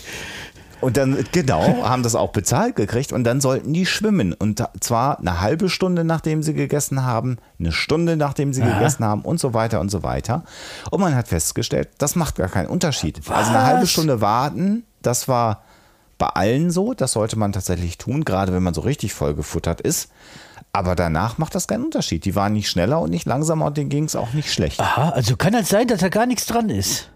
Und 0.82 0.98
dann, 0.98 1.24
genau, 1.32 1.84
haben 1.84 2.04
das 2.04 2.15
auch 2.15 2.32
bezahlt 2.32 2.76
gekriegt 2.76 3.13
und 3.13 3.24
dann 3.24 3.39
sollten 3.39 3.72
die 3.72 3.86
schwimmen. 3.86 4.34
Und 4.34 4.63
zwar 4.80 5.20
eine 5.20 5.39
halbe 5.39 5.70
Stunde, 5.70 6.04
nachdem 6.04 6.44
sie 6.44 6.54
gegessen 6.54 7.04
haben, 7.04 7.38
eine 7.60 7.72
Stunde, 7.72 8.17
nachdem 8.17 8.52
sie 8.52 8.62
gegessen 8.62 9.06
haben 9.06 9.22
und 9.22 9.39
so 9.39 9.54
weiter 9.54 9.80
und 9.80 9.89
so 9.89 10.04
weiter. 10.04 10.44
Und 10.89 11.00
man 11.00 11.15
hat 11.15 11.28
festgestellt, 11.28 11.89
das 12.00 12.15
macht 12.15 12.36
gar 12.36 12.50
keinen 12.50 12.67
Unterschied. 12.67 13.22
Also 13.30 13.52
eine 13.52 13.63
halbe 13.63 13.88
Stunde 13.88 14.22
warten, 14.22 14.84
das 15.02 15.28
war 15.28 15.62
bei 16.17 16.28
allen 16.28 16.70
so, 16.72 16.94
das 16.94 17.13
sollte 17.13 17.38
man 17.38 17.52
tatsächlich 17.52 17.98
tun, 17.98 18.26
gerade 18.26 18.54
wenn 18.54 18.63
man 18.63 18.74
so 18.74 18.82
richtig 18.82 19.13
voll 19.13 19.34
gefuttert 19.34 19.82
ist. 19.82 20.12
Aber 20.74 20.96
danach 20.96 21.38
macht 21.38 21.54
das 21.56 21.67
keinen 21.67 21.84
Unterschied. 21.84 22.26
Die 22.26 22.36
waren 22.36 22.54
nicht 22.54 22.70
schneller 22.70 23.02
und 23.02 23.10
nicht 23.10 23.26
langsamer 23.26 23.65
und 23.65 23.78
denen 23.78 23.89
ging 23.89 24.06
es 24.06 24.15
auch 24.15 24.34
nicht 24.34 24.54
schlecht. 24.54 24.80
Aha, 24.80 25.10
also 25.10 25.36
kann 25.36 25.54
das 25.54 25.70
sein, 25.70 25.88
dass 25.88 26.00
da 26.00 26.10
gar 26.10 26.26
nichts 26.26 26.46
dran 26.46 26.70
ist. 26.70 27.10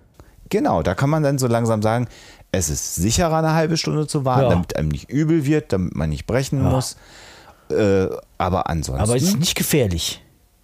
Genau, 0.49 0.83
da 0.83 0.93
kann 0.93 1.09
man 1.09 1.23
dann 1.23 1.37
so 1.37 1.47
langsam 1.47 1.81
sagen, 1.81 2.07
es 2.55 2.69
ist 2.69 2.95
sicherer, 2.95 3.37
eine 3.37 3.53
halbe 3.53 3.77
Stunde 3.77 4.07
zu 4.07 4.25
warten, 4.25 4.43
Ja. 4.43 4.49
damit 4.49 4.75
einem 4.75 4.89
nicht 4.89 5.09
übel 5.09 5.45
wird, 5.45 5.71
damit 5.73 5.95
man 5.95 6.09
nicht 6.09 6.25
brechen 6.25 6.61
muss. 6.61 6.97
Äh, 7.69 8.07
aber 8.37 8.69
ansonsten 8.69 9.01
Aber 9.03 9.15
es 9.15 9.23
ist 9.23 9.39
nicht 9.39 9.55
gefährlich. 9.55 10.21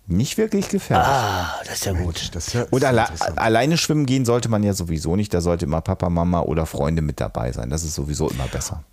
nicht 0.08 0.38
wirklich 0.38 0.70
gefährlich. 0.70 1.08
Ah, 1.08 1.54
das 1.66 1.76
ist 1.76 1.86
ja 1.86 1.94
gut. 1.94 2.30
Das 2.36 2.48
ist 2.48 2.54
ja, 2.54 2.66
Und 2.70 2.84
alle, 2.86 3.06
alleine 3.38 3.78
schwimmen 3.78 4.06
gehen 4.06 4.26
sollte 4.26 4.50
man 4.50 4.62
ja 4.64 4.74
sowieso 4.74 5.16
nicht. 5.16 5.34
Da 5.34 5.42
sollte 5.42 5.66
immer 5.66 5.82
Papa, 5.82 6.10
Mama 6.10 6.42
oder 6.42 6.66
Freunde 6.66 7.02
mit 7.02 7.20
dabei 7.20 7.52
sein. 7.54 7.70
Das 7.70 7.84
ist 7.84 7.96
sowieso 7.96 8.30
immer 8.30 8.48
besser. 8.48 8.84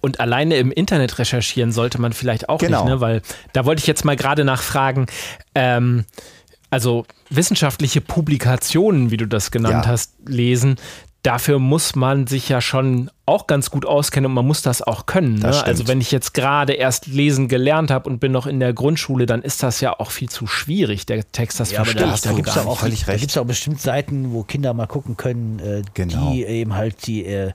Und 0.00 0.20
alleine 0.20 0.56
im 0.56 0.70
Internet 0.70 1.18
recherchieren 1.18 1.72
sollte 1.72 2.00
man 2.00 2.12
vielleicht 2.12 2.48
auch 2.48 2.58
Genau. 2.58 2.84
nicht, 2.84 2.90
ne? 2.94 3.00
weil 3.00 3.22
da 3.52 3.64
wollte 3.64 3.80
ich 3.80 3.86
jetzt 3.86 4.04
mal 4.04 4.16
gerade 4.16 4.44
nachfragen, 4.44 5.06
ähm, 5.54 6.04
also 6.70 7.04
wissenschaftliche 7.30 8.00
Publikationen, 8.00 9.10
wie 9.10 9.16
du 9.16 9.26
das 9.26 9.50
genannt 9.50 9.84
Ja. 9.86 9.90
hast, 9.90 10.12
lesen, 10.26 10.76
dafür 11.24 11.58
muss 11.58 11.96
man 11.96 12.28
sich 12.28 12.48
ja 12.48 12.60
schon 12.60 13.10
auch 13.26 13.46
ganz 13.46 13.70
gut 13.70 13.86
auskennen 13.86 14.26
und 14.26 14.34
man 14.34 14.46
muss 14.46 14.60
das 14.62 14.82
auch 14.82 15.06
können. 15.06 15.40
Das 15.40 15.56
Ne? 15.58 15.64
Also 15.64 15.88
wenn 15.88 16.00
ich 16.00 16.10
jetzt 16.10 16.34
gerade 16.34 16.74
erst 16.74 17.06
lesen 17.06 17.48
gelernt 17.48 17.90
habe 17.90 18.08
und 18.10 18.18
bin 18.20 18.32
noch 18.32 18.46
in 18.46 18.60
der 18.60 18.72
Grundschule, 18.74 19.24
dann 19.26 19.42
ist 19.42 19.62
das 19.62 19.80
ja 19.80 19.98
auch 19.98 20.10
viel 20.10 20.28
zu 20.28 20.46
schwierig, 20.46 21.06
der 21.06 21.30
Text, 21.32 21.58
das 21.60 21.70
Ja, 21.70 21.84
verstehe 21.84 22.06
da, 22.06 22.14
ich 22.14 22.20
da 22.20 22.32
gibt 22.32 22.48
es 22.48 22.58
auch, 22.58 22.66
nicht. 22.70 22.80
völlig 22.80 23.00
da 23.04 23.12
recht. 23.12 23.20
gibt's 23.20 23.36
auch 23.38 23.44
bestimmt 23.46 23.80
Seiten, 23.80 24.32
wo 24.32 24.42
Kinder 24.42 24.74
mal 24.74 24.86
gucken 24.86 25.16
können, 25.16 25.58
äh, 25.58 25.82
Genau. 25.94 26.32
die 26.32 26.44
eben 26.44 26.74
halt 26.74 27.06
die, 27.06 27.24
äh, 27.24 27.52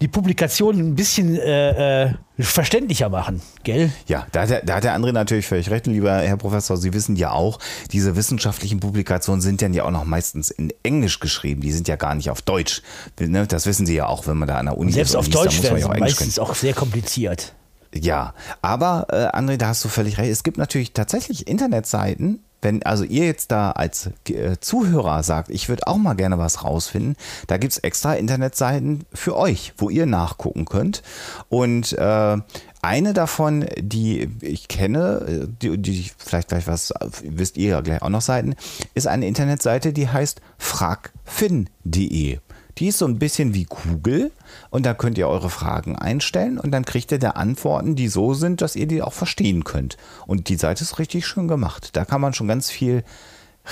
die 0.00 0.08
Publikationen 0.08 0.80
ein 0.80 0.94
bisschen 0.94 1.36
äh, 1.38 2.04
äh, 2.06 2.10
verständlicher 2.38 3.08
machen, 3.10 3.42
gell? 3.62 3.92
Ja, 4.08 4.26
da 4.32 4.42
hat, 4.42 4.50
der, 4.50 4.64
da 4.64 4.74
hat 4.76 4.84
der 4.84 4.96
André 4.98 5.12
natürlich 5.12 5.46
völlig 5.46 5.70
recht, 5.70 5.86
lieber 5.86 6.12
Herr 6.16 6.36
Professor. 6.36 6.76
Sie 6.76 6.92
wissen 6.92 7.14
ja 7.14 7.30
auch, 7.30 7.58
diese 7.92 8.16
wissenschaftlichen 8.16 8.80
Publikationen 8.80 9.40
sind 9.40 9.62
dann 9.62 9.72
ja 9.74 9.84
auch 9.84 9.90
noch 9.92 10.04
meistens 10.04 10.50
in 10.50 10.72
Englisch 10.82 11.20
geschrieben. 11.20 11.60
Die 11.60 11.70
sind 11.72 11.86
ja 11.88 11.96
gar 11.96 12.14
nicht 12.14 12.30
auf 12.30 12.42
Deutsch. 12.42 12.82
Ne, 13.20 13.46
Das 13.46 13.66
wissen 13.66 13.86
Sie 13.86 13.94
ja 13.94 14.06
auch, 14.06 14.26
wenn 14.26 14.36
man 14.38 14.48
da 14.48 14.56
an 14.58 14.66
der 14.66 14.76
Uni 14.78 14.93
Selbst 14.94 15.16
auf 15.16 15.28
Deutsch 15.28 15.60
auch 15.60 15.70
Englisch 15.70 16.00
meistens 16.00 16.38
auch 16.38 16.54
sehr 16.54 16.74
kompliziert. 16.74 17.54
Ja, 17.94 18.34
aber 18.60 19.06
äh, 19.10 19.36
André, 19.36 19.56
da 19.56 19.68
hast 19.68 19.84
du 19.84 19.88
völlig 19.88 20.18
recht. 20.18 20.30
Es 20.30 20.42
gibt 20.42 20.58
natürlich 20.58 20.92
tatsächlich 20.92 21.46
Internetseiten. 21.46 22.42
Wenn 22.60 22.82
also 22.82 23.04
ihr 23.04 23.26
jetzt 23.26 23.52
da 23.52 23.72
als 23.72 24.10
äh, 24.28 24.56
Zuhörer 24.58 25.22
sagt, 25.22 25.50
ich 25.50 25.68
würde 25.68 25.86
auch 25.86 25.98
mal 25.98 26.14
gerne 26.14 26.38
was 26.38 26.64
rausfinden, 26.64 27.14
da 27.46 27.58
gibt 27.58 27.74
es 27.74 27.78
extra 27.78 28.14
Internetseiten 28.14 29.04
für 29.12 29.36
euch, 29.36 29.74
wo 29.76 29.90
ihr 29.90 30.06
nachgucken 30.06 30.64
könnt. 30.64 31.02
Und 31.50 31.92
äh, 31.92 32.36
eine 32.80 33.12
davon, 33.12 33.66
die 33.78 34.30
ich 34.40 34.68
kenne, 34.68 35.44
äh, 35.44 35.46
die, 35.46 35.78
die 35.78 36.10
vielleicht 36.16 36.48
gleich 36.48 36.66
was, 36.66 36.92
wisst 37.22 37.58
ihr 37.58 37.68
ja 37.68 37.80
gleich 37.82 38.02
auch 38.02 38.08
noch 38.08 38.22
Seiten, 38.22 38.56
ist 38.94 39.06
eine 39.06 39.26
Internetseite, 39.26 39.92
die 39.92 40.08
heißt 40.08 40.40
fragfin.de. 40.58 42.38
Die 42.78 42.88
ist 42.88 42.98
so 42.98 43.06
ein 43.06 43.18
bisschen 43.18 43.54
wie 43.54 43.64
Google 43.64 44.32
und 44.70 44.84
da 44.84 44.94
könnt 44.94 45.18
ihr 45.18 45.28
eure 45.28 45.50
Fragen 45.50 45.96
einstellen 45.96 46.58
und 46.58 46.70
dann 46.72 46.84
kriegt 46.84 47.12
ihr 47.12 47.18
da 47.18 47.30
Antworten, 47.30 47.94
die 47.94 48.08
so 48.08 48.34
sind, 48.34 48.60
dass 48.60 48.76
ihr 48.76 48.86
die 48.86 49.02
auch 49.02 49.12
verstehen 49.12 49.64
könnt. 49.64 49.96
Und 50.26 50.48
die 50.48 50.56
Seite 50.56 50.82
ist 50.82 50.98
richtig 50.98 51.26
schön 51.26 51.48
gemacht. 51.48 51.90
Da 51.92 52.04
kann 52.04 52.20
man 52.20 52.34
schon 52.34 52.48
ganz 52.48 52.70
viel 52.70 53.04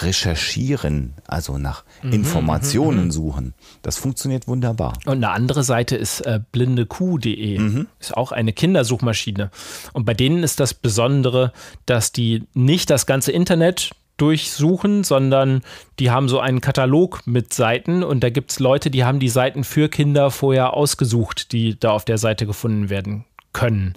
recherchieren, 0.00 1.14
also 1.26 1.58
nach 1.58 1.84
Informationen 2.02 3.10
suchen. 3.10 3.52
Das 3.82 3.98
funktioniert 3.98 4.48
wunderbar. 4.48 4.94
Und 5.04 5.18
eine 5.18 5.30
andere 5.30 5.62
Seite 5.62 5.96
ist 5.96 6.22
äh, 6.22 6.40
blindekuh.de. 6.50 7.58
Mhm. 7.58 7.88
Ist 8.00 8.16
auch 8.16 8.32
eine 8.32 8.54
Kindersuchmaschine. 8.54 9.50
Und 9.92 10.06
bei 10.06 10.14
denen 10.14 10.42
ist 10.42 10.60
das 10.60 10.72
Besondere, 10.72 11.52
dass 11.84 12.10
die 12.10 12.44
nicht 12.54 12.88
das 12.88 13.04
ganze 13.04 13.32
Internet 13.32 13.90
durchsuchen, 14.22 15.02
sondern 15.02 15.62
die 15.98 16.12
haben 16.12 16.28
so 16.28 16.38
einen 16.38 16.60
Katalog 16.60 17.22
mit 17.26 17.52
Seiten 17.52 18.04
und 18.04 18.20
da 18.22 18.30
gibt 18.30 18.52
es 18.52 18.60
Leute, 18.60 18.88
die 18.88 19.04
haben 19.04 19.18
die 19.18 19.28
Seiten 19.28 19.64
für 19.64 19.88
Kinder 19.88 20.30
vorher 20.30 20.74
ausgesucht, 20.74 21.50
die 21.50 21.78
da 21.78 21.90
auf 21.90 22.04
der 22.04 22.18
Seite 22.18 22.46
gefunden 22.46 22.88
werden 22.88 23.24
können. 23.52 23.94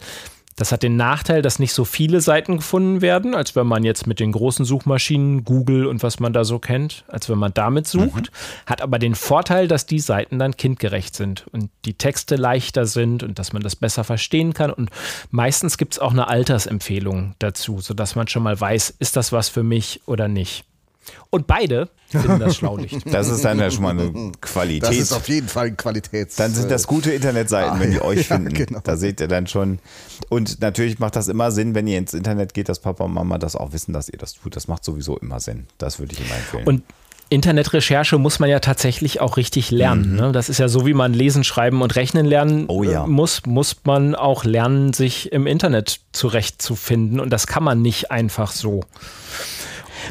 Das 0.58 0.72
hat 0.72 0.84
den 0.84 0.96
Nachteil, 0.96 1.42
dass 1.42 1.60
nicht 1.60 1.74
so 1.74 1.84
viele 1.84 2.22
Seiten 2.22 2.58
gefunden 2.58 3.02
werden, 3.02 3.36
als 3.36 3.58
wenn 3.58 3.68
man 3.68 3.84
jetzt 3.84 4.08
mit 4.08 4.22
den 4.22 4.32
großen 4.32 4.64
Suchmaschinen, 4.64 5.44
Google 5.44 5.86
und 5.86 6.02
was 6.02 6.22
man 6.22 6.32
da 6.32 6.46
so 6.46 6.60
kennt, 6.60 7.04
als 7.10 7.30
wenn 7.30 7.38
man 7.38 7.54
damit 7.54 7.88
sucht. 7.88 8.32
Hat 8.66 8.82
aber 8.82 8.98
den 8.98 9.16
Vorteil, 9.16 9.68
dass 9.68 9.86
die 9.86 10.00
Seiten 10.00 10.40
dann 10.40 10.56
kindgerecht 10.56 11.14
sind 11.14 11.46
und 11.52 11.70
die 11.84 11.96
Texte 11.96 12.38
leichter 12.38 12.86
sind 12.86 13.22
und 13.22 13.38
dass 13.38 13.52
man 13.52 13.64
das 13.64 13.76
besser 13.76 14.06
verstehen 14.06 14.54
kann. 14.54 14.72
Und 14.72 14.92
meistens 15.30 15.78
gibt 15.78 15.94
es 15.94 16.00
auch 16.00 16.12
eine 16.12 16.30
Altersempfehlung 16.30 17.36
dazu, 17.40 17.82
sodass 17.82 18.16
man 18.16 18.30
schon 18.30 18.44
mal 18.44 18.60
weiß, 18.60 18.96
ist 19.00 19.18
das 19.18 19.34
was 19.34 19.50
für 19.50 19.64
mich 19.64 20.02
oder 20.06 20.30
nicht. 20.30 20.64
Und 21.30 21.48
beide 21.48 21.90
finden 22.08 22.40
das 22.40 22.56
Schlaulicht. 22.56 22.98
Das 23.12 23.30
ist 23.30 23.44
dann 23.46 23.60
ja 23.60 23.70
schon 23.72 23.84
mal 23.84 23.92
eine 23.92 24.32
Qualität. 24.42 24.84
Das 24.90 24.96
ist 24.98 25.12
auf 25.14 25.28
jeden 25.28 25.48
Fall 25.48 25.68
ein 25.68 25.78
Qualitäts. 25.78 26.36
Dann 26.36 26.54
sind 26.54 26.72
das 26.72 26.88
gute 26.88 27.12
Internetseiten, 27.12 27.74
Ah, 27.74 27.80
wenn 27.80 27.92
die 27.92 28.02
euch 28.02 28.28
ja, 28.30 28.36
finden. 28.36 28.54
genau. 28.54 28.80
Da 28.84 28.96
seht 28.98 29.20
ihr 29.22 29.28
dann 29.28 29.48
schon. 29.48 29.80
Und 30.30 30.62
natürlich 30.62 31.00
macht 31.00 31.16
das 31.16 31.28
immer 31.28 31.52
Sinn, 31.52 31.76
wenn 31.76 31.88
ihr 31.88 31.98
ins 31.98 32.14
Internet 32.14 32.54
geht, 32.54 32.70
dass 32.70 32.80
Papa 32.80 33.04
und 33.04 33.14
Mama 33.14 33.38
das 33.38 33.56
auch 33.56 33.74
wissen, 33.74 33.94
dass 33.94 34.10
ihr 34.10 34.18
das 34.18 34.34
tut. 34.34 34.56
Das 34.56 34.68
macht 34.68 34.84
sowieso 34.86 35.18
immer 35.18 35.40
Sinn. 35.40 35.68
Das 35.78 36.00
würde 36.00 36.14
ich 36.14 36.20
immer 36.26 36.36
empfehlen. 36.36 36.68
Und 36.68 36.84
Internetrecherche 37.30 38.20
muss 38.20 38.38
man 38.40 38.50
ja 38.52 38.60
tatsächlich 38.60 39.20
auch 39.20 39.36
richtig 39.38 39.72
lernen. 39.72 40.16
Ne? 40.16 40.32
Das 40.32 40.48
ist 40.48 40.60
ja 40.60 40.68
so, 40.68 40.86
wie 40.86 40.94
man 40.94 41.12
lesen, 41.14 41.44
schreiben 41.44 41.82
und 41.82 41.96
rechnen 41.96 42.26
lernen 42.26 42.62
Mhm. 42.62 42.70
Oh 42.70 42.84
ja. 42.84 43.04
äh, 43.06 43.08
muss, 43.08 43.46
muss 43.48 43.78
man 43.84 44.14
auch 44.14 44.44
lernen, 44.44 44.94
sich 44.94 45.32
im 45.32 45.48
Internet 45.48 46.02
zurechtzufinden. 46.12 47.20
Und 47.20 47.32
das 47.32 47.48
kann 47.48 47.64
man 47.64 47.82
nicht 47.82 48.12
einfach 48.12 48.52
so. 48.52 48.82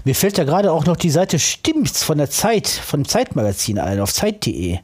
Mir 0.04 0.14
fällt 0.14 0.38
da 0.38 0.44
gerade 0.44 0.72
auch 0.72 0.86
noch 0.86 0.96
die 0.96 1.10
Seite 1.10 1.38
Stimmt's 1.38 2.02
von 2.02 2.18
der 2.18 2.30
Zeit, 2.30 2.68
von 2.68 3.04
Zeitmagazin 3.04 3.78
ein, 3.78 4.00
auf 4.00 4.12
Zeit.de. 4.12 4.78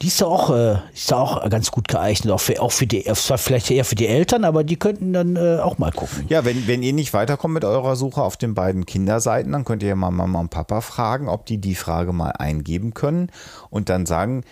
Die 0.00 0.06
ist 0.08 0.20
da 0.20 0.26
auch, 0.26 0.50
äh, 0.50 0.78
ist 0.92 1.12
da 1.12 1.18
auch 1.18 1.48
ganz 1.48 1.70
gut 1.70 1.86
geeignet, 1.86 2.32
auch 2.32 2.40
für, 2.40 2.60
auch 2.60 2.72
für 2.72 2.88
die, 2.88 3.04
zwar 3.04 3.38
vielleicht 3.38 3.70
eher 3.70 3.84
für 3.84 3.94
die 3.94 4.08
Eltern, 4.08 4.44
aber 4.44 4.64
die 4.64 4.76
könnten 4.76 5.12
dann 5.12 5.36
äh, 5.36 5.58
auch 5.60 5.78
mal 5.78 5.92
gucken. 5.92 6.24
Ja, 6.28 6.44
wenn, 6.44 6.66
wenn 6.66 6.82
ihr 6.82 6.92
nicht 6.92 7.14
weiterkommt 7.14 7.54
mit 7.54 7.64
eurer 7.64 7.94
Suche 7.94 8.20
auf 8.20 8.36
den 8.36 8.54
beiden 8.54 8.84
Kinderseiten, 8.84 9.52
dann 9.52 9.64
könnt 9.64 9.82
ihr 9.84 9.90
ja 9.90 9.94
mal 9.94 10.10
Mama 10.10 10.40
und 10.40 10.50
Papa 10.50 10.80
fragen, 10.80 11.28
ob 11.28 11.46
die 11.46 11.58
die 11.58 11.76
Frage 11.76 12.12
mal 12.12 12.30
eingeben 12.30 12.94
können 12.94 13.30
und 13.70 13.88
dann 13.88 14.06
sagen, 14.06 14.42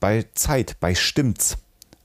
bei 0.00 0.24
Zeit, 0.34 0.76
bei 0.80 0.94
Stimmt's. 0.94 1.58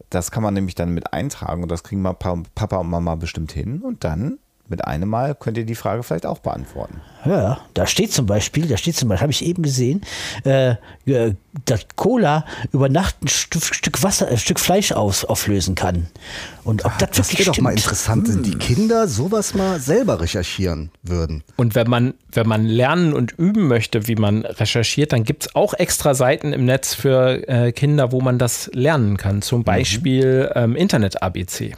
Das 0.09 0.29
kann 0.29 0.43
man 0.43 0.53
nämlich 0.53 0.75
dann 0.75 0.93
mit 0.93 1.13
eintragen 1.13 1.63
und 1.63 1.69
das 1.69 1.83
kriegen 1.83 2.03
Papa 2.03 2.77
und 2.77 2.89
Mama 2.89 3.15
bestimmt 3.15 3.51
hin 3.51 3.81
und 3.81 4.03
dann 4.03 4.37
mit 4.69 4.85
einem 4.85 5.09
Mal 5.09 5.35
könnt 5.35 5.57
ihr 5.57 5.65
die 5.65 5.75
Frage 5.75 6.03
vielleicht 6.03 6.25
auch 6.25 6.39
beantworten. 6.39 7.01
Ja, 7.25 7.59
da 7.73 7.85
steht 7.85 8.11
zum 8.11 8.25
Beispiel, 8.25 8.67
da 8.67 8.77
steht 8.77 8.95
zum 8.95 9.09
Beispiel, 9.09 9.21
habe 9.21 9.31
ich 9.31 9.45
eben 9.45 9.61
gesehen, 9.61 10.01
äh, 10.45 10.75
äh, 11.05 11.35
dass 11.65 11.85
Cola 11.95 12.45
über 12.71 12.89
Nacht 12.89 13.21
ein 13.23 13.27
Stück, 13.27 13.63
Stück 13.63 14.03
Wasser, 14.03 14.27
ein 14.27 14.37
Stück 14.37 14.59
Fleisch 14.59 14.91
aus, 14.91 15.25
auflösen 15.25 15.75
kann. 15.75 16.07
Und 16.63 16.85
ob 16.85 16.97
das 16.97 17.11
Das 17.11 17.29
wirklich 17.31 17.47
wäre 17.47 17.55
doch 17.55 17.61
mal 17.61 17.71
stimmt. 17.71 17.83
interessant, 17.85 18.29
wenn 18.29 18.43
die 18.43 18.57
Kinder 18.57 19.07
sowas 19.07 19.53
mal 19.53 19.79
selber 19.79 20.21
recherchieren 20.21 20.91
würden. 21.03 21.43
Und 21.57 21.75
wenn 21.75 21.89
man, 21.89 22.13
wenn 22.31 22.47
man 22.47 22.65
lernen 22.65 23.13
und 23.13 23.33
üben 23.33 23.67
möchte, 23.67 24.07
wie 24.07 24.15
man 24.15 24.45
recherchiert, 24.45 25.13
dann 25.13 25.23
gibt 25.23 25.43
es 25.43 25.55
auch 25.55 25.73
extra 25.73 26.13
Seiten 26.15 26.53
im 26.53 26.65
Netz 26.65 26.93
für 26.93 27.47
äh, 27.47 27.71
Kinder, 27.73 28.11
wo 28.11 28.21
man 28.21 28.39
das 28.39 28.69
lernen 28.73 29.17
kann. 29.17 29.41
Zum 29.41 29.63
Beispiel 29.63 30.51
ähm, 30.55 30.75
Internet-ABC. 30.75 31.75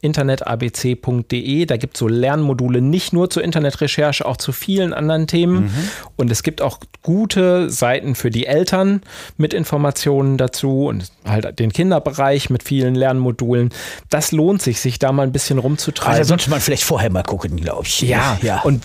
internetabc.de. 0.00 1.66
Da 1.66 1.76
gibt 1.76 1.96
es 1.96 2.00
so 2.00 2.08
Lernmodule 2.08 2.80
nicht 2.80 3.12
nur 3.12 3.30
zur 3.30 3.42
Internetrecherche, 3.42 4.26
auch 4.26 4.36
zu 4.36 4.52
vielen 4.52 4.92
anderen 4.92 5.26
Themen. 5.26 5.70
Und 6.16 6.30
es 6.30 6.42
gibt 6.42 6.62
auch 6.62 6.78
gute 7.02 7.70
Seiten 7.70 8.14
für 8.14 8.30
die 8.30 8.46
Eltern 8.46 9.02
mit 9.36 9.54
Informationen 9.54 10.36
dazu 10.36 10.86
und 10.86 11.10
halt 11.24 11.58
den 11.58 11.72
Kinderbereich 11.72 12.50
mit 12.50 12.62
vielen 12.62 12.94
Lernmodulen. 12.94 13.70
Das 14.10 14.32
lohnt 14.32 14.62
sich, 14.62 14.80
sich 14.80 14.98
da 14.98 15.12
mal 15.12 15.22
ein 15.22 15.32
bisschen 15.32 15.58
rumzutreiben. 15.58 16.18
Also 16.18 16.28
sollte 16.28 16.50
man 16.50 16.60
vielleicht 16.60 16.84
vorher 16.84 17.10
mal 17.10 17.22
gucken, 17.22 17.56
glaube 17.56 17.84
ich. 17.86 18.02
Ja, 18.02 18.38
ja. 18.42 18.60
Und 18.62 18.82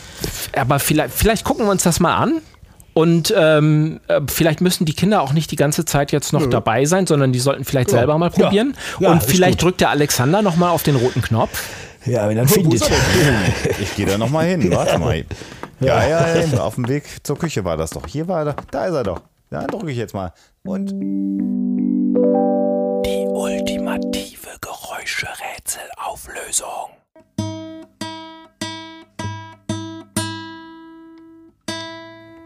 aber 0.55 0.79
vielleicht, 0.79 1.13
vielleicht 1.13 1.43
gucken 1.43 1.65
wir 1.65 1.71
uns 1.71 1.83
das 1.83 1.99
mal 1.99 2.15
an. 2.15 2.41
Und 2.93 3.33
ähm, 3.35 3.99
äh, 4.07 4.21
vielleicht 4.27 4.61
müssen 4.61 4.85
die 4.85 4.93
Kinder 4.93 5.21
auch 5.23 5.33
nicht 5.33 5.49
die 5.51 5.55
ganze 5.55 5.83
Zeit 5.85 6.11
jetzt 6.11 6.31
noch 6.33 6.45
dabei 6.47 6.85
sein, 6.85 7.07
sondern 7.07 7.33
die 7.33 7.39
sollten 7.39 7.65
vielleicht 7.65 7.89
selber 7.89 8.17
mal 8.19 8.31
Ja. 8.35 8.43
probieren. 8.45 8.75
Ja, 8.99 9.09
und 9.11 9.23
ist 9.23 9.31
vielleicht 9.31 9.59
gut. 9.59 9.69
drückt 9.69 9.81
der 9.81 9.89
Alexander 9.89 10.41
noch 10.43 10.55
mal 10.57 10.69
auf 10.69 10.83
den 10.83 10.95
roten 10.95 11.21
Knopf. 11.23 11.63
ja, 12.05 12.27
wenn 12.29 12.37
er 12.37 12.47
findet. 12.47 12.83
Ich 13.81 13.95
gehe 13.95 14.05
da 14.05 14.17
nochmal 14.17 14.45
hin, 14.45 14.71
warte 14.75 14.97
mal. 14.99 15.23
Ja, 15.79 16.07
ja, 16.07 16.35
ja, 16.37 16.59
auf 16.61 16.75
dem 16.75 16.87
Weg 16.87 17.03
zur 17.23 17.37
Küche 17.37 17.65
war 17.65 17.75
das 17.77 17.89
doch. 17.89 18.05
Hier 18.07 18.27
war 18.27 18.45
er, 18.45 18.55
da 18.71 18.85
ist 18.85 18.93
er 18.93 19.03
doch. 19.03 19.21
Da 19.49 19.65
drücke 19.67 19.89
ich 19.91 19.97
jetzt 19.97 20.13
mal. 20.13 20.31
Und 20.63 20.91
Die 23.05 23.25
ultimative 23.27 24.49
Geräusche-Rätsel-Auflösung. 24.61 26.89